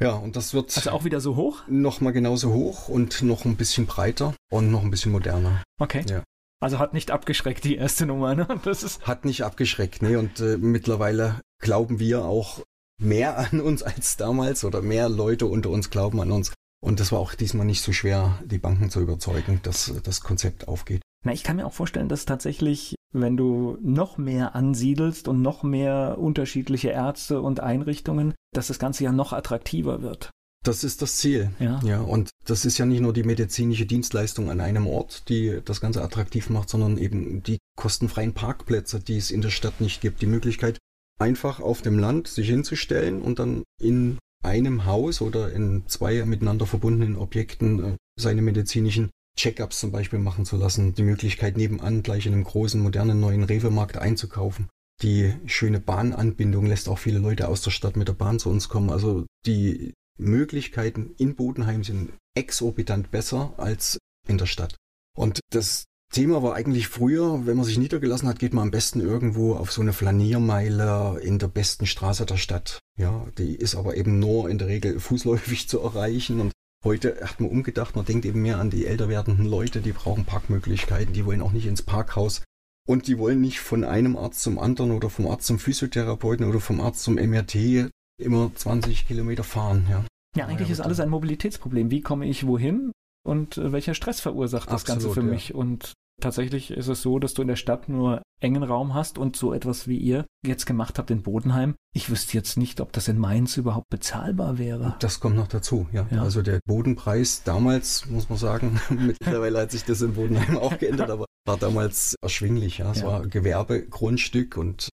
Ja, 0.00 0.12
und 0.12 0.36
das 0.36 0.52
wird. 0.52 0.76
Also 0.76 0.90
auch 0.90 1.04
wieder 1.04 1.20
so 1.20 1.36
hoch? 1.36 1.62
Nochmal 1.68 2.12
genauso 2.12 2.52
hoch 2.52 2.88
und 2.88 3.22
noch 3.22 3.46
ein 3.46 3.56
bisschen 3.56 3.86
breiter 3.86 4.34
und 4.50 4.70
noch 4.70 4.82
ein 4.82 4.90
bisschen 4.90 5.12
moderner. 5.12 5.62
Okay. 5.80 6.04
Ja. 6.08 6.22
Also 6.60 6.78
hat 6.78 6.92
nicht 6.92 7.10
abgeschreckt, 7.10 7.64
die 7.64 7.76
erste 7.76 8.06
Nummer, 8.06 8.34
ne? 8.34 8.46
Das 8.64 8.82
ist 8.82 9.06
hat 9.06 9.24
nicht 9.24 9.42
abgeschreckt, 9.42 10.02
ne? 10.02 10.18
Und 10.18 10.40
äh, 10.40 10.58
mittlerweile 10.58 11.40
glauben 11.62 11.98
wir 11.98 12.24
auch 12.24 12.62
mehr 12.98 13.38
an 13.38 13.60
uns 13.60 13.82
als 13.82 14.16
damals 14.16 14.64
oder 14.64 14.82
mehr 14.82 15.08
Leute 15.08 15.46
unter 15.46 15.70
uns 15.70 15.90
glauben 15.90 16.20
an 16.20 16.30
uns. 16.30 16.52
Und 16.80 17.00
das 17.00 17.10
war 17.12 17.18
auch 17.18 17.34
diesmal 17.34 17.66
nicht 17.66 17.82
so 17.82 17.92
schwer, 17.92 18.38
die 18.44 18.58
Banken 18.58 18.90
zu 18.90 19.00
überzeugen, 19.00 19.60
dass 19.62 19.92
das 20.02 20.20
Konzept 20.20 20.68
aufgeht. 20.68 21.02
Na, 21.24 21.32
ich 21.32 21.42
kann 21.42 21.56
mir 21.56 21.66
auch 21.66 21.72
vorstellen, 21.72 22.08
dass 22.08 22.26
tatsächlich, 22.26 22.94
wenn 23.12 23.36
du 23.36 23.78
noch 23.82 24.18
mehr 24.18 24.54
ansiedelst 24.54 25.26
und 25.26 25.42
noch 25.42 25.62
mehr 25.62 26.18
unterschiedliche 26.18 26.90
Ärzte 26.90 27.40
und 27.40 27.60
Einrichtungen, 27.60 28.34
dass 28.52 28.68
das 28.68 28.78
Ganze 28.78 29.04
ja 29.04 29.12
noch 29.12 29.32
attraktiver 29.32 30.02
wird. 30.02 30.30
Das 30.62 30.84
ist 30.84 31.00
das 31.00 31.16
Ziel. 31.16 31.50
Ja. 31.58 31.80
ja. 31.84 32.00
Und 32.00 32.30
das 32.44 32.64
ist 32.64 32.78
ja 32.78 32.86
nicht 32.86 33.00
nur 33.00 33.12
die 33.12 33.22
medizinische 33.22 33.86
Dienstleistung 33.86 34.50
an 34.50 34.60
einem 34.60 34.86
Ort, 34.86 35.28
die 35.28 35.60
das 35.64 35.80
Ganze 35.80 36.02
attraktiv 36.02 36.50
macht, 36.50 36.68
sondern 36.68 36.98
eben 36.98 37.42
die 37.42 37.58
kostenfreien 37.76 38.34
Parkplätze, 38.34 39.00
die 39.00 39.16
es 39.16 39.30
in 39.30 39.42
der 39.42 39.50
Stadt 39.50 39.80
nicht 39.80 40.00
gibt. 40.00 40.22
Die 40.22 40.26
Möglichkeit, 40.26 40.78
einfach 41.18 41.60
auf 41.60 41.82
dem 41.82 41.98
Land 41.98 42.28
sich 42.28 42.48
hinzustellen 42.48 43.22
und 43.22 43.38
dann 43.38 43.62
in 43.80 44.18
einem 44.44 44.84
Haus 44.84 45.20
oder 45.20 45.52
in 45.52 45.84
zwei 45.86 46.24
miteinander 46.24 46.66
verbundenen 46.66 47.16
Objekten 47.16 47.84
äh, 47.84 47.96
seine 48.18 48.42
medizinischen 48.42 49.10
Checkups 49.38 49.80
zum 49.80 49.92
Beispiel 49.92 50.18
machen 50.18 50.46
zu 50.46 50.56
lassen, 50.56 50.94
die 50.94 51.02
Möglichkeit 51.02 51.56
nebenan 51.56 52.02
gleich 52.02 52.26
in 52.26 52.32
einem 52.32 52.44
großen, 52.44 52.80
modernen 52.80 53.20
neuen 53.20 53.44
Rewe-Markt 53.44 53.98
einzukaufen. 53.98 54.68
Die 55.02 55.34
schöne 55.44 55.78
Bahnanbindung 55.78 56.64
lässt 56.64 56.88
auch 56.88 56.98
viele 56.98 57.18
Leute 57.18 57.48
aus 57.48 57.60
der 57.60 57.70
Stadt 57.70 57.96
mit 57.96 58.08
der 58.08 58.14
Bahn 58.14 58.38
zu 58.38 58.48
uns 58.48 58.70
kommen. 58.70 58.88
Also 58.88 59.26
die 59.44 59.92
Möglichkeiten 60.18 61.14
in 61.18 61.36
Bodenheim 61.36 61.84
sind 61.84 62.12
exorbitant 62.34 63.10
besser 63.10 63.52
als 63.58 63.98
in 64.26 64.38
der 64.38 64.46
Stadt. 64.46 64.74
Und 65.14 65.40
das 65.50 65.84
Thema 66.16 66.42
war 66.42 66.54
eigentlich 66.54 66.88
früher, 66.88 67.46
wenn 67.46 67.56
man 67.56 67.66
sich 67.66 67.76
niedergelassen 67.76 68.26
hat, 68.26 68.38
geht 68.38 68.54
man 68.54 68.62
am 68.62 68.70
besten 68.70 69.00
irgendwo 69.00 69.54
auf 69.54 69.70
so 69.70 69.82
eine 69.82 69.92
Flaniermeile 69.92 71.20
in 71.22 71.38
der 71.38 71.48
besten 71.48 71.84
Straße 71.84 72.24
der 72.24 72.38
Stadt. 72.38 72.78
Ja, 72.98 73.26
die 73.36 73.54
ist 73.54 73.74
aber 73.74 73.98
eben 73.98 74.18
nur 74.18 74.48
in 74.48 74.56
der 74.56 74.68
Regel 74.68 74.98
fußläufig 75.00 75.68
zu 75.68 75.80
erreichen 75.80 76.40
und 76.40 76.52
Heute 76.84 77.16
hat 77.20 77.40
man 77.40 77.50
umgedacht, 77.50 77.96
man 77.96 78.04
denkt 78.04 78.26
eben 78.26 78.42
mehr 78.42 78.60
an 78.60 78.70
die 78.70 78.86
älter 78.86 79.08
werdenden 79.08 79.46
Leute, 79.46 79.80
die 79.80 79.90
brauchen 79.90 80.24
Parkmöglichkeiten, 80.24 81.12
die 81.12 81.26
wollen 81.26 81.42
auch 81.42 81.50
nicht 81.50 81.66
ins 81.66 81.82
Parkhaus 81.82 82.44
und 82.86 83.08
die 83.08 83.18
wollen 83.18 83.40
nicht 83.40 83.58
von 83.58 83.82
einem 83.82 84.16
Arzt 84.16 84.42
zum 84.42 84.58
anderen 84.60 84.92
oder 84.92 85.10
vom 85.10 85.26
Arzt 85.26 85.46
zum 85.46 85.58
Physiotherapeuten 85.58 86.46
oder 86.46 86.60
vom 86.60 86.80
Arzt 86.80 87.02
zum 87.02 87.14
MRT 87.14 87.90
immer 88.22 88.54
20 88.54 89.08
Kilometer 89.08 89.42
fahren. 89.42 89.88
Ja, 89.90 90.04
ja 90.36 90.46
eigentlich 90.46 90.68
ja, 90.68 90.74
ist 90.74 90.80
alles 90.80 91.00
ein 91.00 91.08
Mobilitätsproblem. 91.08 91.90
Wie 91.90 92.02
komme 92.02 92.26
ich 92.26 92.46
wohin 92.46 92.92
und 93.26 93.58
äh, 93.58 93.72
welcher 93.72 93.94
Stress 93.94 94.20
verursacht 94.20 94.68
das 94.70 94.82
Absolut, 94.82 95.02
Ganze 95.02 95.20
für 95.20 95.26
ja. 95.26 95.32
mich? 95.32 95.54
Und 95.54 95.94
tatsächlich 96.20 96.70
ist 96.70 96.88
es 96.88 97.02
so, 97.02 97.18
dass 97.18 97.34
du 97.34 97.42
in 97.42 97.48
der 97.48 97.56
Stadt 97.56 97.88
nur 97.88 98.22
engen 98.40 98.62
Raum 98.62 98.94
hast 98.94 99.18
und 99.18 99.36
so 99.36 99.52
etwas 99.52 99.88
wie 99.88 99.96
ihr 99.98 100.26
jetzt 100.44 100.66
gemacht 100.66 100.98
habt 100.98 101.10
in 101.10 101.22
Bodenheim. 101.22 101.74
Ich 101.94 102.10
wüsste 102.10 102.34
jetzt 102.34 102.56
nicht, 102.56 102.80
ob 102.80 102.92
das 102.92 103.08
in 103.08 103.18
Mainz 103.18 103.56
überhaupt 103.56 103.88
bezahlbar 103.88 104.58
wäre. 104.58 104.96
Das 105.00 105.20
kommt 105.20 105.36
noch 105.36 105.48
dazu, 105.48 105.86
ja. 105.92 106.06
ja. 106.10 106.22
Also 106.22 106.42
der 106.42 106.60
Bodenpreis 106.66 107.42
damals, 107.44 108.06
muss 108.06 108.28
man 108.28 108.38
sagen, 108.38 108.80
mittlerweile 108.90 109.60
hat 109.60 109.70
sich 109.70 109.84
das 109.84 110.02
in 110.02 110.14
Bodenheim 110.14 110.58
auch 110.58 110.78
geändert, 110.78 111.10
aber 111.10 111.26
war 111.46 111.56
damals 111.56 112.14
erschwinglich, 112.22 112.78
ja. 112.78 112.90
Es 112.90 113.00
ja. 113.00 113.06
war 113.06 113.26
Gewerbegrundstück 113.26 114.56
und 114.56 114.88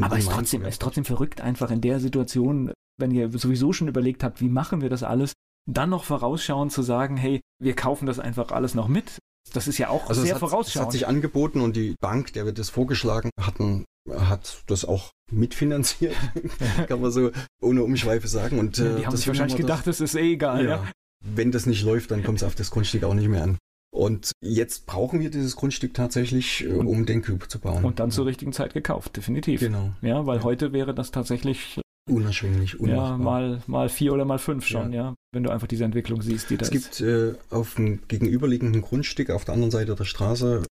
aber 0.00 0.18
es 0.18 0.24
ist 0.24 0.32
trotzdem, 0.32 0.64
ist 0.64 0.82
trotzdem 0.82 1.04
verrückt, 1.04 1.40
einfach 1.40 1.70
in 1.70 1.80
der 1.80 2.00
Situation, 2.00 2.72
wenn 2.98 3.12
ihr 3.12 3.30
sowieso 3.30 3.72
schon 3.72 3.88
überlegt 3.88 4.24
habt, 4.24 4.40
wie 4.40 4.48
machen 4.48 4.80
wir 4.80 4.90
das 4.90 5.04
alles, 5.04 5.34
dann 5.68 5.90
noch 5.90 6.04
vorausschauend 6.04 6.72
zu 6.72 6.82
sagen, 6.82 7.16
hey, 7.16 7.40
wir 7.60 7.76
kaufen 7.76 8.06
das 8.06 8.18
einfach 8.18 8.50
alles 8.50 8.74
noch 8.74 8.88
mit. 8.88 9.18
Das 9.50 9.68
ist 9.68 9.78
ja 9.78 9.88
auch 9.88 10.08
also 10.08 10.22
sehr 10.22 10.34
hat, 10.34 10.40
vorausschauend. 10.40 10.76
Es 10.76 10.80
hat 10.80 10.92
sich 10.92 11.06
angeboten 11.06 11.60
und 11.60 11.76
die 11.76 11.94
Bank, 12.00 12.32
der 12.32 12.46
wird 12.46 12.58
das 12.58 12.70
vorgeschlagen 12.70 13.30
hatten, 13.40 13.84
hat 14.10 14.62
das 14.66 14.84
auch 14.84 15.10
mitfinanziert, 15.30 16.14
kann 16.88 17.00
man 17.00 17.10
so 17.10 17.30
ohne 17.60 17.82
Umschweife 17.82 18.28
sagen. 18.28 18.58
Und, 18.58 18.78
ja, 18.78 18.94
die 18.96 19.02
äh, 19.02 19.06
haben 19.06 19.16
sich 19.16 19.28
wahrscheinlich 19.28 19.56
gedacht, 19.56 19.86
das 19.86 20.00
ist 20.00 20.14
eh 20.14 20.32
egal. 20.32 20.64
Ja. 20.64 20.70
ja. 20.70 20.92
Wenn 21.24 21.50
das 21.50 21.66
nicht 21.66 21.82
läuft, 21.82 22.10
dann 22.10 22.22
kommt 22.22 22.38
es 22.38 22.44
auf 22.44 22.54
das 22.54 22.70
Grundstück 22.70 23.04
auch 23.04 23.14
nicht 23.14 23.28
mehr 23.28 23.42
an. 23.42 23.58
Und 23.90 24.32
jetzt 24.42 24.86
brauchen 24.86 25.20
wir 25.20 25.30
dieses 25.30 25.56
Grundstück 25.56 25.94
tatsächlich, 25.94 26.64
äh, 26.64 26.68
um 26.68 27.06
den 27.06 27.22
Cube 27.22 27.48
zu 27.48 27.58
bauen. 27.58 27.84
Und 27.84 28.00
dann 28.00 28.10
zur 28.10 28.26
richtigen 28.26 28.52
Zeit 28.52 28.74
gekauft, 28.74 29.16
definitiv. 29.16 29.60
Genau. 29.60 29.92
Ja, 30.02 30.26
weil 30.26 30.42
heute 30.42 30.72
wäre 30.72 30.94
das 30.94 31.10
tatsächlich 31.10 31.80
unerschwinglich, 32.08 32.80
unmachbar. 32.80 33.10
Ja, 33.10 33.16
mal, 33.16 33.62
mal 33.66 33.88
vier 33.88 34.12
oder 34.12 34.24
mal 34.24 34.38
fünf 34.38 34.66
schon, 34.66 34.92
ja. 34.92 35.02
ja 35.02 35.14
wenn 35.32 35.42
du 35.42 35.50
einfach 35.50 35.66
diese 35.66 35.84
Entwicklung 35.84 36.22
siehst, 36.22 36.50
die 36.50 36.56
da 36.56 36.64
es 36.64 36.70
ist. 36.70 36.92
Es 36.92 36.98
gibt 36.98 37.08
äh, 37.08 37.34
auf 37.50 37.74
dem 37.74 38.06
gegenüberliegenden 38.08 38.82
Grundstück 38.82 39.30
auf 39.30 39.44
der 39.44 39.54
anderen 39.54 39.70
Seite 39.70 39.94
der 39.94 40.04
Straße 40.04 40.64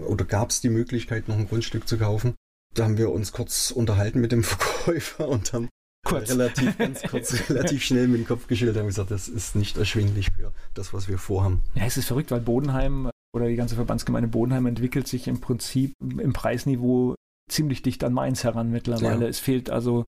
oder 0.00 0.24
gab 0.24 0.50
es 0.50 0.60
die 0.60 0.70
Möglichkeit, 0.70 1.28
noch 1.28 1.36
ein 1.36 1.48
Grundstück 1.48 1.88
zu 1.88 1.98
kaufen. 1.98 2.34
Da 2.74 2.84
haben 2.84 2.98
wir 2.98 3.10
uns 3.10 3.32
kurz 3.32 3.70
unterhalten 3.70 4.20
mit 4.20 4.32
dem 4.32 4.42
Verkäufer 4.44 5.28
und 5.28 5.52
haben 5.52 5.68
kurz. 6.04 6.30
relativ 6.30 6.78
ganz 6.78 7.02
kurz, 7.02 7.32
relativ 7.50 7.82
schnell 7.82 8.08
mit 8.08 8.20
dem 8.20 8.26
Kopf 8.26 8.46
geschüttelt 8.46 8.76
und 8.76 8.86
gesagt, 8.86 9.10
das 9.10 9.28
ist 9.28 9.56
nicht 9.56 9.76
erschwinglich 9.76 10.28
für 10.36 10.52
das, 10.74 10.92
was 10.92 11.08
wir 11.08 11.18
vorhaben. 11.18 11.62
Ja, 11.74 11.84
es 11.84 11.96
ist 11.96 12.06
verrückt, 12.06 12.30
weil 12.30 12.40
Bodenheim 12.40 13.10
oder 13.34 13.48
die 13.48 13.56
ganze 13.56 13.74
Verbandsgemeinde 13.74 14.28
Bodenheim 14.28 14.66
entwickelt 14.66 15.08
sich 15.08 15.26
im 15.26 15.40
Prinzip 15.40 15.92
im 16.00 16.32
Preisniveau 16.32 17.16
ziemlich 17.50 17.82
dicht 17.82 18.04
an 18.04 18.12
Mainz 18.12 18.44
heran 18.44 18.70
mittlerweile. 18.70 19.24
Ja. 19.24 19.28
Es 19.28 19.38
fehlt 19.38 19.70
also 19.70 20.04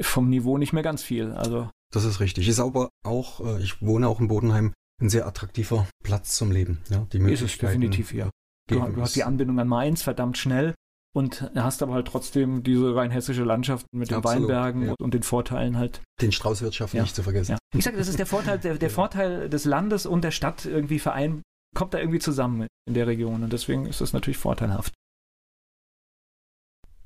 vom 0.00 0.28
Niveau 0.28 0.58
nicht 0.58 0.72
mehr 0.72 0.82
ganz 0.82 1.02
viel. 1.02 1.32
Also 1.32 1.68
das 1.92 2.04
ist 2.04 2.20
richtig. 2.20 2.48
Ist 2.48 2.60
aber 2.60 2.90
auch, 3.04 3.40
äh, 3.40 3.62
ich 3.62 3.80
wohne 3.80 4.08
auch 4.08 4.20
in 4.20 4.28
Bodenheim, 4.28 4.72
ein 5.00 5.08
sehr 5.08 5.26
attraktiver 5.26 5.86
Platz 6.02 6.36
zum 6.36 6.50
Leben. 6.50 6.82
Ja, 6.88 7.06
die 7.12 7.18
ist 7.18 7.42
es 7.42 7.58
definitiv, 7.58 8.12
ja. 8.12 8.30
Du, 8.68 8.80
du 8.80 9.00
hast 9.00 9.14
die 9.14 9.24
Anbindung 9.24 9.60
an 9.60 9.68
Mainz 9.68 10.02
verdammt 10.02 10.38
schnell 10.38 10.74
und 11.14 11.50
hast 11.54 11.82
aber 11.82 11.94
halt 11.94 12.08
trotzdem 12.08 12.62
diese 12.62 12.94
rein 12.94 13.10
hessische 13.10 13.44
Landschaft 13.44 13.86
mit 13.94 14.10
den 14.10 14.18
Absolut, 14.18 14.48
Weinbergen 14.48 14.86
ja. 14.86 14.94
und 14.98 15.14
den 15.14 15.22
Vorteilen 15.22 15.78
halt. 15.78 16.02
Den 16.20 16.32
Straußwirtschaft 16.32 16.94
ja. 16.94 17.02
nicht 17.02 17.14
zu 17.14 17.22
vergessen. 17.22 17.52
Ja. 17.52 17.58
Ich 17.74 17.84
sage, 17.84 17.96
das 17.96 18.08
ist 18.08 18.18
der 18.18 18.26
Vorteil, 18.26 18.58
der, 18.58 18.76
der 18.76 18.90
Vorteil 18.90 19.48
des 19.48 19.64
Landes 19.64 20.04
und 20.04 20.24
der 20.24 20.32
Stadt 20.32 20.66
irgendwie 20.66 20.98
verein, 20.98 21.42
kommt 21.74 21.94
da 21.94 21.98
irgendwie 21.98 22.18
zusammen 22.18 22.66
in 22.86 22.94
der 22.94 23.06
Region 23.06 23.42
und 23.44 23.52
deswegen 23.52 23.86
ist 23.86 24.00
das 24.00 24.12
natürlich 24.12 24.38
vorteilhaft. 24.38 24.92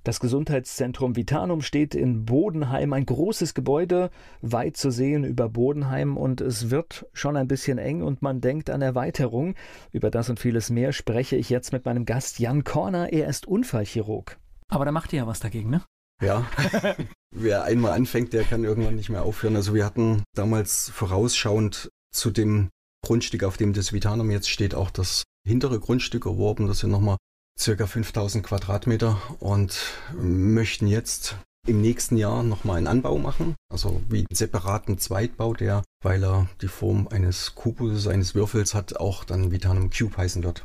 Das 0.03 0.19
Gesundheitszentrum 0.19 1.15
Vitanum 1.15 1.61
steht 1.61 1.95
in 1.95 2.25
Bodenheim, 2.25 2.95
ein 2.95 3.05
großes 3.05 3.53
Gebäude, 3.53 4.11
weit 4.41 4.79
zu 4.79 4.91
sehen 4.91 5.25
über 5.25 5.51
Bodenheim 5.51 6.17
und 6.17 6.41
es 6.41 6.71
wird 6.71 7.07
schon 7.13 7.37
ein 7.37 7.49
bisschen 7.49 7.77
eng 7.77 8.03
und 8.03 8.23
man 8.23 8.41
denkt 8.41 8.71
an 8.71 8.81
Erweiterung. 8.81 9.55
Über 9.93 10.11
das 10.11 10.31
und 10.31 10.41
vieles 10.41 10.71
mehr 10.71 10.93
spreche 10.93 11.37
ich 11.37 11.51
jetzt 11.51 11.73
mit 11.73 11.85
meinem 11.85 12.07
Gast 12.07 12.39
Jan 12.39 12.65
Korner, 12.65 13.13
er 13.13 13.29
ist 13.29 13.47
Unfallchirurg. 13.47 14.39
Aber 14.69 14.87
da 14.87 14.93
macht 14.93 15.13
ihr 15.13 15.19
ja 15.19 15.27
was 15.27 15.41
dagegen, 15.41 15.69
ne? 15.69 15.83
Ja, 16.23 16.47
wer 17.31 17.65
einmal 17.65 17.93
anfängt, 17.93 18.33
der 18.33 18.45
kann 18.45 18.65
irgendwann 18.65 18.97
nicht 18.97 19.11
mehr 19.11 19.23
aufhören. 19.23 19.57
Also 19.57 19.75
wir 19.75 19.85
hatten 19.85 20.23
damals 20.35 20.91
vorausschauend 20.91 21.91
zu 22.11 22.31
dem 22.31 22.71
Grundstück, 23.05 23.45
auf 23.45 23.59
dem 23.59 23.73
das 23.75 23.93
Vitanum 23.93 24.31
jetzt 24.31 24.49
steht, 24.49 24.75
auch 24.75 24.91
das 24.91 25.25
hintere 25.47 25.79
Grundstück 25.79 26.27
erworben. 26.27 26.67
Das 26.67 26.79
sind 26.81 26.91
nochmal 26.91 27.17
circa 27.61 27.87
5000 27.87 28.45
Quadratmeter 28.45 29.21
und 29.39 29.79
möchten 30.15 30.87
jetzt 30.87 31.37
im 31.67 31.81
nächsten 31.81 32.17
Jahr 32.17 32.43
nochmal 32.43 32.79
einen 32.79 32.87
Anbau 32.87 33.19
machen, 33.19 33.55
also 33.71 34.01
wie 34.09 34.21
einen 34.21 34.35
separaten 34.35 34.99
Zweitbau, 34.99 35.55
der, 35.55 35.83
weil 36.03 36.25
er 36.25 36.49
die 36.63 36.69
Form 36.69 37.07
eines 37.09 37.55
Kubus, 37.55 38.07
eines 38.07 38.35
Würfels 38.35 38.75
hat, 38.75 38.97
auch 38.97 39.25
dann 39.25 39.53
Vitanum 39.53 39.91
Cube 39.91 40.17
heißen 40.17 40.43
wird. 40.43 40.65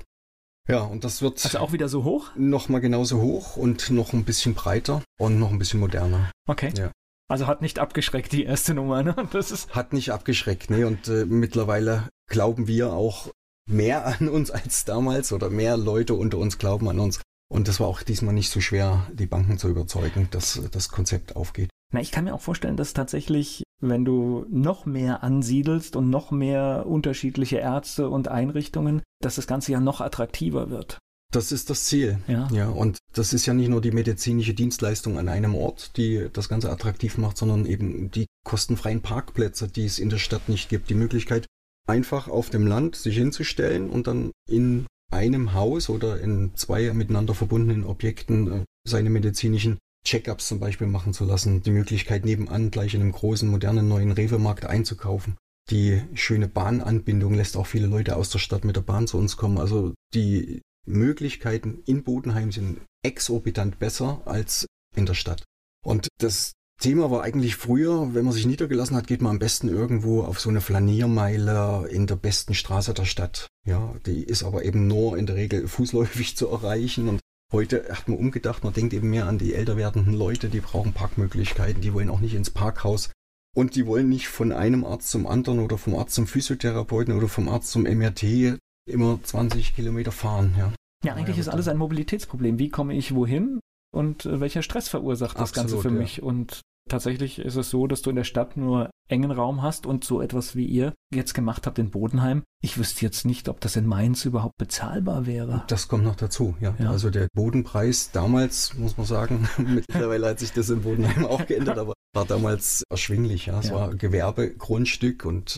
Ja, 0.67 0.81
und 0.81 1.03
das 1.03 1.21
wird. 1.21 1.43
Also 1.43 1.59
auch 1.59 1.73
wieder 1.73 1.89
so 1.89 2.03
hoch? 2.03 2.31
Nochmal 2.35 2.81
genauso 2.81 3.21
hoch 3.21 3.55
und 3.55 3.91
noch 3.91 4.13
ein 4.13 4.25
bisschen 4.25 4.55
breiter 4.55 5.03
und 5.19 5.37
noch 5.37 5.51
ein 5.51 5.59
bisschen 5.59 5.79
moderner. 5.79 6.31
Okay. 6.47 6.73
Ja. 6.75 6.91
Also 7.27 7.47
hat 7.47 7.61
nicht 7.61 7.79
abgeschreckt, 7.79 8.31
die 8.31 8.45
erste 8.45 8.73
Nummer, 8.73 9.03
ne? 9.03 9.15
Das 9.31 9.51
ist 9.51 9.75
hat 9.75 9.93
nicht 9.93 10.11
abgeschreckt, 10.11 10.69
ne? 10.69 10.87
Und 10.87 11.07
äh, 11.07 11.25
mittlerweile 11.25 12.09
glauben 12.27 12.67
wir 12.67 12.93
auch, 12.93 13.29
mehr 13.67 14.05
an 14.05 14.29
uns 14.29 14.51
als 14.51 14.85
damals 14.85 15.31
oder 15.31 15.49
mehr 15.49 15.77
Leute 15.77 16.13
unter 16.13 16.37
uns 16.37 16.57
glauben 16.57 16.89
an 16.89 16.99
uns. 16.99 17.21
Und 17.47 17.67
das 17.67 17.79
war 17.79 17.87
auch 17.87 18.01
diesmal 18.01 18.33
nicht 18.33 18.49
so 18.49 18.59
schwer, 18.59 19.07
die 19.13 19.27
Banken 19.27 19.57
zu 19.57 19.69
überzeugen, 19.69 20.27
dass 20.31 20.61
das 20.71 20.89
Konzept 20.89 21.35
aufgeht. 21.35 21.69
Na, 21.93 22.01
ich 22.01 22.11
kann 22.11 22.25
mir 22.25 22.33
auch 22.33 22.41
vorstellen, 22.41 22.77
dass 22.77 22.93
tatsächlich, 22.93 23.63
wenn 23.79 24.03
du 24.03 24.45
noch 24.49 24.85
mehr 24.85 25.23
ansiedelst 25.23 25.95
und 25.95 26.09
noch 26.09 26.31
mehr 26.31 26.85
unterschiedliche 26.87 27.57
Ärzte 27.57 28.09
und 28.09 28.27
Einrichtungen, 28.27 29.03
dass 29.21 29.35
das 29.35 29.47
Ganze 29.47 29.71
ja 29.71 29.79
noch 29.79 30.01
attraktiver 30.01 30.69
wird. 30.69 30.97
Das 31.31 31.51
ist 31.51 31.69
das 31.69 31.85
Ziel. 31.85 32.19
Ja. 32.27 32.47
ja. 32.51 32.69
Und 32.69 32.97
das 33.13 33.33
ist 33.33 33.45
ja 33.45 33.53
nicht 33.53 33.69
nur 33.69 33.81
die 33.81 33.91
medizinische 33.91 34.53
Dienstleistung 34.53 35.17
an 35.17 35.27
einem 35.27 35.53
Ort, 35.53 35.97
die 35.97 36.29
das 36.31 36.49
Ganze 36.49 36.71
attraktiv 36.71 37.17
macht, 37.17 37.37
sondern 37.37 37.65
eben 37.65 38.09
die 38.09 38.25
kostenfreien 38.45 39.01
Parkplätze, 39.01 39.67
die 39.67 39.85
es 39.85 39.99
in 39.99 40.09
der 40.09 40.17
Stadt 40.17 40.49
nicht 40.49 40.69
gibt. 40.69 40.89
Die 40.89 40.95
Möglichkeit, 40.95 41.45
einfach 41.87 42.27
auf 42.27 42.49
dem 42.49 42.67
Land 42.67 42.95
sich 42.95 43.17
hinzustellen 43.17 43.89
und 43.89 44.07
dann 44.07 44.31
in 44.49 44.87
einem 45.11 45.53
Haus 45.53 45.89
oder 45.89 46.19
in 46.19 46.55
zwei 46.55 46.91
miteinander 46.93 47.33
verbundenen 47.33 47.83
Objekten 47.83 48.51
äh, 48.51 48.63
seine 48.87 49.09
medizinischen 49.09 49.77
Check-ups 50.05 50.47
zum 50.47 50.59
Beispiel 50.59 50.87
machen 50.87 51.13
zu 51.13 51.25
lassen, 51.25 51.63
die 51.63 51.71
Möglichkeit 51.71 52.25
nebenan 52.25 52.71
gleich 52.71 52.93
in 52.93 53.01
einem 53.01 53.11
großen, 53.11 53.49
modernen 53.49 53.87
neuen 53.87 54.11
Rewe-Markt 54.11 54.65
einzukaufen. 54.65 55.35
Die 55.71 56.03
schöne 56.13 56.47
Bahnanbindung 56.47 57.33
lässt 57.33 57.57
auch 57.57 57.65
viele 57.65 57.87
Leute 57.87 58.15
aus 58.15 58.29
der 58.29 58.37
Stadt 58.37 58.65
mit 58.65 58.75
der 58.75 58.81
Bahn 58.81 59.07
zu 59.07 59.17
uns 59.17 59.35
kommen. 59.35 59.57
Also 59.57 59.95
die 60.13 60.61
Möglichkeiten 60.85 61.81
in 61.87 62.03
Bodenheim 62.03 62.51
sind 62.51 62.81
exorbitant 63.03 63.79
besser 63.79 64.21
als 64.25 64.67
in 64.95 65.07
der 65.07 65.15
Stadt. 65.15 65.43
Und 65.83 66.07
das 66.19 66.53
Thema 66.79 67.09
war 67.09 67.23
eigentlich 67.23 67.55
früher, 67.55 68.13
wenn 68.13 68.25
man 68.25 68.33
sich 68.33 68.45
niedergelassen 68.45 68.95
hat, 68.95 69.07
geht 69.07 69.21
man 69.21 69.31
am 69.31 69.39
besten 69.39 69.69
irgendwo 69.69 70.23
auf 70.23 70.39
so 70.39 70.49
eine 70.49 70.61
Flaniermeile 70.61 71.87
in 71.89 72.05
der 72.05 72.15
besten 72.15 72.53
Straße 72.53 72.93
der 72.93 73.05
Stadt. 73.05 73.47
Ja, 73.65 73.95
die 74.05 74.23
ist 74.23 74.43
aber 74.43 74.65
eben 74.65 74.87
nur 74.87 75.17
in 75.17 75.25
der 75.25 75.35
Regel 75.35 75.67
fußläufig 75.67 76.35
zu 76.35 76.47
erreichen 76.47 77.07
und 77.07 77.21
heute 77.51 77.85
hat 77.89 78.07
man 78.07 78.17
umgedacht, 78.17 78.63
man 78.63 78.73
denkt 78.73 78.93
eben 78.93 79.09
mehr 79.09 79.27
an 79.27 79.37
die 79.37 79.53
älter 79.53 79.77
werdenden 79.77 80.13
Leute, 80.13 80.49
die 80.49 80.59
brauchen 80.59 80.93
Parkmöglichkeiten, 80.93 81.81
die 81.81 81.93
wollen 81.93 82.09
auch 82.09 82.19
nicht 82.19 82.35
ins 82.35 82.49
Parkhaus 82.49 83.09
und 83.55 83.75
die 83.75 83.87
wollen 83.87 84.09
nicht 84.09 84.27
von 84.27 84.51
einem 84.51 84.83
Arzt 84.83 85.09
zum 85.09 85.25
anderen 85.25 85.59
oder 85.59 85.77
vom 85.77 85.95
Arzt 85.95 86.13
zum 86.13 86.27
Physiotherapeuten 86.27 87.15
oder 87.15 87.29
vom 87.29 87.47
Arzt 87.47 87.71
zum 87.71 87.83
MRT 87.83 88.59
immer 88.87 89.19
20 89.23 89.75
Kilometer 89.75 90.11
fahren. 90.11 90.53
Ja, 90.57 90.73
ja 91.03 91.13
eigentlich 91.15 91.37
ist 91.37 91.47
alles 91.47 91.67
ein 91.67 91.77
Mobilitätsproblem. 91.77 92.59
Wie 92.59 92.69
komme 92.69 92.93
ich 92.95 93.15
wohin? 93.15 93.59
Und 93.95 94.25
äh, 94.25 94.39
welcher 94.39 94.61
Stress 94.61 94.87
verursacht 94.89 95.37
das 95.39 95.49
Absolut, 95.49 95.71
Ganze 95.71 95.81
für 95.81 95.93
ja. 95.93 96.01
mich. 96.01 96.21
Und 96.21 96.61
tatsächlich 96.89 97.39
ist 97.39 97.55
es 97.55 97.69
so, 97.69 97.87
dass 97.87 98.01
du 98.01 98.09
in 98.09 98.15
der 98.15 98.23
Stadt 98.23 98.57
nur 98.57 98.89
engen 99.07 99.31
Raum 99.31 99.61
hast 99.61 99.85
und 99.85 100.03
so 100.03 100.21
etwas 100.21 100.55
wie 100.55 100.65
ihr 100.65 100.93
jetzt 101.13 101.33
gemacht 101.33 101.65
habt 101.65 101.79
in 101.79 101.91
Bodenheim. 101.91 102.43
Ich 102.61 102.77
wüsste 102.77 103.05
jetzt 103.05 103.25
nicht, 103.25 103.49
ob 103.49 103.61
das 103.61 103.75
in 103.75 103.85
Mainz 103.85 104.25
überhaupt 104.25 104.57
bezahlbar 104.57 105.25
wäre. 105.25 105.63
Das 105.67 105.87
kommt 105.87 106.03
noch 106.03 106.15
dazu, 106.15 106.55
ja. 106.59 106.75
ja. 106.79 106.89
Also 106.89 107.09
der 107.09 107.27
Bodenpreis 107.33 108.11
damals, 108.11 108.73
muss 108.75 108.97
man 108.97 109.05
sagen, 109.05 109.47
mittlerweile 109.57 110.29
hat 110.29 110.39
sich 110.39 110.51
das 110.51 110.69
in 110.69 110.81
Bodenheim 110.81 111.25
auch 111.25 111.45
geändert, 111.45 111.77
aber 111.77 111.93
war 112.13 112.25
damals 112.25 112.83
erschwinglich, 112.89 113.47
ja. 113.47 113.59
Es 113.59 113.69
ja. 113.69 113.75
war 113.75 113.95
Gewerbegrundstück 113.95 115.25
und 115.25 115.57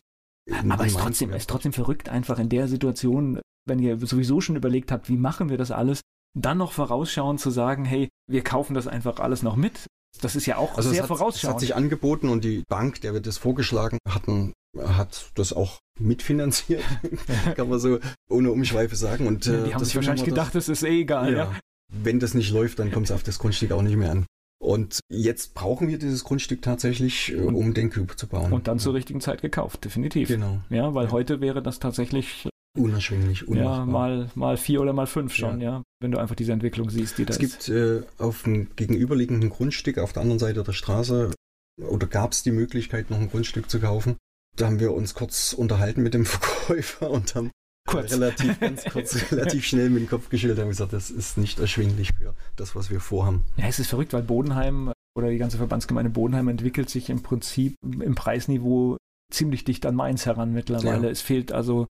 aber 0.69 0.85
es 0.85 0.93
ist 0.93 0.99
trotzdem, 0.99 1.33
ist 1.33 1.49
trotzdem 1.49 1.73
verrückt, 1.73 2.07
einfach 2.07 2.39
in 2.39 2.47
der 2.47 2.69
Situation, 2.69 3.41
wenn 3.65 3.79
ihr 3.79 3.99
sowieso 3.99 4.39
schon 4.39 4.55
überlegt 4.55 4.93
habt, 4.93 5.09
wie 5.09 5.17
machen 5.17 5.49
wir 5.49 5.57
das 5.57 5.71
alles, 5.71 6.01
dann 6.35 6.57
noch 6.57 6.71
vorausschauen 6.71 7.37
zu 7.37 7.49
sagen, 7.49 7.85
hey, 7.85 8.09
wir 8.29 8.43
kaufen 8.43 8.73
das 8.73 8.87
einfach 8.87 9.19
alles 9.19 9.43
noch 9.43 9.55
mit. 9.55 9.87
Das 10.21 10.35
ist 10.35 10.45
ja 10.45 10.57
auch 10.57 10.77
also 10.77 10.89
sehr 10.89 11.03
es 11.03 11.09
hat, 11.09 11.17
vorausschauend. 11.17 11.43
Es 11.43 11.49
hat 11.49 11.59
sich 11.59 11.75
angeboten 11.75 12.29
und 12.29 12.43
die 12.43 12.63
Bank, 12.67 13.01
der 13.01 13.13
wir 13.13 13.21
das 13.21 13.37
vorgeschlagen 13.37 13.97
hatten, 14.07 14.53
hat 14.77 15.31
das 15.35 15.53
auch 15.53 15.79
mitfinanziert, 15.99 16.83
kann 17.55 17.69
man 17.69 17.79
so 17.79 17.99
ohne 18.29 18.51
Umschweife 18.51 18.95
sagen. 18.95 19.27
Und, 19.27 19.45
ja, 19.45 19.63
die 19.63 19.69
äh, 19.69 19.73
haben 19.73 19.85
sich 19.85 19.95
wahrscheinlich 19.95 20.25
gedacht, 20.25 20.55
das 20.55 20.69
ist 20.69 20.83
eh 20.83 21.01
egal. 21.01 21.31
Ja. 21.31 21.37
ja. 21.37 21.59
Wenn 21.93 22.19
das 22.19 22.33
nicht 22.33 22.51
läuft, 22.51 22.79
dann 22.79 22.91
kommt 22.91 23.07
es 23.07 23.11
auf 23.11 23.23
das 23.23 23.39
Grundstück 23.39 23.71
auch 23.71 23.81
nicht 23.81 23.95
mehr 23.95 24.11
an. 24.11 24.25
Und 24.59 24.99
jetzt 25.09 25.53
brauchen 25.53 25.87
wir 25.87 25.99
dieses 25.99 26.23
Grundstück 26.23 26.61
tatsächlich, 26.61 27.33
äh, 27.33 27.37
um 27.37 27.73
den 27.73 27.91
Cube 27.91 28.15
zu 28.15 28.27
bauen. 28.27 28.51
Und 28.51 28.67
dann 28.67 28.79
zur 28.79 28.93
richtigen 28.93 29.21
Zeit 29.21 29.41
gekauft, 29.41 29.85
definitiv. 29.85 30.27
Genau. 30.27 30.59
Ja, 30.69 30.93
weil 30.93 31.07
ja. 31.07 31.11
heute 31.11 31.41
wäre 31.41 31.61
das 31.61 31.79
tatsächlich 31.79 32.49
unerschwinglich, 32.77 33.47
unmachbar. 33.47 33.79
Ja, 33.79 33.85
mal, 33.85 34.29
mal 34.35 34.57
vier 34.57 34.81
oder 34.81 34.93
mal 34.93 35.07
fünf 35.07 35.35
schon, 35.35 35.61
ja. 35.61 35.71
ja 35.71 35.83
wenn 35.99 36.11
du 36.11 36.19
einfach 36.19 36.35
diese 36.35 36.51
Entwicklung 36.51 36.89
siehst, 36.89 37.17
die 37.17 37.25
da 37.25 37.33
es 37.33 37.39
ist. 37.39 37.59
Es 37.59 37.65
gibt 37.65 37.77
äh, 37.77 38.03
auf 38.17 38.43
dem 38.43 38.75
gegenüberliegenden 38.75 39.49
Grundstück 39.49 39.97
auf 39.97 40.13
der 40.13 40.21
anderen 40.21 40.39
Seite 40.39 40.63
der 40.63 40.73
Straße 40.73 41.33
oder 41.81 42.07
gab 42.07 42.31
es 42.31 42.43
die 42.43 42.51
Möglichkeit, 42.51 43.09
noch 43.09 43.19
ein 43.19 43.29
Grundstück 43.29 43.69
zu 43.69 43.79
kaufen. 43.79 44.17
Da 44.55 44.67
haben 44.67 44.79
wir 44.79 44.93
uns 44.93 45.13
kurz 45.13 45.53
unterhalten 45.53 46.01
mit 46.03 46.13
dem 46.13 46.25
Verkäufer 46.25 47.09
und 47.09 47.35
haben 47.35 47.51
kurz. 47.87 48.11
relativ 48.11 48.59
ganz 48.59 48.83
kurz, 48.85 49.15
relativ 49.31 49.65
schnell 49.65 49.89
mit 49.89 50.03
dem 50.03 50.09
Kopf 50.09 50.29
geschüttelt 50.29 50.59
und 50.59 50.69
gesagt, 50.69 50.93
das 50.93 51.09
ist 51.09 51.37
nicht 51.37 51.59
erschwinglich 51.59 52.11
für 52.17 52.35
das, 52.55 52.75
was 52.75 52.89
wir 52.89 52.99
vorhaben. 52.99 53.43
Ja, 53.57 53.67
es 53.67 53.79
ist 53.79 53.87
verrückt, 53.87 54.13
weil 54.13 54.23
Bodenheim 54.23 54.91
oder 55.17 55.29
die 55.29 55.37
ganze 55.37 55.57
Verbandsgemeinde 55.57 56.11
Bodenheim 56.11 56.47
entwickelt 56.47 56.89
sich 56.89 57.09
im 57.09 57.23
Prinzip 57.23 57.75
im 57.83 58.15
Preisniveau 58.15 58.97
ziemlich 59.31 59.63
dicht 59.63 59.85
an 59.85 59.95
Mainz 59.95 60.25
heran 60.25 60.53
mittlerweile. 60.53 61.07
Ja. 61.07 61.11
Es 61.11 61.21
fehlt 61.21 61.51
also 61.51 61.87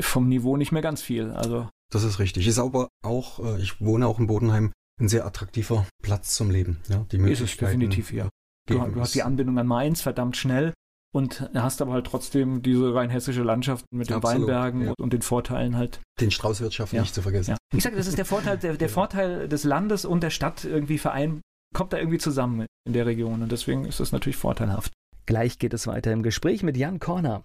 vom 0.00 0.28
Niveau 0.28 0.56
nicht 0.56 0.72
mehr 0.72 0.82
ganz 0.82 1.02
viel. 1.02 1.30
Also 1.30 1.68
das 1.92 2.04
ist 2.04 2.18
richtig. 2.18 2.46
Ist 2.46 2.58
aber 2.58 2.88
auch, 3.02 3.40
äh, 3.40 3.60
ich 3.60 3.80
wohne 3.80 4.06
auch 4.06 4.18
in 4.18 4.26
Bodenheim, 4.26 4.72
ein 5.00 5.08
sehr 5.08 5.26
attraktiver 5.26 5.86
Platz 6.02 6.34
zum 6.34 6.50
Leben. 6.50 6.78
Ja, 6.88 7.04
die 7.10 7.18
ist 7.18 7.40
es 7.40 7.56
definitiv, 7.56 8.12
ja. 8.12 8.28
Du, 8.68 8.78
du 8.78 9.00
hast 9.00 9.14
die 9.14 9.22
Anbindung 9.22 9.58
an 9.58 9.66
Mainz 9.66 10.00
verdammt 10.00 10.36
schnell 10.36 10.72
und 11.14 11.48
hast 11.54 11.80
aber 11.80 11.92
halt 11.92 12.06
trotzdem 12.06 12.62
diese 12.62 12.94
rein 12.94 13.10
hessische 13.10 13.42
Landschaft 13.42 13.84
mit 13.92 14.10
den 14.10 14.16
Absolut, 14.16 14.48
Weinbergen 14.48 14.86
ja. 14.86 14.94
und 14.98 15.12
den 15.12 15.22
Vorteilen 15.22 15.76
halt. 15.76 16.00
Den 16.20 16.30
Straußwirtschaft 16.30 16.92
ja. 16.92 17.02
nicht 17.02 17.14
zu 17.14 17.22
vergessen. 17.22 17.52
Ja. 17.52 17.56
Ich 17.74 17.84
sage, 17.84 17.96
das 17.96 18.06
ist 18.06 18.18
der 18.18 18.24
Vorteil, 18.24 18.58
der, 18.58 18.76
der 18.76 18.88
Vorteil 18.90 19.48
des 19.48 19.64
Landes 19.64 20.04
und 20.04 20.22
der 20.22 20.30
Stadt 20.30 20.64
irgendwie 20.64 20.98
verein, 20.98 21.40
kommt 21.74 21.92
da 21.92 21.98
irgendwie 21.98 22.18
zusammen 22.18 22.66
in 22.86 22.92
der 22.92 23.06
Region 23.06 23.42
und 23.42 23.52
deswegen 23.52 23.84
ist 23.84 24.00
das 24.00 24.12
natürlich 24.12 24.36
vorteilhaft. 24.36 24.92
Gleich 25.26 25.58
geht 25.58 25.74
es 25.74 25.86
weiter 25.86 26.12
im 26.12 26.22
Gespräch 26.22 26.62
mit 26.62 26.76
Jan 26.76 27.00
Korner. 27.00 27.44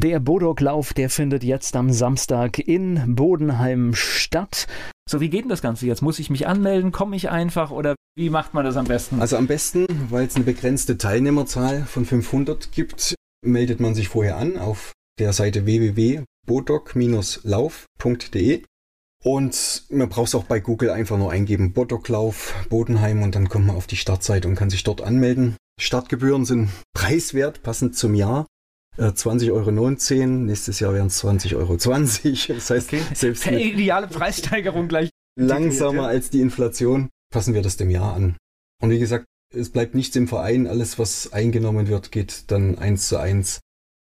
Der 0.00 0.20
Bodoklauf, 0.20 0.92
der 0.92 1.10
findet 1.10 1.42
jetzt 1.42 1.74
am 1.74 1.92
Samstag 1.92 2.60
in 2.60 3.16
Bodenheim 3.16 3.96
statt. 3.96 4.68
So, 5.10 5.20
wie 5.20 5.28
geht 5.28 5.42
denn 5.42 5.48
das 5.48 5.60
Ganze 5.60 5.86
jetzt? 5.86 6.02
Muss 6.02 6.20
ich 6.20 6.30
mich 6.30 6.46
anmelden? 6.46 6.92
Komme 6.92 7.16
ich 7.16 7.30
einfach 7.30 7.72
oder 7.72 7.96
wie 8.16 8.30
macht 8.30 8.54
man 8.54 8.64
das 8.64 8.76
am 8.76 8.84
besten? 8.84 9.20
Also 9.20 9.36
am 9.36 9.48
besten, 9.48 9.88
weil 10.08 10.28
es 10.28 10.36
eine 10.36 10.44
begrenzte 10.44 10.98
Teilnehmerzahl 10.98 11.82
von 11.82 12.04
500 12.04 12.70
gibt, 12.70 13.16
meldet 13.44 13.80
man 13.80 13.96
sich 13.96 14.08
vorher 14.08 14.36
an 14.36 14.56
auf 14.56 14.92
der 15.18 15.32
Seite 15.32 15.66
www.bodoc-lauf.de 15.66 18.62
und 19.24 19.82
man 19.90 20.08
braucht 20.08 20.28
es 20.28 20.36
auch 20.36 20.44
bei 20.44 20.60
Google 20.60 20.90
einfach 20.90 21.18
nur 21.18 21.32
eingeben 21.32 21.72
Bodoklauf 21.72 22.54
Bodenheim 22.68 23.24
und 23.24 23.34
dann 23.34 23.48
kommt 23.48 23.66
man 23.66 23.74
auf 23.74 23.88
die 23.88 23.96
Startseite 23.96 24.46
und 24.46 24.54
kann 24.54 24.70
sich 24.70 24.84
dort 24.84 25.00
anmelden. 25.00 25.56
Startgebühren 25.80 26.44
sind 26.44 26.68
preiswert, 26.94 27.64
passend 27.64 27.96
zum 27.96 28.14
Jahr. 28.14 28.46
20,19 28.98 29.46
äh, 29.46 29.50
Euro. 29.52 30.26
Nächstes 30.26 30.80
Jahr 30.80 30.94
wären 30.94 31.06
es 31.06 31.22
20,20 31.22 31.56
Euro. 31.56 31.74
Das 32.54 32.70
heißt, 32.70 32.92
okay. 32.92 33.02
selbst 33.14 33.46
eine 33.46 33.62
ideale 33.62 34.06
Preissteigerung 34.06 34.88
gleich 34.88 35.10
langsamer 35.38 36.08
als 36.08 36.30
die 36.30 36.40
Inflation 36.40 37.08
passen 37.32 37.54
wir 37.54 37.62
das 37.62 37.76
dem 37.76 37.90
Jahr 37.90 38.14
an. 38.14 38.36
Und 38.82 38.90
wie 38.90 38.98
gesagt, 38.98 39.26
es 39.54 39.70
bleibt 39.70 39.94
nichts 39.94 40.16
im 40.16 40.28
Verein. 40.28 40.66
Alles, 40.66 40.98
was 40.98 41.32
eingenommen 41.32 41.88
wird, 41.88 42.12
geht 42.12 42.50
dann 42.50 42.78
eins 42.78 43.08
zu 43.08 43.18
eins 43.18 43.60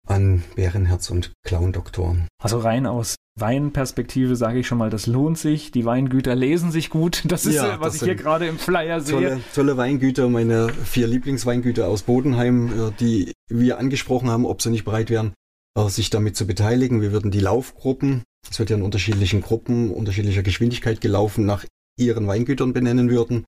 an 0.07 0.43
Bärenherz 0.55 1.09
und 1.09 1.31
Clown-Doktoren. 1.45 2.27
Also 2.41 2.59
rein 2.59 2.85
aus 2.85 3.15
Weinperspektive 3.39 4.36
sage 4.36 4.59
ich 4.59 4.67
schon 4.67 4.77
mal, 4.77 4.89
das 4.89 5.07
lohnt 5.07 5.38
sich. 5.38 5.71
Die 5.71 5.86
Weingüter 5.86 6.36
lesen 6.36 6.71
sich 6.71 6.89
gut. 6.89 7.23
Das 7.32 7.45
ist, 7.45 7.55
ja, 7.55 7.79
was 7.79 7.95
ich 7.95 8.03
hier 8.03 8.15
gerade 8.15 8.45
im 8.45 8.59
Flyer 8.59 8.99
sehe. 8.99 9.15
Tolle, 9.15 9.41
tolle 9.55 9.77
Weingüter, 9.77 10.27
meine 10.27 10.69
vier 10.69 11.07
Lieblingsweingüter 11.07 11.88
aus 11.88 12.03
Bodenheim, 12.03 12.67
äh, 12.67 12.91
die 12.99 13.32
wir 13.47 13.79
angesprochen 13.79 14.29
haben, 14.29 14.45
ob 14.45 14.61
sie 14.61 14.69
nicht 14.69 14.84
bereit 14.84 15.09
wären, 15.09 15.34
äh, 15.77 15.88
sich 15.88 16.09
damit 16.09 16.36
zu 16.36 16.45
beteiligen. 16.45 17.01
Wir 17.01 17.13
würden 17.13 17.32
die 17.32 17.39
Laufgruppen, 17.39 18.23
es 18.49 18.59
wird 18.59 18.69
ja 18.69 18.75
in 18.75 18.82
unterschiedlichen 18.82 19.41
Gruppen, 19.41 19.91
unterschiedlicher 19.91 20.43
Geschwindigkeit 20.43 20.99
gelaufen, 20.99 21.45
nach 21.45 21.65
ihren 21.97 22.27
Weingütern 22.27 22.73
benennen 22.73 23.09
würden. 23.09 23.45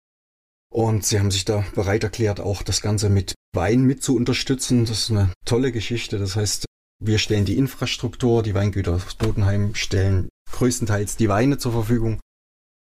Und 0.71 1.05
sie 1.05 1.19
haben 1.19 1.29
sich 1.29 1.45
da 1.45 1.63
bereit 1.75 2.03
erklärt, 2.03 2.39
auch 2.39 2.63
das 2.63 2.81
Ganze 2.81 3.09
mit 3.09 3.35
Wein 3.53 3.83
mit 3.83 4.01
zu 4.01 4.15
unterstützen. 4.15 4.85
Das 4.85 5.03
ist 5.03 5.11
eine 5.11 5.31
tolle 5.45 5.71
Geschichte. 5.71 6.17
Das 6.17 6.35
heißt, 6.35 6.65
wir 6.99 7.17
stellen 7.17 7.45
die 7.45 7.57
Infrastruktur, 7.57 8.43
die 8.43 8.53
Weingüter 8.53 8.93
aus 8.93 9.15
Bodenheim 9.15 9.75
stellen 9.75 10.29
größtenteils 10.51 11.17
die 11.17 11.29
Weine 11.29 11.57
zur 11.57 11.71
Verfügung. 11.71 12.19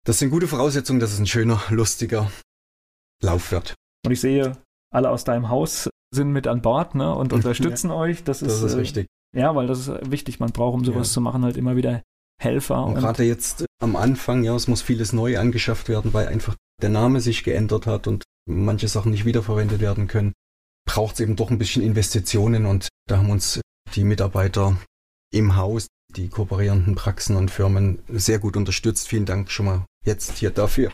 Das 0.06 0.20
sind 0.20 0.30
gute 0.30 0.48
Voraussetzungen, 0.48 1.00
dass 1.00 1.14
es 1.14 1.20
ein 1.20 1.28
schöner, 1.28 1.62
lustiger 1.70 2.32
Lauf 3.24 3.52
wird. 3.52 3.76
Und 4.06 4.12
ich 4.12 4.22
sehe, 4.22 4.58
alle 4.92 5.10
aus 5.10 5.24
deinem 5.24 5.50
Haus 5.50 5.90
sind 6.14 6.32
mit 6.32 6.48
an 6.48 6.62
Bord 6.62 6.96
ne, 6.96 7.14
und 7.16 7.34
unterstützen 7.34 7.90
ja, 7.90 7.96
euch. 7.96 8.24
Das 8.24 8.42
ist, 8.42 8.64
das 8.64 8.74
ist 8.74 8.98
äh, 8.98 9.06
Ja, 9.36 9.56
weil 9.56 9.68
das 9.68 9.88
ist 9.88 10.12
wichtig. 10.12 10.40
Man 10.40 10.52
braucht, 10.52 10.76
um 10.76 10.86
sowas 10.86 11.10
ja. 11.10 11.14
zu 11.14 11.22
machen, 11.22 11.44
halt 11.44 11.56
immer 11.56 11.76
wieder 11.76 12.02
Helfer. 12.42 12.84
Und, 12.84 12.96
und 12.96 13.00
gerade 13.00 13.24
jetzt 13.24 13.66
am 13.80 13.96
Anfang, 13.96 14.44
ja, 14.44 14.56
es 14.56 14.68
muss 14.68 14.82
vieles 14.82 15.14
neu 15.14 15.38
angeschafft 15.38 15.88
werden, 15.88 16.14
weil 16.14 16.28
einfach 16.28 16.56
der 16.82 16.90
Name 16.90 17.22
sich 17.22 17.44
geändert 17.44 17.86
hat 17.86 18.08
und 18.08 18.24
manche 18.50 18.88
Sachen 18.88 19.12
nicht 19.12 19.26
wiederverwendet 19.26 19.80
werden 19.80 20.08
können, 20.08 20.34
braucht 20.86 21.16
es 21.16 21.20
eben 21.22 21.36
doch 21.36 21.52
ein 21.52 21.60
bisschen 21.60 21.84
Investitionen 21.84 22.66
und 22.66 22.90
da 23.08 23.18
haben 23.18 23.30
uns 23.30 23.62
die 23.96 24.04
Mitarbeiter 24.04 24.78
im 25.32 25.56
Haus, 25.56 25.88
die 26.16 26.30
kooperierenden 26.30 26.96
Praxen 26.96 27.36
und 27.36 27.52
Firmen 27.52 28.00
sehr 28.10 28.40
gut 28.40 28.58
unterstützt. 28.58 29.08
Vielen 29.08 29.26
Dank 29.26 29.50
schon 29.52 29.66
mal 29.66 29.86
jetzt 30.06 30.38
hier 30.38 30.52
dafür. 30.52 30.92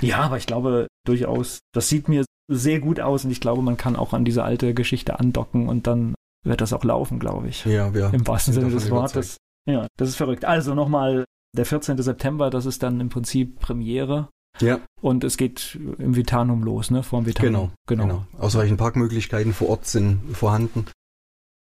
Ja, 0.00 0.18
aber 0.20 0.36
ich 0.36 0.46
glaube 0.46 0.86
durchaus, 1.04 1.60
das 1.72 1.88
sieht 1.88 2.08
mir 2.08 2.24
sehr 2.48 2.80
gut 2.80 3.00
aus 3.00 3.24
und 3.24 3.30
ich 3.30 3.40
glaube, 3.40 3.62
man 3.62 3.76
kann 3.76 3.96
auch 3.96 4.12
an 4.12 4.24
diese 4.24 4.44
alte 4.44 4.74
Geschichte 4.74 5.18
andocken 5.18 5.68
und 5.68 5.86
dann 5.86 6.14
wird 6.44 6.60
das 6.60 6.72
auch 6.72 6.84
laufen, 6.84 7.18
glaube 7.18 7.48
ich. 7.48 7.64
Ja, 7.64 7.92
wir 7.94 8.12
Im 8.12 8.26
wahrsten 8.26 8.54
Sinne 8.54 8.70
des 8.70 8.90
Wortes. 8.90 9.36
Ja, 9.68 9.86
das 9.98 10.10
ist 10.10 10.16
verrückt. 10.16 10.44
Also 10.44 10.74
nochmal 10.74 11.24
der 11.56 11.66
14. 11.66 12.00
September, 12.00 12.50
das 12.50 12.66
ist 12.66 12.82
dann 12.82 13.00
im 13.00 13.08
Prinzip 13.08 13.60
Premiere. 13.60 14.28
Ja. 14.60 14.80
Und 15.00 15.24
es 15.24 15.36
geht 15.36 15.78
im 15.98 16.16
Vitanum 16.16 16.62
los, 16.62 16.90
ne? 16.90 17.02
Vor 17.02 17.20
dem 17.20 17.26
Vitanum. 17.26 17.72
Genau, 17.86 18.04
genau. 18.06 18.24
genau. 18.24 18.42
Ausreichend 18.44 18.78
Parkmöglichkeiten 18.78 19.52
vor 19.52 19.68
Ort 19.68 19.86
sind 19.86 20.36
vorhanden. 20.36 20.86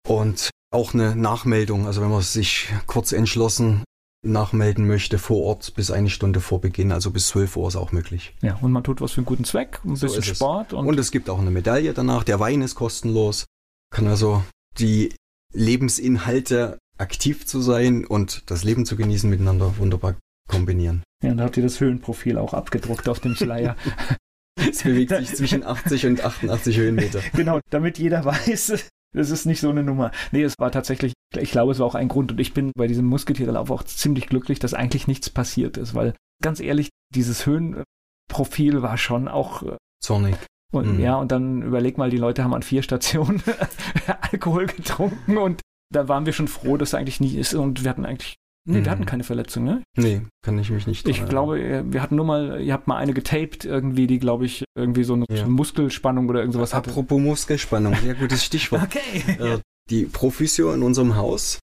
Und 0.07 0.49
auch 0.71 0.93
eine 0.93 1.15
Nachmeldung, 1.15 1.87
also 1.87 2.01
wenn 2.01 2.09
man 2.09 2.21
sich 2.21 2.69
kurz 2.85 3.11
entschlossen 3.11 3.83
nachmelden 4.21 4.85
möchte 4.85 5.17
vor 5.17 5.43
Ort 5.43 5.73
bis 5.75 5.91
eine 5.91 6.09
Stunde 6.09 6.41
vor 6.41 6.59
Beginn, 6.59 6.91
also 6.91 7.11
bis 7.11 7.27
12 7.27 7.55
Uhr 7.55 7.67
ist 7.69 7.75
auch 7.75 7.91
möglich. 7.91 8.35
Ja, 8.41 8.57
und 8.61 8.71
man 8.71 8.83
tut 8.83 9.01
was 9.01 9.13
für 9.13 9.19
einen 9.19 9.25
guten 9.25 9.45
Zweck, 9.45 9.79
ein 9.85 9.95
so 9.95 10.07
bisschen 10.07 10.35
Sport. 10.35 10.73
Und, 10.73 10.87
und 10.87 10.99
es 10.99 11.11
gibt 11.11 11.29
auch 11.29 11.39
eine 11.39 11.51
Medaille 11.51 11.93
danach. 11.93 12.23
Der 12.23 12.39
Wein 12.39 12.61
ist 12.61 12.75
kostenlos. 12.75 13.45
Kann 13.91 14.07
also 14.07 14.43
die 14.77 15.13
Lebensinhalte 15.53 16.77
aktiv 16.97 17.45
zu 17.45 17.61
sein 17.61 18.05
und 18.05 18.43
das 18.47 18.63
Leben 18.63 18.85
zu 18.85 18.97
genießen 18.97 19.29
miteinander 19.29 19.77
wunderbar 19.77 20.15
kombinieren. 20.49 21.03
Ja, 21.23 21.31
und 21.31 21.37
da 21.37 21.45
habt 21.45 21.57
ihr 21.57 21.63
das 21.63 21.79
Höhenprofil 21.79 22.37
auch 22.37 22.53
abgedruckt 22.53 23.07
auf 23.07 23.19
dem 23.19 23.35
Flyer. 23.35 23.75
es 24.59 24.83
bewegt 24.83 25.15
sich 25.15 25.33
zwischen 25.33 25.63
80 25.65 26.05
und 26.07 26.23
88 26.23 26.77
Höhenmeter. 26.77 27.21
Genau, 27.33 27.59
damit 27.69 27.97
jeder 27.97 28.25
weiß, 28.25 28.89
das 29.15 29.29
ist 29.29 29.45
nicht 29.45 29.59
so 29.59 29.69
eine 29.69 29.83
Nummer. 29.83 30.11
Nee, 30.31 30.43
es 30.43 30.55
war 30.59 30.71
tatsächlich, 30.71 31.13
ich 31.35 31.51
glaube, 31.51 31.71
es 31.71 31.79
war 31.79 31.87
auch 31.87 31.95
ein 31.95 32.07
Grund 32.07 32.31
und 32.31 32.39
ich 32.39 32.53
bin 32.53 32.71
bei 32.75 32.87
diesem 32.87 33.05
Musketierlauf 33.05 33.71
auch 33.71 33.83
ziemlich 33.83 34.27
glücklich, 34.27 34.59
dass 34.59 34.73
eigentlich 34.73 35.07
nichts 35.07 35.29
passiert 35.29 35.77
ist, 35.77 35.95
weil 35.95 36.13
ganz 36.41 36.59
ehrlich, 36.59 36.89
dieses 37.13 37.45
Höhenprofil 37.45 38.81
war 38.81 38.97
schon 38.97 39.27
auch 39.27 39.63
äh, 39.63 39.77
zornig. 40.01 40.35
Und 40.71 40.95
mhm. 40.95 40.99
ja, 40.99 41.15
und 41.15 41.31
dann 41.31 41.63
überleg 41.63 41.97
mal, 41.97 42.11
die 42.11 42.17
Leute 42.17 42.43
haben 42.43 42.53
an 42.53 42.61
vier 42.61 42.83
Stationen 42.83 43.41
Alkohol 44.31 44.67
getrunken 44.67 45.37
und 45.37 45.61
da 45.91 46.07
waren 46.07 46.27
wir 46.27 46.33
schon 46.33 46.47
froh, 46.47 46.77
dass 46.77 46.89
es 46.89 46.93
eigentlich 46.93 47.19
nie 47.19 47.35
ist 47.35 47.55
und 47.55 47.83
wir 47.83 47.89
hatten 47.89 48.05
eigentlich 48.05 48.35
Nee, 48.71 48.83
wir 48.83 48.91
hatten 48.91 49.01
mhm. 49.01 49.07
keine 49.07 49.23
Verletzung, 49.23 49.63
ne? 49.63 49.83
Nee, 49.97 50.21
kann 50.43 50.59
ich 50.59 50.69
mich 50.69 50.85
nicht 50.85 51.07
Ich 51.07 51.25
glaube, 51.25 51.83
wir 51.87 52.01
hatten 52.03 52.15
nur 52.15 52.25
mal, 52.25 52.61
ihr 52.61 52.73
habt 52.73 52.87
mal 52.87 52.97
eine 52.97 53.13
getaped 53.13 53.65
irgendwie, 53.65 54.05
die, 54.05 54.19
glaube 54.19 54.45
ich, 54.45 54.63
irgendwie 54.75 55.03
so 55.03 55.13
eine 55.15 55.25
ja. 55.31 55.47
Muskelspannung 55.47 56.29
oder 56.29 56.41
irgendwas 56.41 56.75
hatte. 56.75 56.91
Apropos 56.91 57.19
Muskelspannung, 57.19 57.95
sehr 57.95 58.13
gutes 58.13 58.45
Stichwort. 58.45 58.83
okay. 58.83 59.23
Äh, 59.39 59.59
die 59.89 60.05
Profisio 60.05 60.71
in 60.71 60.83
unserem 60.83 61.15
Haus 61.15 61.57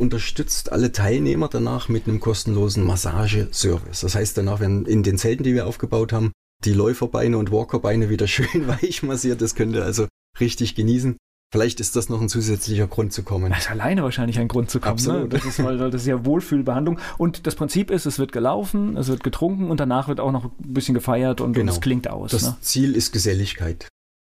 unterstützt 0.00 0.70
alle 0.70 0.92
Teilnehmer 0.92 1.48
danach 1.48 1.88
mit 1.88 2.06
einem 2.06 2.20
kostenlosen 2.20 2.84
Massageservice. 2.84 4.00
Das 4.00 4.14
heißt, 4.14 4.38
danach 4.38 4.60
werden 4.60 4.86
in 4.86 5.02
den 5.02 5.18
Zelten, 5.18 5.42
die 5.42 5.54
wir 5.54 5.66
aufgebaut 5.66 6.12
haben, 6.12 6.30
die 6.64 6.74
Läuferbeine 6.74 7.38
und 7.38 7.50
Walkerbeine 7.50 8.08
wieder 8.08 8.26
schön 8.28 8.68
weich 8.68 9.02
massiert. 9.02 9.42
Das 9.42 9.56
könnt 9.56 9.74
ihr 9.74 9.84
also 9.84 10.06
richtig 10.38 10.76
genießen. 10.76 11.16
Vielleicht 11.52 11.80
ist 11.80 11.96
das 11.96 12.08
noch 12.08 12.22
ein 12.22 12.30
zusätzlicher 12.30 12.86
Grund 12.86 13.12
zu 13.12 13.22
kommen. 13.22 13.50
Das 13.50 13.64
ist 13.64 13.70
alleine 13.70 14.02
wahrscheinlich 14.02 14.38
ein 14.38 14.48
Grund 14.48 14.70
zu 14.70 14.80
kommen. 14.80 14.96
Ne? 14.96 15.02
Absolut. 15.02 15.22
Ne? 15.24 15.28
Das, 15.28 15.44
ist, 15.44 15.62
weil, 15.62 15.76
das 15.76 15.94
ist 16.00 16.06
ja 16.06 16.24
Wohlfühlbehandlung. 16.24 16.98
Und 17.18 17.46
das 17.46 17.56
Prinzip 17.56 17.90
ist, 17.90 18.06
es 18.06 18.18
wird 18.18 18.32
gelaufen, 18.32 18.96
es 18.96 19.08
wird 19.08 19.22
getrunken 19.22 19.70
und 19.70 19.78
danach 19.78 20.08
wird 20.08 20.18
auch 20.18 20.32
noch 20.32 20.46
ein 20.46 20.72
bisschen 20.72 20.94
gefeiert 20.94 21.42
und, 21.42 21.52
genau. 21.52 21.70
und 21.70 21.76
es 21.76 21.82
klingt 21.82 22.08
aus. 22.08 22.30
Das 22.30 22.42
ne? 22.42 22.56
Ziel 22.62 22.96
ist 22.96 23.12
Geselligkeit. 23.12 23.86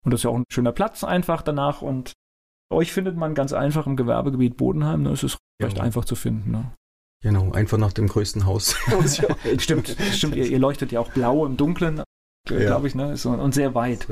Und 0.04 0.12
das 0.12 0.22
ist 0.22 0.24
ja 0.24 0.32
auch 0.32 0.36
ein 0.36 0.46
schöner 0.52 0.72
Platz 0.72 1.04
einfach 1.04 1.44
danach. 1.44 1.84
Und 1.84 2.14
euch 2.72 2.92
findet 2.92 3.16
man 3.16 3.36
ganz 3.36 3.54
einfach 3.54 3.86
im 3.86 3.96
Gewerbegebiet 3.96 4.58
Bodenheim. 4.58 5.04
Ne? 5.04 5.12
Es 5.12 5.22
ist 5.22 5.38
recht 5.62 5.76
genau. 5.76 5.86
einfach 5.86 6.06
zu 6.06 6.16
finden. 6.16 6.50
Ne? 6.50 6.74
Genau, 7.22 7.52
einfach 7.52 7.78
nach 7.78 7.94
dem 7.94 8.08
größten 8.08 8.48
Haus. 8.48 8.76
stimmt, 9.60 9.96
stimmt. 10.14 10.36
Ihr, 10.36 10.48
ihr, 10.48 10.60
leuchtet 10.60 10.92
ja 10.92 11.00
auch 11.00 11.12
blau 11.12 11.46
im 11.46 11.58
Dunkeln, 11.58 12.02
ja. 12.50 12.58
glaube 12.58 12.88
ich, 12.88 12.96
ne? 12.96 13.16
und 13.24 13.54
sehr 13.54 13.76
weit. 13.76 14.08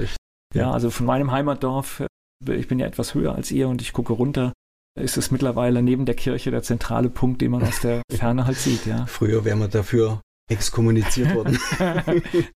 Ja, 0.54 0.72
also 0.72 0.92
von 0.92 1.08
meinem 1.08 1.32
Heimatdorf 1.32 2.04
ich 2.48 2.68
bin 2.68 2.80
ja 2.80 2.88
etwas 2.88 3.14
höher 3.14 3.36
als 3.36 3.52
ihr 3.52 3.68
und 3.68 3.82
ich 3.82 3.94
gucke 3.94 4.14
runter, 4.14 4.54
ist 5.00 5.18
es 5.18 5.32
mittlerweile 5.32 5.82
neben 5.82 6.06
der 6.06 6.16
Kirche 6.16 6.52
der 6.52 6.64
zentrale 6.64 7.10
Punkt, 7.10 7.42
den 7.42 7.52
man 7.52 7.64
aus 7.64 7.80
der 7.80 8.02
Ferne 8.12 8.46
halt 8.46 8.58
sieht, 8.58 8.86
ja. 8.86 9.06
Früher 9.06 9.46
wäre 9.46 9.56
man 9.56 9.70
dafür 9.70 10.22
exkommuniziert 10.50 11.34
worden. 11.34 11.58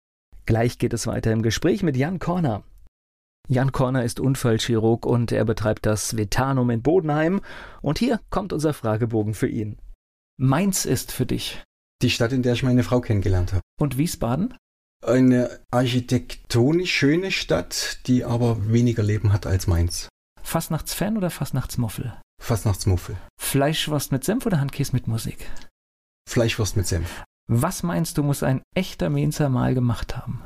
Gleich 0.47 0.79
geht 0.79 0.93
es 0.93 1.07
weiter 1.07 1.31
im 1.31 1.43
Gespräch 1.43 1.83
mit 1.83 1.97
Jan 1.97 2.19
Korner. 2.19 2.65
Jan 3.49 3.73
Korner 3.73 4.05
ist 4.05 4.21
Unfallchirurg 4.21 5.05
und 5.05 5.33
er 5.33 5.45
betreibt 5.45 5.85
das 5.85 6.17
Vetanum 6.17 6.71
in 6.71 6.83
Bodenheim. 6.83 7.41
Und 7.81 7.99
hier 7.99 8.21
kommt 8.31 8.53
unser 8.53 8.73
Fragebogen 8.73 9.35
für 9.35 9.49
ihn. 9.49 9.79
Mainz 10.39 10.85
ist 10.85 11.13
für 11.13 11.27
dich. 11.27 11.63
Die 12.03 12.11
Stadt, 12.11 12.33
in 12.33 12.43
der 12.43 12.55
ich 12.55 12.63
meine 12.63 12.83
Frau 12.83 13.01
kennengelernt 13.01 13.53
habe. 13.53 13.63
Und 13.79 13.99
Wiesbaden? 13.99 14.55
Eine 15.05 15.59
architektonisch 15.73 16.93
schöne 16.93 17.33
Stadt, 17.33 17.99
die 18.07 18.25
aber 18.25 18.71
weniger 18.71 19.03
Leben 19.03 19.33
hat 19.33 19.47
als 19.47 19.67
Mainz. 19.67 20.09
Fastnachtsfan 20.41 21.17
oder 21.17 21.29
Fastnachtsmuffel? 21.29 22.13
Fastnachtsmuffel. 22.41 23.17
Fleischwurst 23.41 24.13
mit 24.13 24.23
Senf 24.23 24.47
oder 24.47 24.61
Handkäse 24.61 24.93
mit 24.93 25.09
Musik? 25.09 25.51
Fleischwurst 26.31 26.77
mit 26.77 26.87
Senf. 26.87 27.25
Was 27.51 27.83
meinst 27.83 28.17
du, 28.17 28.23
muss 28.23 28.45
ein 28.45 28.63
echter 28.77 29.11
Mainzer 29.11 29.49
mal 29.49 29.75
gemacht 29.75 30.17
haben? 30.17 30.45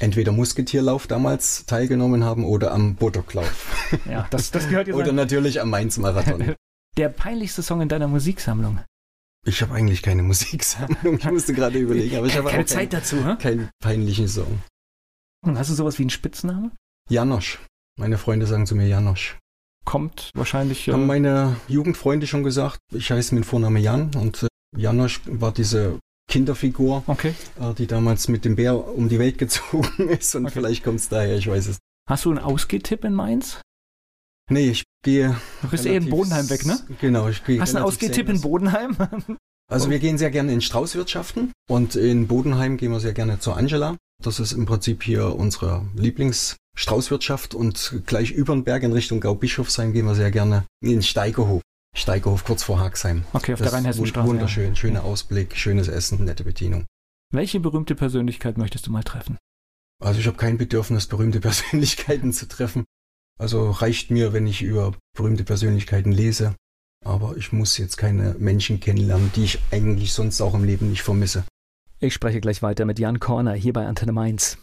Entweder 0.00 0.32
Musketierlauf 0.32 1.06
damals 1.06 1.66
teilgenommen 1.66 2.24
haben 2.24 2.46
oder 2.46 2.72
am 2.72 2.96
Botoklauf. 2.96 3.90
Ja, 4.06 4.26
das, 4.30 4.50
das 4.50 4.70
gehört 4.70 4.86
jetzt. 4.86 4.96
oder 4.96 5.12
natürlich 5.12 5.60
am 5.60 5.68
Mainz-Marathon. 5.68 6.54
Der 6.96 7.10
peinlichste 7.10 7.62
Song 7.62 7.82
in 7.82 7.88
deiner 7.88 8.08
Musiksammlung? 8.08 8.80
Ich 9.46 9.62
habe 9.62 9.74
eigentlich 9.74 10.02
keine 10.02 10.22
Musiksammlung. 10.32 11.18
Ich 11.18 11.30
musste 11.30 11.52
gerade 11.52 11.78
überlegen, 11.78 12.16
aber 12.16 12.26
ich 12.26 12.36
habe 12.36 12.50
keine 12.50 12.66
Zeit 12.66 12.90
kein, 12.90 13.00
dazu, 13.00 13.24
hm? 13.24 13.38
keinen 13.38 13.70
peinlichen 13.80 14.28
Song. 14.28 14.62
Und 15.44 15.58
hast 15.58 15.70
du 15.70 15.74
sowas 15.74 15.98
wie 15.98 16.04
einen 16.04 16.10
Spitzname? 16.10 16.70
Janosch. 17.08 17.58
Meine 17.98 18.18
Freunde 18.18 18.46
sagen 18.46 18.66
zu 18.66 18.74
mir 18.74 18.86
Janosch. 18.86 19.38
Kommt 19.84 20.30
wahrscheinlich. 20.34 20.88
Haben 20.88 21.06
meine 21.06 21.56
Jugendfreunde 21.66 22.26
schon 22.26 22.44
gesagt. 22.44 22.78
Ich 22.92 23.10
heiße 23.10 23.34
mit 23.34 23.44
Vorname 23.44 23.80
Jan 23.80 24.14
und 24.14 24.44
äh, 24.44 24.48
Janosch 24.76 25.20
war 25.26 25.52
diese 25.52 25.98
Kinderfigur, 26.30 27.02
okay. 27.08 27.34
äh, 27.60 27.74
die 27.74 27.88
damals 27.88 28.28
mit 28.28 28.44
dem 28.44 28.56
Bär 28.56 28.88
um 28.88 29.08
die 29.08 29.18
Welt 29.18 29.38
gezogen 29.38 30.08
ist 30.08 30.34
und 30.36 30.46
okay. 30.46 30.54
vielleicht 30.54 30.84
kommt 30.84 31.00
es 31.00 31.08
daher, 31.08 31.36
ich 31.36 31.48
weiß 31.48 31.66
es. 31.66 31.78
Hast 32.08 32.24
du 32.24 32.30
einen 32.30 32.38
Ausgehtipp 32.38 33.04
in 33.04 33.14
Mainz? 33.14 33.60
Nee, 34.50 34.70
ich 34.70 34.84
gehe. 35.02 35.36
Du 35.62 35.68
bist 35.68 35.86
eh 35.86 35.96
in 35.96 36.10
Bodenheim 36.10 36.50
weg, 36.50 36.66
ne? 36.66 36.78
Genau, 37.00 37.28
ich 37.28 37.44
gehe. 37.44 37.60
Hast 37.60 37.72
du 37.72 37.78
einen 37.78 37.86
Ausgehtipp 37.86 38.28
in 38.28 38.40
Bodenheim? 38.40 38.96
Also 39.70 39.88
wir 39.88 40.00
gehen 40.00 40.18
sehr 40.18 40.30
gerne 40.30 40.52
in 40.52 40.60
Straußwirtschaften 40.60 41.50
und 41.66 41.96
in 41.96 42.28
Bodenheim 42.28 42.76
gehen 42.76 42.92
wir 42.92 43.00
sehr 43.00 43.14
gerne 43.14 43.38
zur 43.38 43.56
Angela. 43.56 43.96
Das 44.22 44.38
ist 44.38 44.52
im 44.52 44.66
Prinzip 44.66 45.02
hier 45.02 45.34
unsere 45.34 45.86
Lieblingsstraußwirtschaft 45.96 47.54
und 47.54 48.02
gleich 48.04 48.32
über 48.32 48.54
den 48.54 48.64
Berg 48.64 48.82
in 48.82 48.92
Richtung 48.92 49.20
Gaubischofsheim 49.20 49.94
gehen 49.94 50.04
wir 50.04 50.14
sehr 50.14 50.30
gerne 50.30 50.66
in 50.82 51.02
Steigerhof. 51.02 51.62
Steigerhof 51.96 52.44
kurz 52.44 52.62
vor 52.62 52.80
Haxheim. 52.80 53.24
Okay, 53.32 53.54
auf 53.54 53.60
das 53.60 53.70
der 53.70 53.78
Rheinhessenstraße. 53.78 54.28
Wunderschön, 54.28 54.68
ja. 54.70 54.76
schöner 54.76 55.04
Ausblick, 55.04 55.56
schönes 55.56 55.88
Essen, 55.88 56.24
nette 56.24 56.44
Bedienung. 56.44 56.84
Welche 57.32 57.58
berühmte 57.58 57.94
Persönlichkeit 57.94 58.58
möchtest 58.58 58.86
du 58.86 58.90
mal 58.90 59.04
treffen? 59.04 59.38
Also 60.02 60.20
ich 60.20 60.26
habe 60.26 60.36
kein 60.36 60.58
Bedürfnis, 60.58 61.06
berühmte 61.06 61.40
Persönlichkeiten 61.40 62.32
zu 62.32 62.46
treffen. 62.46 62.84
Also 63.38 63.70
reicht 63.70 64.10
mir, 64.10 64.32
wenn 64.32 64.46
ich 64.46 64.62
über 64.62 64.92
berühmte 65.16 65.44
Persönlichkeiten 65.44 66.12
lese. 66.12 66.54
Aber 67.04 67.36
ich 67.36 67.52
muss 67.52 67.78
jetzt 67.78 67.96
keine 67.96 68.34
Menschen 68.38 68.78
kennenlernen, 68.78 69.32
die 69.34 69.44
ich 69.44 69.58
eigentlich 69.72 70.12
sonst 70.12 70.40
auch 70.40 70.54
im 70.54 70.64
Leben 70.64 70.90
nicht 70.90 71.02
vermisse. 71.02 71.44
Ich 71.98 72.14
spreche 72.14 72.40
gleich 72.40 72.62
weiter 72.62 72.84
mit 72.84 72.98
Jan 72.98 73.20
Korner 73.20 73.54
hier 73.54 73.72
bei 73.72 73.86
Antenne 73.86 74.12
Mainz. 74.12 74.58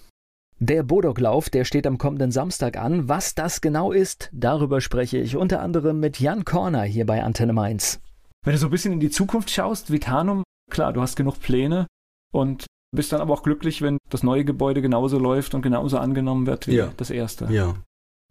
Der 0.60 0.84
Bodoklauf, 0.84 1.50
der 1.50 1.64
steht 1.64 1.88
am 1.88 1.98
kommenden 1.98 2.32
Samstag 2.32 2.78
an. 2.78 3.08
Was 3.08 3.34
das 3.34 3.62
genau 3.62 3.94
ist, 3.94 4.30
darüber 4.34 4.82
spreche 4.82 5.18
ich 5.18 5.38
unter 5.38 5.62
anderem 5.62 6.02
mit 6.02 6.20
Jan 6.20 6.44
Korner 6.44 6.84
hier 6.84 7.06
bei 7.06 7.24
Antenne 7.24 7.54
Mainz. 7.54 8.02
Wenn 8.46 8.54
du 8.54 8.60
so 8.60 8.68
ein 8.68 8.72
bisschen 8.72 8.94
in 8.94 9.00
die 9.00 9.10
Zukunft 9.10 9.50
schaust, 9.50 9.92
Vitanum, 9.92 10.44
klar, 10.70 10.92
du 10.92 11.02
hast 11.02 11.16
genug 11.16 11.40
Pläne 11.40 11.88
und 12.34 12.66
bist 12.96 13.12
dann 13.12 13.22
aber 13.22 13.34
auch 13.34 13.44
glücklich, 13.44 13.82
wenn 13.82 13.98
das 14.10 14.24
neue 14.24 14.44
Gebäude 14.44 14.82
genauso 14.82 15.18
läuft 15.18 15.54
und 15.54 15.62
genauso 15.62 15.98
angenommen 15.98 16.46
wird 16.46 16.68
wie 16.68 16.76
ja. 16.76 16.94
das 16.98 17.10
erste. 17.10 17.48
Ja, 17.52 17.76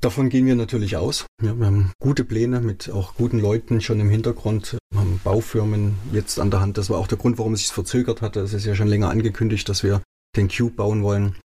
Davon 0.01 0.29
gehen 0.29 0.47
wir 0.47 0.55
natürlich 0.55 0.97
aus. 0.97 1.27
Ja, 1.43 1.59
wir 1.59 1.67
haben 1.67 1.93
gute 2.01 2.25
Pläne 2.25 2.61
mit 2.61 2.89
auch 2.89 3.15
guten 3.15 3.41
Leuten 3.41 3.81
schon 3.81 3.99
im 3.99 4.09
Hintergrund. 4.09 4.79
Wir 4.91 5.01
haben 5.01 5.21
Baufirmen 5.25 5.99
jetzt 6.13 6.39
an 6.39 6.53
der 6.53 6.61
Hand. 6.61 6.79
Das 6.79 6.89
war 6.89 6.99
auch 6.99 7.09
der 7.09 7.19
Grund, 7.19 7.37
warum 7.39 7.55
es 7.55 7.61
sich 7.61 7.73
verzögert 7.73 8.23
hatte. 8.23 8.41
Es 8.41 8.53
ist 8.53 8.65
ja 8.65 8.77
schon 8.77 8.87
länger 8.87 9.11
angekündigt, 9.11 9.69
dass 9.69 9.83
wir 9.83 10.01
den 10.37 10.49
Cube 10.49 10.77
bauen 10.77 11.03
wollen. 11.03 11.37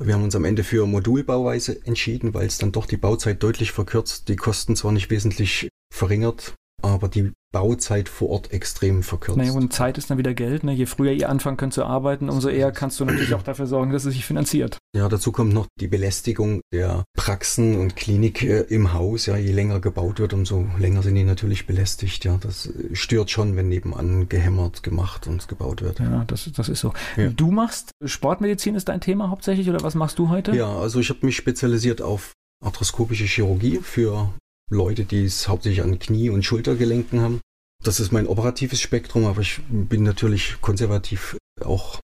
Wir 0.00 0.14
haben 0.14 0.24
uns 0.24 0.34
am 0.34 0.46
Ende 0.46 0.64
für 0.64 0.86
Modulbauweise 0.86 1.84
entschieden, 1.84 2.32
weil 2.32 2.46
es 2.46 2.56
dann 2.56 2.72
doch 2.72 2.86
die 2.86 2.96
Bauzeit 2.96 3.42
deutlich 3.42 3.72
verkürzt, 3.72 4.28
die 4.28 4.36
Kosten 4.36 4.74
zwar 4.74 4.92
nicht 4.92 5.10
wesentlich 5.10 5.68
verringert, 5.92 6.54
aber 6.82 7.08
die 7.08 7.32
Bauzeit 7.52 8.08
vor 8.08 8.30
Ort 8.30 8.52
extrem 8.52 9.02
verkürzt. 9.02 9.36
Naja, 9.36 9.52
und 9.52 9.72
Zeit 9.72 9.98
ist 9.98 10.10
dann 10.10 10.18
wieder 10.18 10.34
Geld. 10.34 10.64
Ne? 10.64 10.72
Je 10.72 10.86
früher 10.86 11.12
ihr 11.12 11.28
anfangen 11.28 11.58
könnt 11.58 11.74
zu 11.74 11.84
arbeiten, 11.84 12.30
umso 12.30 12.48
eher 12.48 12.72
kannst 12.72 12.98
du 12.98 13.04
natürlich 13.04 13.34
auch 13.34 13.42
dafür 13.42 13.66
sorgen, 13.66 13.92
dass 13.92 14.06
es 14.06 14.14
sich 14.14 14.24
finanziert. 14.24 14.78
Ja, 14.96 15.08
dazu 15.08 15.32
kommt 15.32 15.52
noch 15.52 15.66
die 15.78 15.86
Belästigung 15.86 16.62
der 16.72 17.04
Praxen 17.14 17.78
und 17.78 17.94
Klinik 17.94 18.42
äh, 18.42 18.62
im 18.62 18.94
Haus. 18.94 19.26
Ja, 19.26 19.36
je 19.36 19.52
länger 19.52 19.80
gebaut 19.80 20.18
wird, 20.18 20.32
umso 20.32 20.66
länger 20.78 21.02
sind 21.02 21.14
die 21.14 21.24
natürlich 21.24 21.66
belästigt. 21.66 22.24
Ja, 22.24 22.38
das 22.40 22.66
äh, 22.66 22.94
stört 22.94 23.30
schon, 23.30 23.54
wenn 23.54 23.68
nebenan 23.68 24.28
gehämmert, 24.28 24.82
gemacht 24.82 25.26
und 25.26 25.46
gebaut 25.46 25.82
wird. 25.82 26.00
Ja, 26.00 26.24
das, 26.26 26.50
das 26.56 26.68
ist 26.68 26.80
so. 26.80 26.94
Ja. 27.16 27.28
Du 27.28 27.50
machst 27.50 27.90
Sportmedizin 28.04 28.74
ist 28.74 28.88
dein 28.88 29.00
Thema 29.00 29.28
hauptsächlich 29.28 29.68
oder 29.68 29.82
was 29.82 29.94
machst 29.94 30.18
du 30.18 30.30
heute? 30.30 30.56
Ja, 30.56 30.74
also 30.74 31.00
ich 31.00 31.10
habe 31.10 31.24
mich 31.26 31.36
spezialisiert 31.36 32.00
auf 32.00 32.32
arthroskopische 32.64 33.24
Chirurgie 33.24 33.80
für 33.82 34.32
Leute, 34.72 35.04
die 35.04 35.24
es 35.24 35.48
hauptsächlich 35.48 35.82
an 35.82 35.98
Knie- 35.98 36.30
und 36.30 36.44
Schultergelenken 36.44 37.20
haben. 37.20 37.40
Das 37.84 38.00
ist 38.00 38.12
mein 38.12 38.26
operatives 38.26 38.80
Spektrum, 38.80 39.26
aber 39.26 39.40
ich 39.40 39.60
bin 39.68 40.02
natürlich 40.02 40.56
konservativ 40.60 41.36
auch 41.60 42.00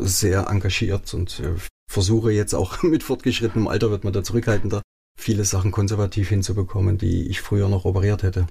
sehr 0.00 0.48
engagiert 0.48 1.12
und 1.14 1.40
äh, 1.40 1.54
versuche 1.90 2.30
jetzt 2.32 2.54
auch 2.54 2.82
mit 2.82 3.02
fortgeschrittenem 3.02 3.68
Alter 3.68 3.90
wird 3.90 4.04
man 4.04 4.12
da 4.12 4.22
zurückhaltender, 4.22 4.82
viele 5.18 5.44
Sachen 5.44 5.72
konservativ 5.72 6.28
hinzubekommen, 6.28 6.98
die 6.98 7.28
ich 7.28 7.40
früher 7.40 7.68
noch 7.68 7.84
operiert 7.84 8.22
hätte. 8.22 8.46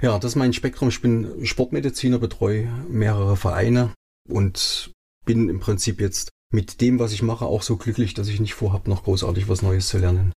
Ja, 0.00 0.18
das 0.18 0.32
ist 0.32 0.36
mein 0.36 0.52
Spektrum. 0.52 0.88
Ich 0.88 1.00
bin 1.00 1.46
Sportmediziner, 1.46 2.18
betreue 2.18 2.66
mehrere 2.88 3.36
Vereine 3.36 3.94
und 4.28 4.90
bin 5.24 5.48
im 5.48 5.60
Prinzip 5.60 6.00
jetzt 6.00 6.30
mit 6.52 6.80
dem, 6.80 6.98
was 6.98 7.12
ich 7.12 7.22
mache, 7.22 7.46
auch 7.46 7.62
so 7.62 7.76
glücklich, 7.76 8.14
dass 8.14 8.28
ich 8.28 8.40
nicht 8.40 8.54
vorhabe, 8.54 8.90
noch 8.90 9.04
großartig 9.04 9.48
was 9.48 9.62
Neues 9.62 9.88
zu 9.88 9.98
lernen. 9.98 10.32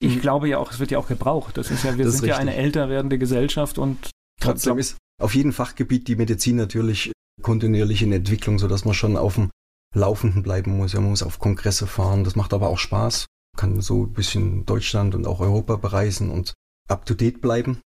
Ich 0.00 0.20
glaube 0.20 0.48
ja 0.48 0.58
auch, 0.58 0.72
es 0.72 0.80
wird 0.80 0.90
ja 0.90 0.98
auch 0.98 1.08
gebraucht. 1.08 1.56
Das 1.56 1.70
ist 1.70 1.84
ja, 1.84 1.96
wir 1.96 2.04
das 2.04 2.18
sind 2.18 2.28
ja 2.28 2.36
eine 2.36 2.54
älter 2.54 2.88
werdende 2.88 3.18
Gesellschaft 3.18 3.78
und 3.78 4.10
trotzdem 4.40 4.78
ist 4.78 4.96
auf 5.20 5.34
jedem 5.34 5.52
Fachgebiet 5.52 6.08
die 6.08 6.16
Medizin 6.16 6.56
natürlich 6.56 7.12
kontinuierlich 7.42 8.02
in 8.02 8.12
Entwicklung, 8.12 8.58
sodass 8.58 8.84
man 8.84 8.94
schon 8.94 9.16
auf 9.16 9.34
dem 9.34 9.50
Laufenden 9.94 10.42
bleiben 10.42 10.76
muss. 10.76 10.92
Ja, 10.92 11.00
man 11.00 11.10
muss 11.10 11.22
auf 11.22 11.38
Kongresse 11.38 11.86
fahren. 11.86 12.24
Das 12.24 12.36
macht 12.36 12.52
aber 12.52 12.68
auch 12.68 12.78
Spaß. 12.78 13.26
Kann 13.56 13.80
so 13.80 14.04
ein 14.04 14.12
bisschen 14.12 14.66
Deutschland 14.66 15.14
und 15.14 15.26
auch 15.26 15.40
Europa 15.40 15.76
bereisen 15.76 16.30
und 16.30 16.54
up 16.88 17.06
to 17.06 17.14
date 17.14 17.40
bleiben. 17.40 17.80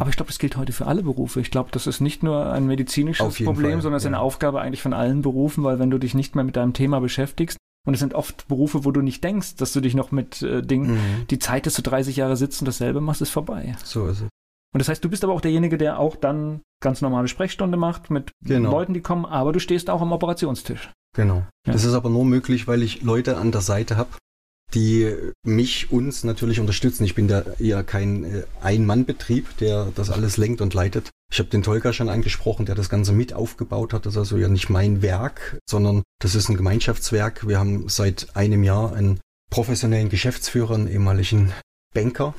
Aber 0.00 0.08
ich 0.08 0.16
glaube, 0.16 0.28
das 0.28 0.38
gilt 0.38 0.56
heute 0.56 0.72
für 0.72 0.86
alle 0.86 1.02
Berufe. 1.02 1.40
Ich 1.40 1.50
glaube, 1.50 1.70
das 1.72 1.86
ist 1.86 2.00
nicht 2.00 2.22
nur 2.22 2.50
ein 2.50 2.66
medizinisches 2.66 3.36
Problem, 3.36 3.72
Fall, 3.72 3.82
sondern 3.82 3.98
es 3.98 4.04
ja. 4.04 4.08
ist 4.08 4.14
eine 4.14 4.20
Aufgabe 4.20 4.60
eigentlich 4.62 4.80
von 4.80 4.94
allen 4.94 5.20
Berufen, 5.20 5.62
weil 5.62 5.78
wenn 5.78 5.90
du 5.90 5.98
dich 5.98 6.14
nicht 6.14 6.34
mehr 6.34 6.44
mit 6.44 6.56
deinem 6.56 6.72
Thema 6.72 7.00
beschäftigst, 7.00 7.58
und 7.86 7.94
es 7.94 8.00
sind 8.00 8.14
oft 8.14 8.48
Berufe, 8.48 8.84
wo 8.84 8.90
du 8.90 9.00
nicht 9.00 9.24
denkst, 9.24 9.56
dass 9.56 9.72
du 9.72 9.80
dich 9.80 9.94
noch 9.94 10.10
mit 10.12 10.42
äh, 10.42 10.62
Dingen, 10.62 10.94
mhm. 10.94 11.26
die 11.30 11.38
Zeit, 11.38 11.66
dass 11.66 11.74
du 11.74 11.82
30 11.82 12.16
Jahre 12.16 12.36
sitzt 12.36 12.60
und 12.60 12.66
dasselbe 12.66 13.00
machst, 13.00 13.22
ist 13.22 13.30
vorbei. 13.30 13.76
So 13.84 14.06
ist 14.06 14.20
es. 14.20 14.28
Und 14.72 14.78
das 14.78 14.88
heißt, 14.88 15.04
du 15.04 15.08
bist 15.08 15.24
aber 15.24 15.32
auch 15.32 15.40
derjenige, 15.40 15.78
der 15.78 15.98
auch 15.98 16.14
dann 16.14 16.60
ganz 16.80 17.00
normale 17.00 17.28
Sprechstunde 17.28 17.76
macht 17.76 18.10
mit 18.10 18.32
genau. 18.42 18.70
Leuten, 18.70 18.94
die 18.94 19.00
kommen, 19.00 19.24
aber 19.24 19.52
du 19.52 19.58
stehst 19.58 19.90
auch 19.90 20.00
am 20.00 20.12
Operationstisch. 20.12 20.90
Genau. 21.14 21.44
Ja. 21.66 21.72
Das 21.72 21.84
ist 21.84 21.94
aber 21.94 22.08
nur 22.08 22.24
möglich, 22.24 22.68
weil 22.68 22.82
ich 22.82 23.02
Leute 23.02 23.36
an 23.36 23.50
der 23.50 23.62
Seite 23.62 23.96
habe, 23.96 24.10
die 24.74 25.14
mich, 25.44 25.90
uns 25.90 26.24
natürlich 26.24 26.60
unterstützen. 26.60 27.04
Ich 27.04 27.14
bin 27.14 27.28
da 27.28 27.44
eher 27.58 27.82
kein 27.82 28.24
äh, 28.24 28.42
Ein-Mann-Betrieb, 28.62 29.56
der 29.58 29.92
das 29.94 30.10
alles 30.10 30.36
lenkt 30.36 30.60
und 30.60 30.74
leitet. 30.74 31.10
Ich 31.32 31.38
habe 31.38 31.48
den 31.48 31.62
Tolga 31.62 31.92
schon 31.92 32.08
angesprochen, 32.08 32.66
der 32.66 32.74
das 32.74 32.88
Ganze 32.88 33.12
mit 33.12 33.32
aufgebaut 33.32 33.92
hat. 33.92 34.06
Das 34.06 34.14
ist 34.14 34.18
also 34.18 34.36
ja 34.36 34.48
nicht 34.48 34.68
mein 34.68 35.02
Werk, 35.02 35.58
sondern 35.68 36.02
das 36.20 36.34
ist 36.34 36.48
ein 36.48 36.56
Gemeinschaftswerk. 36.56 37.46
Wir 37.46 37.58
haben 37.58 37.88
seit 37.88 38.36
einem 38.36 38.64
Jahr 38.64 38.92
einen 38.94 39.20
professionellen 39.50 40.08
Geschäftsführer, 40.08 40.74
einen 40.74 40.88
ehemaligen 40.88 41.52
Banker, 41.94 42.34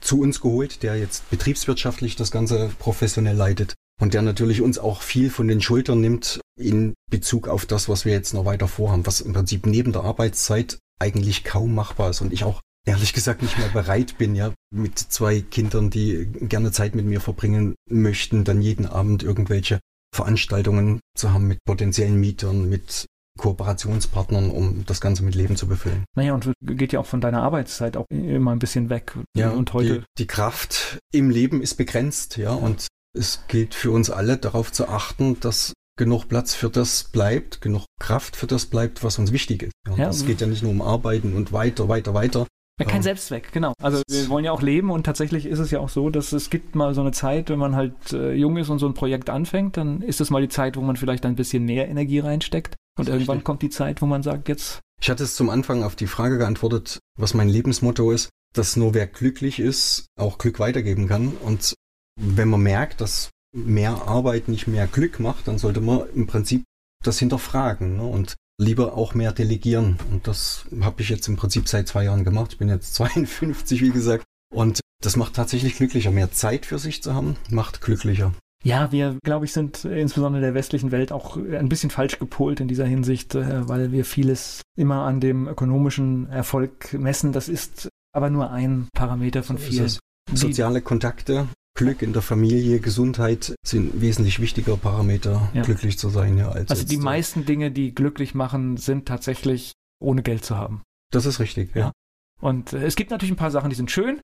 zu 0.00 0.20
uns 0.20 0.40
geholt, 0.40 0.82
der 0.82 0.96
jetzt 0.98 1.28
betriebswirtschaftlich 1.30 2.16
das 2.16 2.30
Ganze 2.30 2.70
professionell 2.78 3.36
leitet 3.36 3.74
und 4.00 4.14
der 4.14 4.22
natürlich 4.22 4.60
uns 4.60 4.78
auch 4.78 5.02
viel 5.02 5.30
von 5.30 5.48
den 5.48 5.60
Schultern 5.60 6.00
nimmt 6.00 6.40
in 6.58 6.94
Bezug 7.10 7.48
auf 7.48 7.66
das, 7.66 7.88
was 7.88 8.04
wir 8.04 8.12
jetzt 8.12 8.34
noch 8.34 8.44
weiter 8.44 8.68
vorhaben, 8.68 9.06
was 9.06 9.20
im 9.20 9.32
Prinzip 9.32 9.66
neben 9.66 9.92
der 9.92 10.04
Arbeitszeit 10.04 10.78
eigentlich 11.00 11.44
kaum 11.44 11.74
machbar 11.74 12.10
ist 12.10 12.20
und 12.20 12.32
ich 12.32 12.44
auch 12.44 12.60
ehrlich 12.86 13.12
gesagt 13.12 13.42
nicht 13.42 13.58
mehr 13.58 13.68
bereit 13.68 14.18
bin, 14.18 14.34
ja, 14.34 14.52
mit 14.70 14.98
zwei 14.98 15.40
Kindern, 15.40 15.90
die 15.90 16.26
gerne 16.26 16.70
Zeit 16.72 16.94
mit 16.94 17.06
mir 17.06 17.20
verbringen 17.20 17.74
möchten, 17.88 18.44
dann 18.44 18.60
jeden 18.60 18.86
Abend 18.86 19.22
irgendwelche 19.22 19.80
Veranstaltungen 20.14 21.00
zu 21.16 21.32
haben 21.32 21.46
mit 21.46 21.58
potenziellen 21.64 22.20
Mietern, 22.20 22.68
mit 22.68 23.06
Kooperationspartnern, 23.38 24.50
um 24.50 24.84
das 24.86 25.00
Ganze 25.00 25.24
mit 25.24 25.34
Leben 25.34 25.56
zu 25.56 25.66
befüllen. 25.66 26.04
Naja, 26.14 26.34
und 26.34 26.52
geht 26.62 26.92
ja 26.92 27.00
auch 27.00 27.06
von 27.06 27.20
deiner 27.20 27.42
Arbeitszeit 27.42 27.96
auch 27.96 28.06
immer 28.10 28.52
ein 28.52 28.60
bisschen 28.60 28.90
weg. 28.90 29.16
Ja, 29.36 29.50
und 29.50 29.72
heute. 29.72 30.00
Die, 30.00 30.04
die 30.18 30.26
Kraft 30.26 30.98
im 31.12 31.30
Leben 31.30 31.60
ist 31.60 31.74
begrenzt, 31.74 32.36
ja, 32.36 32.52
und 32.52 32.86
es 33.16 33.40
gilt 33.48 33.74
für 33.74 33.90
uns 33.90 34.10
alle 34.10 34.36
darauf 34.36 34.70
zu 34.70 34.88
achten, 34.88 35.40
dass 35.40 35.72
genug 35.96 36.28
Platz 36.28 36.54
für 36.54 36.70
das 36.70 37.04
bleibt, 37.04 37.60
genug 37.60 37.84
Kraft 38.00 38.36
für 38.36 38.46
das 38.46 38.66
bleibt, 38.66 39.04
was 39.04 39.18
uns 39.18 39.32
wichtig 39.32 39.64
ist. 39.64 39.72
Ja, 39.88 39.96
ja, 39.96 40.08
es 40.08 40.26
geht 40.26 40.40
ja 40.40 40.46
nicht 40.46 40.62
nur 40.62 40.72
um 40.72 40.82
Arbeiten 40.82 41.34
und 41.34 41.52
weiter, 41.52 41.88
weiter, 41.88 42.14
weiter. 42.14 42.46
Ja, 42.80 42.86
kein 42.86 43.02
Selbstzweck, 43.02 43.52
genau. 43.52 43.72
Also 43.80 44.02
wir 44.08 44.28
wollen 44.28 44.44
ja 44.44 44.50
auch 44.50 44.62
leben 44.62 44.90
und 44.90 45.04
tatsächlich 45.04 45.46
ist 45.46 45.60
es 45.60 45.70
ja 45.70 45.78
auch 45.78 45.88
so, 45.88 46.10
dass 46.10 46.32
es 46.32 46.50
gibt 46.50 46.74
mal 46.74 46.92
so 46.92 47.02
eine 47.02 47.12
Zeit, 47.12 47.48
wenn 47.48 47.58
man 47.58 47.76
halt 47.76 48.12
äh, 48.12 48.32
jung 48.32 48.56
ist 48.56 48.68
und 48.68 48.80
so 48.80 48.86
ein 48.86 48.94
Projekt 48.94 49.30
anfängt, 49.30 49.76
dann 49.76 50.02
ist 50.02 50.20
es 50.20 50.30
mal 50.30 50.42
die 50.42 50.48
Zeit, 50.48 50.76
wo 50.76 50.80
man 50.80 50.96
vielleicht 50.96 51.24
ein 51.24 51.36
bisschen 51.36 51.64
mehr 51.64 51.88
Energie 51.88 52.18
reinsteckt 52.18 52.74
und 52.98 53.08
irgendwann 53.08 53.36
richtig. 53.36 53.44
kommt 53.44 53.62
die 53.62 53.70
Zeit, 53.70 54.02
wo 54.02 54.06
man 54.06 54.24
sagt, 54.24 54.48
jetzt. 54.48 54.80
Ich 55.00 55.08
hatte 55.08 55.22
es 55.22 55.36
zum 55.36 55.50
Anfang 55.50 55.84
auf 55.84 55.94
die 55.94 56.08
Frage 56.08 56.36
geantwortet, 56.36 56.98
was 57.16 57.34
mein 57.34 57.48
Lebensmotto 57.48 58.10
ist, 58.10 58.30
dass 58.54 58.74
nur 58.74 58.92
wer 58.92 59.06
glücklich 59.06 59.60
ist, 59.60 60.06
auch 60.18 60.38
Glück 60.38 60.58
weitergeben 60.58 61.06
kann 61.06 61.28
und 61.28 61.74
wenn 62.20 62.48
man 62.48 62.62
merkt, 62.62 63.00
dass 63.00 63.30
mehr 63.54 64.02
Arbeit 64.06 64.48
nicht 64.48 64.66
mehr 64.66 64.86
Glück 64.86 65.20
macht, 65.20 65.48
dann 65.48 65.58
sollte 65.58 65.80
man 65.80 66.02
im 66.14 66.26
Prinzip 66.26 66.64
das 67.02 67.18
hinterfragen 67.18 67.96
ne? 67.96 68.04
und 68.04 68.34
lieber 68.58 68.94
auch 68.94 69.14
mehr 69.14 69.32
delegieren. 69.32 69.98
Und 70.10 70.26
das 70.26 70.64
habe 70.80 71.02
ich 71.02 71.08
jetzt 71.08 71.28
im 71.28 71.36
Prinzip 71.36 71.68
seit 71.68 71.88
zwei 71.88 72.04
Jahren 72.04 72.24
gemacht. 72.24 72.52
Ich 72.52 72.58
bin 72.58 72.68
jetzt 72.68 72.94
52, 72.94 73.80
wie 73.80 73.90
gesagt. 73.90 74.24
Und 74.52 74.80
das 75.02 75.16
macht 75.16 75.34
tatsächlich 75.34 75.76
glücklicher. 75.76 76.10
Mehr 76.10 76.32
Zeit 76.32 76.66
für 76.66 76.78
sich 76.78 77.02
zu 77.02 77.14
haben, 77.14 77.36
macht 77.50 77.80
glücklicher. 77.80 78.32
Ja, 78.62 78.90
wir, 78.92 79.18
glaube 79.22 79.44
ich, 79.44 79.52
sind 79.52 79.84
insbesondere 79.84 80.40
in 80.40 80.44
der 80.44 80.54
westlichen 80.54 80.90
Welt 80.90 81.12
auch 81.12 81.36
ein 81.36 81.68
bisschen 81.68 81.90
falsch 81.90 82.18
gepolt 82.18 82.60
in 82.60 82.68
dieser 82.68 82.86
Hinsicht, 82.86 83.34
äh, 83.34 83.68
weil 83.68 83.92
wir 83.92 84.06
vieles 84.06 84.62
immer 84.74 85.02
an 85.02 85.20
dem 85.20 85.46
ökonomischen 85.46 86.30
Erfolg 86.30 86.94
messen. 86.94 87.32
Das 87.32 87.50
ist 87.50 87.90
aber 88.12 88.30
nur 88.30 88.50
ein 88.50 88.88
Parameter 88.94 89.42
von 89.42 89.58
vielen. 89.58 89.92
Soziale 90.32 90.80
Kontakte, 90.80 91.46
Glück 91.76 92.02
in 92.02 92.12
der 92.12 92.22
Familie, 92.22 92.78
Gesundheit 92.78 93.54
sind 93.66 94.00
wesentlich 94.00 94.40
wichtiger 94.40 94.76
Parameter, 94.76 95.50
ja. 95.54 95.62
glücklich 95.62 95.98
zu 95.98 96.08
sein. 96.08 96.38
Ja, 96.38 96.50
als 96.50 96.70
also 96.70 96.86
die 96.86 96.96
meisten 96.96 97.44
Dinge, 97.46 97.72
die 97.72 97.94
glücklich 97.94 98.34
machen, 98.34 98.76
sind 98.76 99.06
tatsächlich 99.06 99.72
ohne 100.00 100.22
Geld 100.22 100.44
zu 100.44 100.56
haben. 100.56 100.82
Das 101.10 101.26
ist 101.26 101.40
richtig, 101.40 101.74
ja. 101.74 101.86
ja. 101.86 101.92
Und 102.40 102.72
äh, 102.72 102.84
es 102.84 102.94
gibt 102.94 103.10
natürlich 103.10 103.32
ein 103.32 103.36
paar 103.38 103.50
Sachen, 103.50 103.70
die 103.70 103.76
sind 103.76 103.90
schön, 103.90 104.20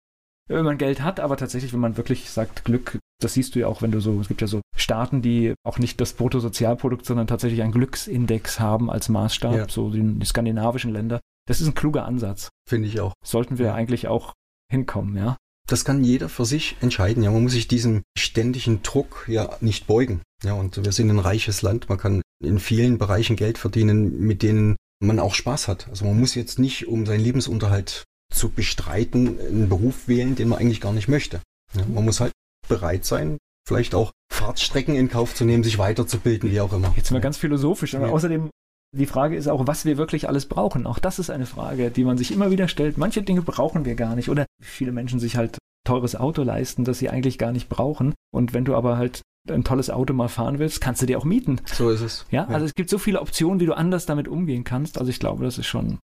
wenn 0.49 0.65
man 0.65 0.79
Geld 0.79 1.03
hat, 1.03 1.19
aber 1.21 1.37
tatsächlich, 1.37 1.73
wenn 1.73 1.81
man 1.81 1.97
wirklich 1.97 2.31
sagt 2.31 2.65
Glück, 2.65 2.99
das 3.21 3.35
siehst 3.35 3.55
du 3.55 3.61
ja 3.61 3.67
auch, 3.67 3.83
wenn 3.83 3.93
du 3.93 4.01
so, 4.01 4.21
es 4.21 4.29
gibt 4.29 4.41
ja 4.41 4.47
so 4.47 4.61
Staaten, 4.77 5.23
die 5.23 5.55
auch 5.65 5.79
nicht 5.79 6.01
das 6.01 6.13
Bruttosozialprodukt, 6.15 7.05
sondern 7.05 7.27
tatsächlich 7.27 7.63
einen 7.63 7.73
Glücksindex 7.73 8.61
haben 8.61 8.91
als 8.91 9.09
Maßstab, 9.09 9.55
ja. 9.55 9.69
so 9.69 9.91
die, 9.91 10.03
die 10.03 10.27
skandinavischen 10.27 10.93
Länder. 10.93 11.21
Das 11.49 11.61
ist 11.61 11.67
ein 11.67 11.75
kluger 11.75 12.05
Ansatz. 12.05 12.49
Finde 12.69 12.89
ich 12.89 13.01
auch. 13.01 13.13
Sollten 13.25 13.59
wir 13.59 13.75
eigentlich 13.75 14.09
auch 14.09 14.35
hinkommen, 14.71 15.17
ja. 15.17 15.37
Das 15.71 15.85
kann 15.85 16.03
jeder 16.03 16.29
für 16.29 16.45
sich 16.45 16.77
entscheiden. 16.81 17.23
Ja, 17.23 17.31
man 17.31 17.45
muss 17.45 17.53
sich 17.53 17.69
diesem 17.69 18.03
ständigen 18.19 18.83
Druck 18.83 19.27
ja 19.29 19.57
nicht 19.61 19.87
beugen. 19.87 20.21
Ja, 20.43 20.55
und 20.55 20.85
wir 20.85 20.91
sind 20.91 21.11
ein 21.11 21.21
reiches 21.21 21.63
Land. 21.63 21.89
Man 21.89 21.97
kann 21.97 22.23
in 22.43 22.59
vielen 22.59 22.99
Bereichen 22.99 23.37
Geld 23.37 23.57
verdienen, 23.57 24.19
mit 24.19 24.43
denen 24.43 24.75
man 25.01 25.21
auch 25.21 25.33
Spaß 25.35 25.69
hat. 25.69 25.89
Also 25.89 26.07
man 26.07 26.19
muss 26.19 26.35
jetzt 26.35 26.59
nicht, 26.59 26.89
um 26.89 27.07
seinen 27.07 27.21
Lebensunterhalt 27.21 28.03
zu 28.35 28.49
bestreiten, 28.49 29.39
einen 29.39 29.69
Beruf 29.69 30.09
wählen, 30.09 30.35
den 30.35 30.49
man 30.49 30.59
eigentlich 30.59 30.81
gar 30.81 30.93
nicht 30.93 31.07
möchte. 31.07 31.41
Ja, 31.77 31.85
man 31.87 32.05
muss 32.05 32.19
halt 32.19 32.33
bereit 32.67 33.05
sein, 33.05 33.39
vielleicht 33.65 33.95
auch 33.95 34.11
Fahrtstrecken 34.33 34.97
in 34.97 35.09
Kauf 35.09 35.37
zu 35.37 35.45
nehmen, 35.45 35.63
sich 35.63 35.79
weiterzubilden, 35.79 36.51
wie 36.51 36.61
auch 36.61 36.73
immer. 36.73 36.93
Jetzt 36.97 37.13
mal 37.13 37.21
ganz 37.21 37.37
philosophisch, 37.37 37.95
aber 37.95 38.09
ja. 38.09 38.13
außerdem 38.13 38.51
die 38.93 39.07
Frage 39.07 39.37
ist 39.37 39.49
auch, 39.49 39.67
was 39.67 39.85
wir 39.85 39.97
wirklich 39.97 40.29
alles 40.29 40.47
brauchen. 40.47 40.87
Auch 40.87 40.99
das 40.99 41.19
ist 41.19 41.31
eine 41.31 41.47
Frage, 41.47 41.91
die 41.91 42.05
man 42.05 42.19
sich 42.19 42.33
immer 42.33 42.51
wieder 42.51 42.69
stellt. 42.69 42.99
Manche 42.99 43.23
Dinge 43.23 43.43
brauchen 43.43 43.85
wir 43.85 43.95
gar 43.95 44.17
nicht. 44.17 44.29
Oder 44.29 44.47
viele 44.61 44.93
Menschen 44.93 45.21
sich 45.21 45.37
halt 45.37 45.59
teures 45.87 46.17
Auto 46.17 46.43
leisten, 46.43 46.85
das 46.85 46.99
sie 46.99 47.09
eigentlich 47.09 47.39
gar 47.39 47.53
nicht 47.53 47.69
brauchen. 47.69 48.15
Und 48.33 48.53
wenn 48.53 48.65
du 48.65 48.75
aber 48.75 48.97
halt 48.97 49.23
ein 49.49 49.65
tolles 49.65 49.91
Auto 49.91 50.13
mal 50.13 50.29
fahren 50.29 50.59
willst, 50.59 50.81
kannst 50.81 51.03
du 51.03 51.07
dir 51.07 51.19
auch 51.19 51.25
mieten. 51.25 51.61
So 51.73 51.91
ist 51.91 52.01
es. 52.01 52.27
Ja, 52.31 52.47
also 52.47 52.67
es 52.67 52.75
gibt 52.75 52.91
so 52.91 52.99
viele 52.99 53.21
Optionen, 53.21 53.61
wie 53.61 53.67
du 53.67 53.75
anders 53.75 54.07
damit 54.07 54.29
umgehen 54.29 54.65
kannst. 54.65 54.99
Also 54.99 55.11
ich 55.11 55.21
glaube, 55.21 55.45
das 55.45 55.59
ist 55.59 55.67
schon. 55.67 55.99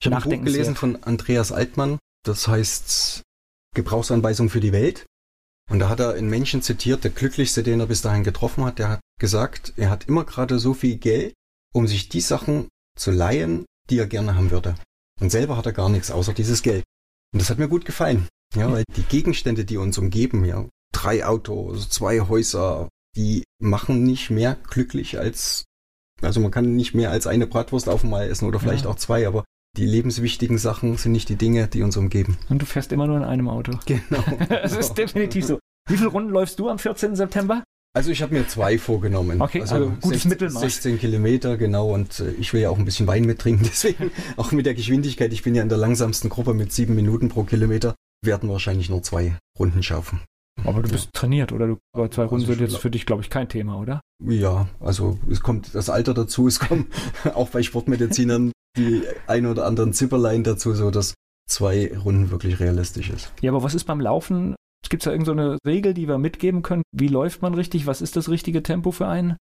Ich 0.00 0.06
habe 0.06 0.16
ein 0.16 0.22
Buch 0.22 0.44
gelesen 0.44 0.76
von 0.76 1.02
Andreas 1.02 1.52
Altmann. 1.52 1.98
Das 2.24 2.48
heißt 2.48 3.22
Gebrauchsanweisung 3.74 4.48
für 4.48 4.60
die 4.60 4.72
Welt. 4.72 5.06
Und 5.70 5.78
da 5.78 5.88
hat 5.88 6.00
er 6.00 6.14
einen 6.14 6.28
Menschen 6.28 6.62
zitiert, 6.62 7.04
der 7.04 7.12
glücklichste, 7.12 7.62
den 7.62 7.80
er 7.80 7.86
bis 7.86 8.02
dahin 8.02 8.24
getroffen 8.24 8.64
hat. 8.64 8.78
Der 8.78 8.88
hat 8.88 9.00
gesagt, 9.20 9.72
er 9.76 9.90
hat 9.90 10.08
immer 10.08 10.24
gerade 10.24 10.58
so 10.58 10.74
viel 10.74 10.96
Geld, 10.96 11.34
um 11.72 11.86
sich 11.86 12.08
die 12.08 12.20
Sachen 12.20 12.68
zu 12.96 13.10
leihen, 13.10 13.64
die 13.88 13.98
er 13.98 14.06
gerne 14.06 14.34
haben 14.34 14.50
würde. 14.50 14.74
Und 15.20 15.30
selber 15.30 15.56
hat 15.56 15.66
er 15.66 15.72
gar 15.72 15.88
nichts 15.88 16.10
außer 16.10 16.32
dieses 16.32 16.62
Geld. 16.62 16.84
Und 17.32 17.40
das 17.40 17.50
hat 17.50 17.58
mir 17.58 17.68
gut 17.68 17.84
gefallen. 17.84 18.28
Ja, 18.54 18.70
weil 18.72 18.84
die 18.96 19.02
Gegenstände, 19.02 19.64
die 19.64 19.76
uns 19.76 19.96
umgeben, 19.98 20.44
ja, 20.44 20.66
drei 20.92 21.24
Autos, 21.24 21.88
zwei 21.88 22.20
Häuser, 22.20 22.88
die 23.16 23.44
machen 23.60 24.02
nicht 24.02 24.30
mehr 24.30 24.56
glücklich 24.68 25.18
als, 25.18 25.64
also 26.20 26.40
man 26.40 26.50
kann 26.50 26.74
nicht 26.74 26.94
mehr 26.94 27.10
als 27.10 27.26
eine 27.26 27.46
Bratwurst 27.46 27.88
auf 27.88 28.02
einmal 28.02 28.28
essen 28.28 28.48
oder 28.48 28.58
vielleicht 28.58 28.84
ja. 28.84 28.90
auch 28.90 28.96
zwei, 28.96 29.26
aber 29.26 29.44
die 29.76 29.86
lebenswichtigen 29.86 30.58
Sachen 30.58 30.96
sind 30.96 31.12
nicht 31.12 31.28
die 31.28 31.36
Dinge, 31.36 31.68
die 31.68 31.82
uns 31.82 31.96
umgeben. 31.96 32.38
Und 32.48 32.60
du 32.60 32.66
fährst 32.66 32.90
immer 32.90 33.06
nur 33.06 33.18
in 33.18 33.24
einem 33.24 33.48
Auto. 33.48 33.78
Genau. 33.86 34.24
das 34.48 34.76
ist 34.76 34.94
definitiv 34.94 35.46
so. 35.46 35.60
Wie 35.88 35.96
viele 35.96 36.08
Runden 36.08 36.30
läufst 36.30 36.58
du 36.58 36.68
am 36.68 36.78
14. 36.78 37.14
September? 37.14 37.62
Also 37.92 38.10
ich 38.10 38.22
habe 38.22 38.34
mir 38.34 38.46
zwei 38.46 38.78
vorgenommen. 38.78 39.40
Okay, 39.42 39.62
also, 39.62 39.74
also 39.74 39.88
gutes 40.00 40.22
16, 40.22 40.28
Mittelmaß. 40.28 40.60
16 40.60 40.98
Kilometer, 40.98 41.56
genau. 41.56 41.92
Und 41.92 42.20
äh, 42.20 42.30
ich 42.32 42.52
will 42.52 42.60
ja 42.60 42.70
auch 42.70 42.78
ein 42.78 42.84
bisschen 42.84 43.06
Wein 43.06 43.24
mittrinken. 43.24 43.64
Deswegen 43.70 44.12
auch 44.36 44.52
mit 44.52 44.66
der 44.66 44.74
Geschwindigkeit. 44.74 45.32
Ich 45.32 45.42
bin 45.42 45.54
ja 45.54 45.62
in 45.62 45.68
der 45.68 45.78
langsamsten 45.78 46.30
Gruppe 46.30 46.54
mit 46.54 46.72
sieben 46.72 46.94
Minuten 46.94 47.28
pro 47.28 47.42
Kilometer. 47.42 47.94
Werden 48.24 48.48
wahrscheinlich 48.48 48.90
nur 48.90 49.02
zwei 49.02 49.36
Runden 49.58 49.82
schaffen. 49.82 50.20
Aber 50.64 50.82
du 50.82 50.90
bist 50.90 51.06
ja. 51.06 51.10
trainiert, 51.14 51.52
oder? 51.52 51.66
Du, 51.66 51.76
zwei 52.08 52.24
Runden 52.24 52.44
also 52.44 52.52
sind 52.52 52.60
jetzt 52.60 52.76
für 52.76 52.90
dich, 52.90 53.06
glaube 53.06 53.22
ich, 53.22 53.30
kein 53.30 53.48
Thema, 53.48 53.78
oder? 53.78 54.00
Ja, 54.22 54.68
also 54.78 55.18
es 55.28 55.40
kommt 55.40 55.74
das 55.74 55.88
Alter 55.88 56.14
dazu. 56.14 56.46
Es 56.46 56.60
kommen 56.60 56.88
auch 57.34 57.48
bei 57.48 57.62
Sportmedizinern 57.62 58.52
die 58.76 59.02
ein 59.26 59.46
oder 59.46 59.66
anderen 59.66 59.92
Zipperlein 59.92 60.44
dazu, 60.44 60.74
so 60.74 60.90
dass 60.90 61.14
zwei 61.48 61.90
Runden 61.96 62.30
wirklich 62.30 62.60
realistisch 62.60 63.10
ist. 63.10 63.32
Ja, 63.40 63.50
aber 63.50 63.62
was 63.62 63.74
ist 63.74 63.84
beim 63.84 64.00
Laufen? 64.00 64.54
Gibt 64.90 65.02
es 65.02 65.04
da 65.04 65.12
irgendeine 65.12 65.52
so 65.52 65.58
Regel, 65.64 65.94
die 65.94 66.08
wir 66.08 66.18
mitgeben 66.18 66.62
können? 66.62 66.82
Wie 66.92 67.08
läuft 67.08 67.42
man 67.42 67.54
richtig? 67.54 67.86
Was 67.86 68.02
ist 68.02 68.16
das 68.16 68.28
richtige 68.28 68.62
Tempo 68.62 68.90
für 68.90 69.06
einen? 69.06 69.36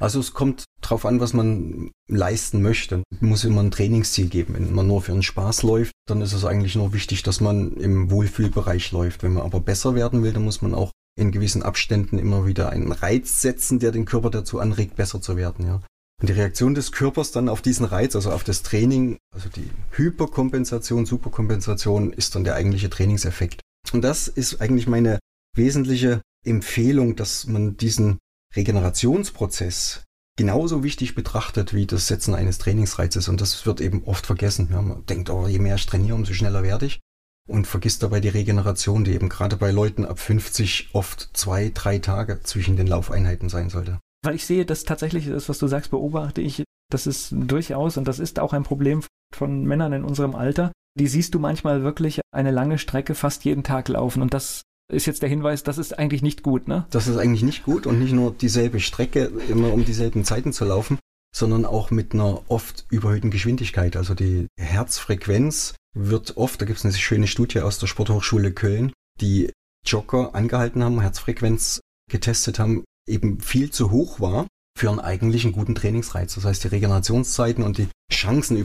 Also 0.00 0.20
es 0.20 0.34
kommt 0.34 0.64
darauf 0.80 1.06
an, 1.06 1.20
was 1.20 1.32
man 1.32 1.90
leisten 2.08 2.62
möchte. 2.62 3.02
Es 3.10 3.20
muss 3.20 3.44
immer 3.44 3.62
ein 3.62 3.70
Trainingsziel 3.70 4.28
geben. 4.28 4.54
Wenn 4.54 4.74
man 4.74 4.86
nur 4.86 5.00
für 5.00 5.12
einen 5.12 5.22
Spaß 5.22 5.62
läuft, 5.62 5.92
dann 6.06 6.20
ist 6.20 6.32
es 6.32 6.44
eigentlich 6.44 6.76
nur 6.76 6.92
wichtig, 6.92 7.22
dass 7.22 7.40
man 7.40 7.76
im 7.76 8.10
Wohlfühlbereich 8.10 8.92
läuft. 8.92 9.22
Wenn 9.22 9.34
man 9.34 9.44
aber 9.44 9.60
besser 9.60 9.94
werden 9.94 10.22
will, 10.22 10.32
dann 10.32 10.44
muss 10.44 10.62
man 10.62 10.74
auch 10.74 10.92
in 11.16 11.32
gewissen 11.32 11.62
Abständen 11.62 12.18
immer 12.18 12.46
wieder 12.46 12.70
einen 12.70 12.92
Reiz 12.92 13.40
setzen, 13.40 13.78
der 13.80 13.92
den 13.92 14.04
Körper 14.04 14.30
dazu 14.30 14.60
anregt, 14.60 14.96
besser 14.96 15.20
zu 15.20 15.36
werden. 15.36 15.66
Ja. 15.66 15.80
Und 16.20 16.28
die 16.28 16.34
Reaktion 16.34 16.74
des 16.74 16.90
Körpers 16.90 17.32
dann 17.32 17.48
auf 17.48 17.62
diesen 17.62 17.86
Reiz, 17.86 18.16
also 18.16 18.30
auf 18.30 18.42
das 18.42 18.62
Training, 18.62 19.18
also 19.32 19.48
die 19.48 19.70
Hyperkompensation, 19.92 21.06
Superkompensation, 21.06 22.12
ist 22.12 22.34
dann 22.34 22.44
der 22.44 22.54
eigentliche 22.54 22.90
Trainingseffekt. 22.90 23.60
Und 23.94 24.02
das 24.02 24.28
ist 24.28 24.60
eigentlich 24.60 24.86
meine 24.86 25.18
wesentliche 25.56 26.22
Empfehlung, 26.44 27.16
dass 27.16 27.46
man 27.46 27.76
diesen 27.76 28.18
Regenerationsprozess 28.56 30.04
genauso 30.36 30.84
wichtig 30.84 31.14
betrachtet 31.14 31.74
wie 31.74 31.86
das 31.86 32.06
Setzen 32.06 32.34
eines 32.34 32.58
Trainingsreizes. 32.58 33.28
Und 33.28 33.40
das 33.40 33.66
wird 33.66 33.80
eben 33.80 34.04
oft 34.04 34.24
vergessen. 34.24 34.68
Ja, 34.70 34.80
man 34.80 35.04
denkt, 35.06 35.30
oh, 35.30 35.46
je 35.48 35.58
mehr 35.58 35.74
ich 35.74 35.86
trainiere, 35.86 36.14
umso 36.14 36.32
schneller 36.32 36.62
werde 36.62 36.86
ich. 36.86 37.00
Und 37.48 37.66
vergisst 37.66 38.02
dabei 38.02 38.20
die 38.20 38.28
Regeneration, 38.28 39.04
die 39.04 39.12
eben 39.12 39.28
gerade 39.28 39.56
bei 39.56 39.70
Leuten 39.70 40.04
ab 40.04 40.18
50 40.18 40.90
oft 40.92 41.30
zwei, 41.32 41.70
drei 41.74 41.98
Tage 41.98 42.40
zwischen 42.42 42.76
den 42.76 42.86
Laufeinheiten 42.86 43.48
sein 43.48 43.68
sollte. 43.68 43.98
Weil 44.22 44.34
ich 44.34 44.46
sehe, 44.46 44.64
dass 44.64 44.84
tatsächlich 44.84 45.26
das, 45.26 45.48
was 45.48 45.58
du 45.58 45.66
sagst, 45.66 45.90
beobachte 45.90 46.40
ich, 46.40 46.64
das 46.90 47.06
ist 47.06 47.32
durchaus, 47.32 47.96
und 47.96 48.06
das 48.06 48.18
ist 48.18 48.38
auch 48.38 48.52
ein 48.52 48.64
Problem 48.64 49.02
von 49.34 49.64
Männern 49.64 49.92
in 49.92 50.04
unserem 50.04 50.34
Alter, 50.34 50.72
die 50.98 51.06
siehst 51.06 51.34
du 51.34 51.38
manchmal 51.38 51.82
wirklich 51.82 52.20
eine 52.30 52.50
lange 52.50 52.78
Strecke 52.78 53.14
fast 53.14 53.44
jeden 53.44 53.62
Tag 53.62 53.88
laufen. 53.88 54.22
Und 54.22 54.34
das 54.34 54.62
ist 54.92 55.06
jetzt 55.06 55.22
der 55.22 55.28
Hinweis, 55.28 55.62
das 55.62 55.78
ist 55.78 55.98
eigentlich 55.98 56.22
nicht 56.22 56.42
gut, 56.42 56.68
ne? 56.68 56.86
Das 56.90 57.08
ist 57.08 57.16
eigentlich 57.16 57.42
nicht 57.42 57.64
gut 57.64 57.86
und 57.86 57.98
nicht 57.98 58.12
nur 58.12 58.32
dieselbe 58.32 58.80
Strecke 58.80 59.30
immer 59.48 59.72
um 59.72 59.84
dieselben 59.84 60.24
Zeiten 60.24 60.52
zu 60.52 60.64
laufen, 60.64 60.98
sondern 61.34 61.64
auch 61.64 61.90
mit 61.90 62.14
einer 62.14 62.42
oft 62.48 62.86
überhöhten 62.90 63.30
Geschwindigkeit. 63.30 63.96
Also 63.96 64.14
die 64.14 64.46
Herzfrequenz 64.58 65.74
wird 65.94 66.36
oft, 66.36 66.60
da 66.60 66.66
gibt 66.66 66.78
es 66.78 66.84
eine 66.84 66.94
schöne 66.94 67.26
Studie 67.26 67.60
aus 67.60 67.78
der 67.78 67.86
Sporthochschule 67.86 68.52
Köln, 68.52 68.92
die 69.20 69.50
Jogger 69.86 70.34
angehalten 70.34 70.82
haben, 70.82 71.00
Herzfrequenz 71.00 71.80
getestet 72.10 72.58
haben, 72.58 72.84
eben 73.06 73.40
viel 73.40 73.70
zu 73.70 73.90
hoch 73.90 74.20
war 74.20 74.46
für 74.78 74.90
einen 74.90 75.00
eigentlichen 75.00 75.52
guten 75.52 75.74
Trainingsreiz. 75.74 76.34
Das 76.34 76.44
heißt, 76.44 76.64
die 76.64 76.68
Regenerationszeiten 76.68 77.64
und 77.64 77.78
die 77.78 77.88
Chancen, 78.12 78.56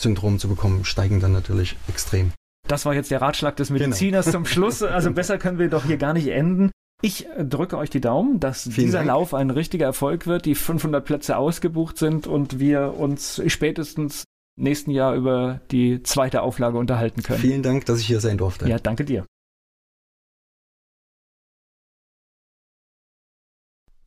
Überlastungssyndrom 0.00 0.38
zu 0.38 0.48
bekommen, 0.48 0.84
steigen 0.84 1.20
dann 1.20 1.32
natürlich 1.32 1.76
extrem. 1.88 2.32
Das 2.66 2.86
war 2.86 2.94
jetzt 2.94 3.10
der 3.10 3.20
Ratschlag 3.20 3.56
des 3.56 3.68
genau. 3.68 3.80
Mediziners 3.80 4.26
genau. 4.26 4.38
zum 4.38 4.44
Schluss. 4.46 4.82
Also 4.82 5.12
besser 5.12 5.38
können 5.38 5.58
wir 5.58 5.68
doch 5.68 5.84
hier 5.84 5.96
gar 5.96 6.12
nicht 6.12 6.28
enden. 6.28 6.70
Ich 7.02 7.26
drücke 7.38 7.78
euch 7.78 7.88
die 7.88 8.00
Daumen, 8.00 8.40
dass 8.40 8.64
Vielen 8.64 8.74
dieser 8.74 8.98
Dank. 8.98 9.08
Lauf 9.08 9.32
ein 9.32 9.50
richtiger 9.50 9.86
Erfolg 9.86 10.26
wird, 10.26 10.44
die 10.44 10.54
500 10.54 11.04
Plätze 11.04 11.36
ausgebucht 11.38 11.96
sind 11.96 12.26
und 12.26 12.58
wir 12.58 12.94
uns 12.98 13.40
spätestens 13.46 14.24
nächsten 14.56 14.90
Jahr 14.90 15.14
über 15.14 15.62
die 15.70 16.02
zweite 16.02 16.42
Auflage 16.42 16.76
unterhalten 16.76 17.22
können. 17.22 17.40
Vielen 17.40 17.62
Dank, 17.62 17.86
dass 17.86 18.00
ich 18.00 18.06
hier 18.06 18.20
sein 18.20 18.36
durfte. 18.36 18.68
Ja, 18.68 18.78
danke 18.78 19.06
dir. 19.06 19.24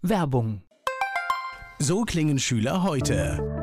Werbung. 0.04 0.62
So 1.80 2.04
klingen 2.04 2.38
Schüler 2.38 2.84
heute. 2.84 3.63